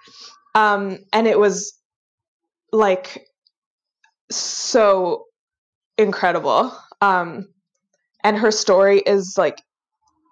Um, 0.53 0.99
and 1.13 1.27
it 1.27 1.39
was 1.39 1.73
like 2.71 3.27
so 4.29 5.25
incredible. 5.97 6.75
Um, 7.01 7.47
and 8.23 8.37
her 8.37 8.51
story 8.51 8.99
is 8.99 9.35
like 9.37 9.61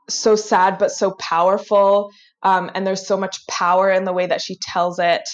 so 0.09 0.35
sad 0.35 0.77
but 0.77 0.91
so 0.91 1.11
powerful. 1.19 2.11
Um, 2.43 2.71
and 2.75 2.85
there's 2.85 3.07
so 3.07 3.17
much 3.17 3.47
power 3.47 3.89
in 3.89 4.03
the 4.03 4.13
way 4.13 4.27
that 4.27 4.41
she 4.41 4.57
tells 4.61 4.99
it. 4.99 5.27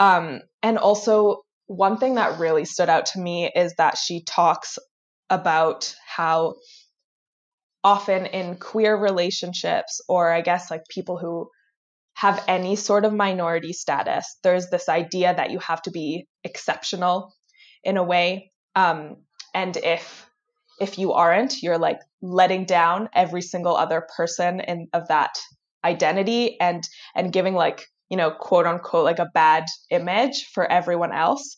Um, 0.00 0.40
and 0.62 0.78
also, 0.78 1.42
one 1.66 1.96
thing 1.96 2.16
that 2.16 2.38
really 2.38 2.64
stood 2.64 2.88
out 2.90 3.06
to 3.06 3.20
me 3.20 3.50
is 3.54 3.74
that 3.78 3.96
she 3.96 4.24
talks 4.24 4.78
about 5.30 5.94
how 6.06 6.56
often 7.84 8.26
in 8.26 8.56
queer 8.56 8.94
relationships, 8.96 10.00
or 10.08 10.30
I 10.30 10.42
guess 10.42 10.70
like 10.70 10.82
people 10.88 11.16
who 11.16 11.48
have 12.14 12.44
any 12.46 12.76
sort 12.76 13.04
of 13.04 13.12
minority 13.12 13.72
status, 13.72 14.36
there's 14.42 14.68
this 14.68 14.88
idea 14.88 15.34
that 15.34 15.50
you 15.50 15.58
have 15.60 15.80
to 15.82 15.90
be 15.90 16.26
exceptional 16.44 17.32
in 17.82 17.96
a 17.96 18.02
way. 18.02 18.52
Um, 18.76 19.16
and 19.54 19.76
if 19.76 20.28
if 20.82 20.98
you 20.98 21.12
aren't, 21.12 21.62
you're 21.62 21.78
like 21.78 22.00
letting 22.20 22.64
down 22.64 23.08
every 23.14 23.42
single 23.42 23.76
other 23.76 24.06
person 24.16 24.60
in 24.60 24.88
of 24.92 25.08
that 25.08 25.38
identity 25.84 26.60
and 26.60 26.86
and 27.14 27.32
giving 27.32 27.54
like 27.54 27.86
you 28.08 28.16
know 28.16 28.30
quote 28.30 28.66
unquote 28.66 29.04
like 29.04 29.18
a 29.20 29.30
bad 29.32 29.64
image 29.90 30.48
for 30.52 30.70
everyone 30.70 31.12
else. 31.12 31.56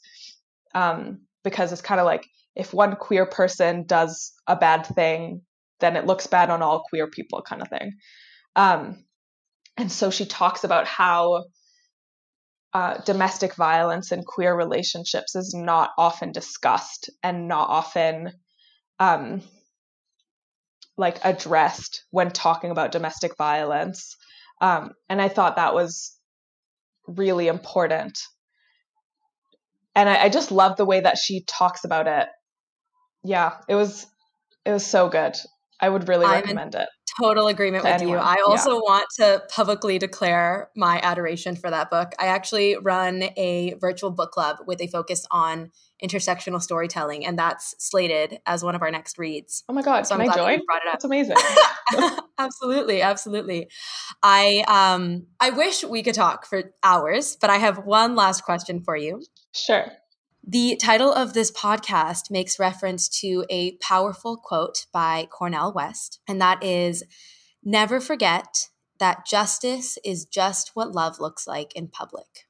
Um, 0.75 1.23
because 1.43 1.73
it's 1.73 1.83
kind 1.83 2.01
of 2.01 2.07
like 2.07 2.27
if 2.55 2.75
one 2.75 2.97
queer 2.97 3.27
person 3.27 3.85
does 3.87 4.33
a 4.47 4.57
bad 4.57 4.87
thing 4.87 5.43
then 5.81 5.97
it 5.97 6.07
looks 6.07 6.27
bad 6.27 6.51
on 6.51 6.63
all 6.63 6.85
queer 6.89 7.09
people 7.09 7.43
kind 7.43 7.63
of 7.63 7.69
thing. 7.69 7.93
Um, 8.57 9.05
and 9.77 9.91
so 9.91 10.11
she 10.11 10.25
talks 10.25 10.65
about 10.65 10.87
how 10.87 11.45
uh, 12.73 12.99
domestic 13.05 13.55
violence 13.55 14.13
in 14.13 14.23
queer 14.25 14.55
relationships 14.55 15.35
is 15.35 15.55
not 15.55 15.91
often 15.99 16.33
discussed 16.33 17.11
and 17.23 17.49
not 17.49 17.69
often 17.69 18.33
um, 19.05 19.43
like 20.97 21.19
addressed 21.25 22.05
when 22.11 22.31
talking 22.31 22.71
about 22.71 22.93
domestic 22.93 23.37
violence. 23.37 24.17
Um, 24.61 24.93
and 25.09 25.21
I 25.21 25.29
thought 25.29 25.57
that 25.57 25.75
was 25.75 26.17
really 27.07 27.49
important. 27.49 28.19
And 29.97 30.09
I, 30.09 30.25
I 30.25 30.29
just 30.29 30.51
love 30.51 30.77
the 30.77 30.85
way 30.85 31.01
that 31.01 31.19
she 31.19 31.45
talks 31.47 31.85
about 31.85 32.07
it. 32.07 32.29
Yeah, 33.23 33.57
it 33.69 33.75
was 33.75 34.07
it 34.65 34.73
was 34.73 34.87
so 34.87 35.09
good. 35.09 35.35
I 35.81 35.89
would 35.89 36.09
really 36.09 36.27
recommend 36.27 36.75
it 36.75 36.89
total 37.21 37.49
agreement 37.49 37.85
with 37.85 37.93
anyone. 37.93 38.19
you. 38.19 38.23
I 38.23 38.43
also 38.47 38.75
yeah. 38.75 38.81
want 38.81 39.07
to 39.17 39.43
publicly 39.49 39.99
declare 39.99 40.71
my 40.77 41.01
adoration 41.03 41.57
for 41.57 41.71
that 41.71 41.91
book. 41.91 42.13
I 42.19 42.27
actually 42.27 42.77
run 42.77 43.25
a 43.37 43.75
virtual 43.81 44.11
book 44.11 44.33
club 44.33 44.59
with 44.67 44.81
a 44.81 44.87
focus 44.89 45.27
on 45.31 45.71
intersectional 46.03 46.61
storytelling, 46.61 47.25
and 47.25 47.39
that's 47.39 47.75
slated 47.79 48.39
as 48.47 48.65
one 48.65 48.75
of 48.75 48.83
our 48.83 48.91
next 48.91 49.19
reads. 49.19 49.65
Oh 49.69 49.73
my 49.73 49.83
god! 49.83 50.07
So 50.07 50.17
can 50.17 50.23
I'm 50.23 50.31
I 50.31 50.35
join? 50.35 50.61
brought 50.67 50.83
it 50.83 50.89
up. 50.89 50.95
That's 50.95 51.05
amazing. 51.05 51.37
absolutely, 52.39 53.03
absolutely. 53.03 53.69
I 54.23 54.65
um 54.67 55.27
I 55.41 55.51
wish 55.51 55.85
we 55.85 56.03
could 56.03 56.15
talk 56.15 56.47
for 56.47 56.75
hours, 56.83 57.37
but 57.41 57.51
I 57.51 57.57
have 57.57 57.79
one 57.79 58.15
last 58.17 58.43
question 58.43 58.81
for 58.81 58.97
you. 58.97 59.23
Sure. 59.53 59.87
The 60.47 60.77
title 60.77 61.11
of 61.11 61.33
this 61.33 61.51
podcast 61.51 62.31
makes 62.31 62.59
reference 62.59 63.09
to 63.21 63.47
a 63.49 63.77
powerful 63.79 64.37
quote 64.37 64.85
by 64.93 65.27
Cornel 65.31 65.73
West, 65.73 66.21
and 66.29 66.39
that 66.41 66.63
is 66.63 67.03
Never 67.63 67.99
forget 67.99 68.69
that 68.99 69.25
justice 69.25 69.97
is 70.05 70.27
just 70.27 70.73
what 70.75 70.93
love 70.93 71.19
looks 71.19 71.47
like 71.47 71.75
in 71.75 71.89
public. 71.89 72.47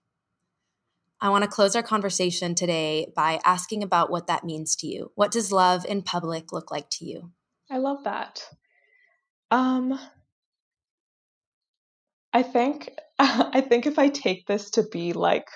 I 1.20 1.28
want 1.28 1.44
to 1.44 1.50
close 1.50 1.76
our 1.76 1.84
conversation 1.84 2.56
today 2.56 3.12
by 3.14 3.38
asking 3.44 3.84
about 3.84 4.10
what 4.10 4.26
that 4.26 4.42
means 4.42 4.74
to 4.76 4.88
you. 4.88 5.12
What 5.14 5.30
does 5.30 5.52
love 5.52 5.86
in 5.86 6.02
public 6.02 6.52
look 6.52 6.72
like 6.72 6.90
to 6.90 7.04
you? 7.04 7.30
I 7.70 7.78
love 7.78 8.02
that. 8.04 8.44
Um 9.52 9.96
I 12.32 12.42
think 12.42 12.90
I 13.20 13.60
think 13.60 13.86
if 13.86 14.00
I 14.00 14.08
take 14.08 14.48
this 14.48 14.70
to 14.70 14.82
be 14.82 15.12
like 15.12 15.46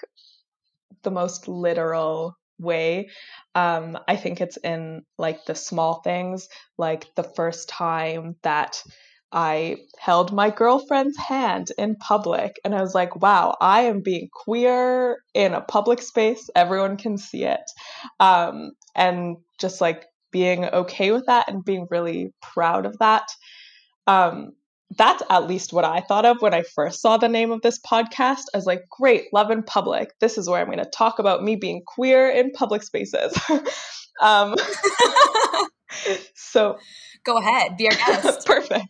the 1.03 1.11
most 1.11 1.49
literal 1.49 2.37
way. 2.59 3.09
Um, 3.55 3.99
I 4.09 4.17
think 4.17 4.41
it's 4.41 4.57
in 4.57 5.03
like 5.17 5.45
the 5.45 5.55
small 5.55 6.01
things, 6.03 6.49
like 6.77 7.07
the 7.15 7.23
first 7.23 7.69
time 7.69 8.37
that 8.43 8.83
I 9.31 9.77
held 9.99 10.33
my 10.33 10.51
girlfriend's 10.51 11.19
hand 11.19 11.71
in 11.77 11.97
public 11.97 12.59
and 12.65 12.75
I 12.75 12.81
was 12.81 12.95
like, 12.95 13.15
wow, 13.17 13.57
I 13.61 13.83
am 13.83 14.01
being 14.01 14.29
queer 14.33 15.19
in 15.35 15.53
a 15.53 15.61
public 15.61 16.01
space. 16.01 16.49
Everyone 16.57 16.97
can 16.97 17.19
see 17.19 17.45
it. 17.45 17.71
Um, 18.21 18.73
and 18.95 19.37
just 19.59 19.81
like 19.81 20.07
being 20.31 20.65
okay 20.65 21.13
with 21.13 21.27
that 21.27 21.49
and 21.49 21.65
being 21.65 21.87
really 21.91 22.33
proud 22.41 22.87
of 22.87 22.99
that. 22.99 23.29
Um, 24.07 24.53
that's 24.97 25.23
at 25.29 25.47
least 25.47 25.73
what 25.73 25.85
I 25.85 26.01
thought 26.01 26.25
of 26.25 26.41
when 26.41 26.55
I 26.55 26.63
first 26.63 27.03
saw 27.03 27.19
the 27.19 27.29
name 27.29 27.51
of 27.51 27.61
this 27.61 27.79
podcast. 27.79 28.45
I 28.55 28.57
was 28.57 28.67
like, 28.67 28.89
great, 28.89 29.27
love 29.33 29.51
in 29.51 29.63
public. 29.63 30.11
This 30.21 30.39
is 30.39 30.49
where 30.49 30.61
I'm 30.61 30.67
going 30.67 30.79
to 30.79 30.87
talk 30.87 31.19
about 31.19 31.43
me 31.43 31.57
being 31.57 31.83
queer 31.87 32.31
in 32.31 32.53
public 32.53 32.83
spaces. 32.83 33.39
um, 34.21 34.57
so 36.35 36.79
go 37.25 37.37
ahead, 37.37 37.77
be 37.77 37.89
our 37.89 37.95
guest. 37.95 38.47
perfect. 38.47 38.89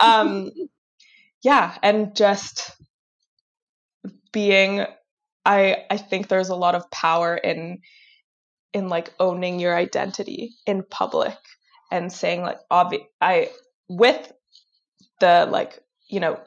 Um, 0.00 0.50
yeah, 1.42 1.76
and 1.82 2.14
just 2.14 2.72
being, 4.32 4.84
I 5.44 5.84
I 5.90 5.96
think 5.96 6.28
there's 6.28 6.50
a 6.50 6.56
lot 6.56 6.74
of 6.74 6.90
power 6.90 7.36
in 7.36 7.78
in 8.72 8.88
like 8.88 9.12
owning 9.18 9.60
your 9.60 9.76
identity 9.76 10.54
in 10.66 10.82
public 10.88 11.36
and 11.90 12.12
saying 12.12 12.42
like 12.42 12.58
obvi- 12.70 13.06
I 13.20 13.50
with 13.88 14.32
the 15.22 15.48
like 15.50 15.78
you 16.08 16.20
know 16.20 16.38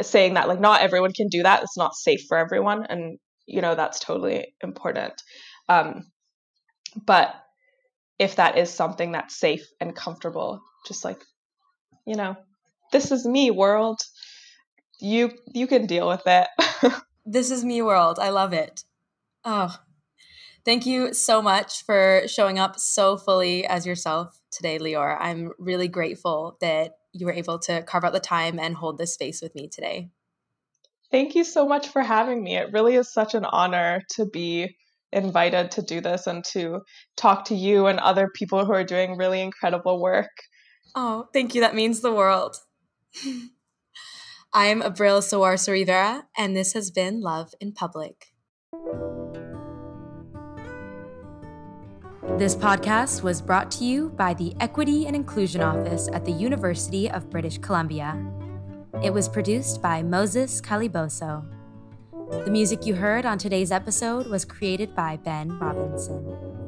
saying 0.00 0.34
that 0.34 0.46
like 0.46 0.60
not 0.60 0.82
everyone 0.82 1.12
can 1.12 1.28
do 1.28 1.42
that 1.42 1.62
it's 1.62 1.76
not 1.76 1.94
safe 1.94 2.20
for 2.28 2.38
everyone 2.38 2.86
and 2.86 3.18
you 3.46 3.60
know 3.60 3.74
that's 3.74 3.98
totally 3.98 4.54
important. 4.62 5.14
Um 5.68 6.04
but 7.06 7.34
if 8.18 8.36
that 8.36 8.58
is 8.58 8.70
something 8.70 9.12
that's 9.12 9.38
safe 9.38 9.66
and 9.80 9.96
comfortable 9.96 10.60
just 10.86 11.04
like 11.04 11.24
you 12.06 12.14
know 12.14 12.36
this 12.92 13.10
is 13.10 13.26
me 13.26 13.50
world. 13.50 14.00
You 15.00 15.32
you 15.52 15.66
can 15.66 15.86
deal 15.86 16.06
with 16.08 16.22
it. 16.26 16.46
This 17.30 17.50
is 17.50 17.62
me 17.62 17.82
world. 17.82 18.18
I 18.18 18.30
love 18.30 18.54
it. 18.54 18.84
Oh 19.44 19.76
thank 20.64 20.84
you 20.84 21.14
so 21.14 21.40
much 21.40 21.82
for 21.84 22.22
showing 22.26 22.58
up 22.58 22.78
so 22.78 23.16
fully 23.16 23.66
as 23.66 23.86
yourself 23.86 24.38
today 24.50 24.78
lior. 24.78 25.16
I'm 25.18 25.52
really 25.58 25.88
grateful 25.88 26.58
that 26.60 26.97
you 27.12 27.26
were 27.26 27.32
able 27.32 27.58
to 27.60 27.82
carve 27.82 28.04
out 28.04 28.12
the 28.12 28.20
time 28.20 28.58
and 28.58 28.74
hold 28.76 28.98
this 28.98 29.14
space 29.14 29.40
with 29.42 29.54
me 29.54 29.68
today. 29.68 30.10
Thank 31.10 31.34
you 31.34 31.44
so 31.44 31.66
much 31.66 31.88
for 31.88 32.02
having 32.02 32.42
me. 32.42 32.56
It 32.56 32.72
really 32.72 32.94
is 32.94 33.12
such 33.12 33.34
an 33.34 33.44
honor 33.44 34.02
to 34.16 34.26
be 34.26 34.76
invited 35.10 35.70
to 35.72 35.82
do 35.82 36.00
this 36.00 36.26
and 36.26 36.44
to 36.44 36.82
talk 37.16 37.46
to 37.46 37.54
you 37.54 37.86
and 37.86 37.98
other 37.98 38.28
people 38.28 38.64
who 38.64 38.72
are 38.72 38.84
doing 38.84 39.16
really 39.16 39.40
incredible 39.40 40.00
work. 40.00 40.30
Oh, 40.94 41.28
thank 41.32 41.54
you. 41.54 41.62
That 41.62 41.74
means 41.74 42.00
the 42.00 42.12
world. 42.12 42.56
I'm 44.52 44.80
Abril 44.82 45.20
Sawarso 45.20 45.72
Rivera, 45.72 46.24
and 46.36 46.56
this 46.56 46.72
has 46.72 46.90
been 46.90 47.20
Love 47.20 47.52
in 47.60 47.72
Public. 47.72 48.28
This 52.38 52.54
podcast 52.54 53.24
was 53.24 53.42
brought 53.42 53.68
to 53.72 53.84
you 53.84 54.10
by 54.10 54.32
the 54.32 54.54
Equity 54.60 55.08
and 55.08 55.16
Inclusion 55.16 55.60
Office 55.60 56.08
at 56.12 56.24
the 56.24 56.30
University 56.30 57.10
of 57.10 57.28
British 57.30 57.58
Columbia. 57.58 58.16
It 59.02 59.12
was 59.12 59.28
produced 59.28 59.82
by 59.82 60.04
Moses 60.04 60.60
Caliboso. 60.60 61.44
The 62.30 62.50
music 62.52 62.86
you 62.86 62.94
heard 62.94 63.26
on 63.26 63.38
today's 63.38 63.72
episode 63.72 64.28
was 64.28 64.44
created 64.44 64.94
by 64.94 65.16
Ben 65.16 65.58
Robinson. 65.58 66.67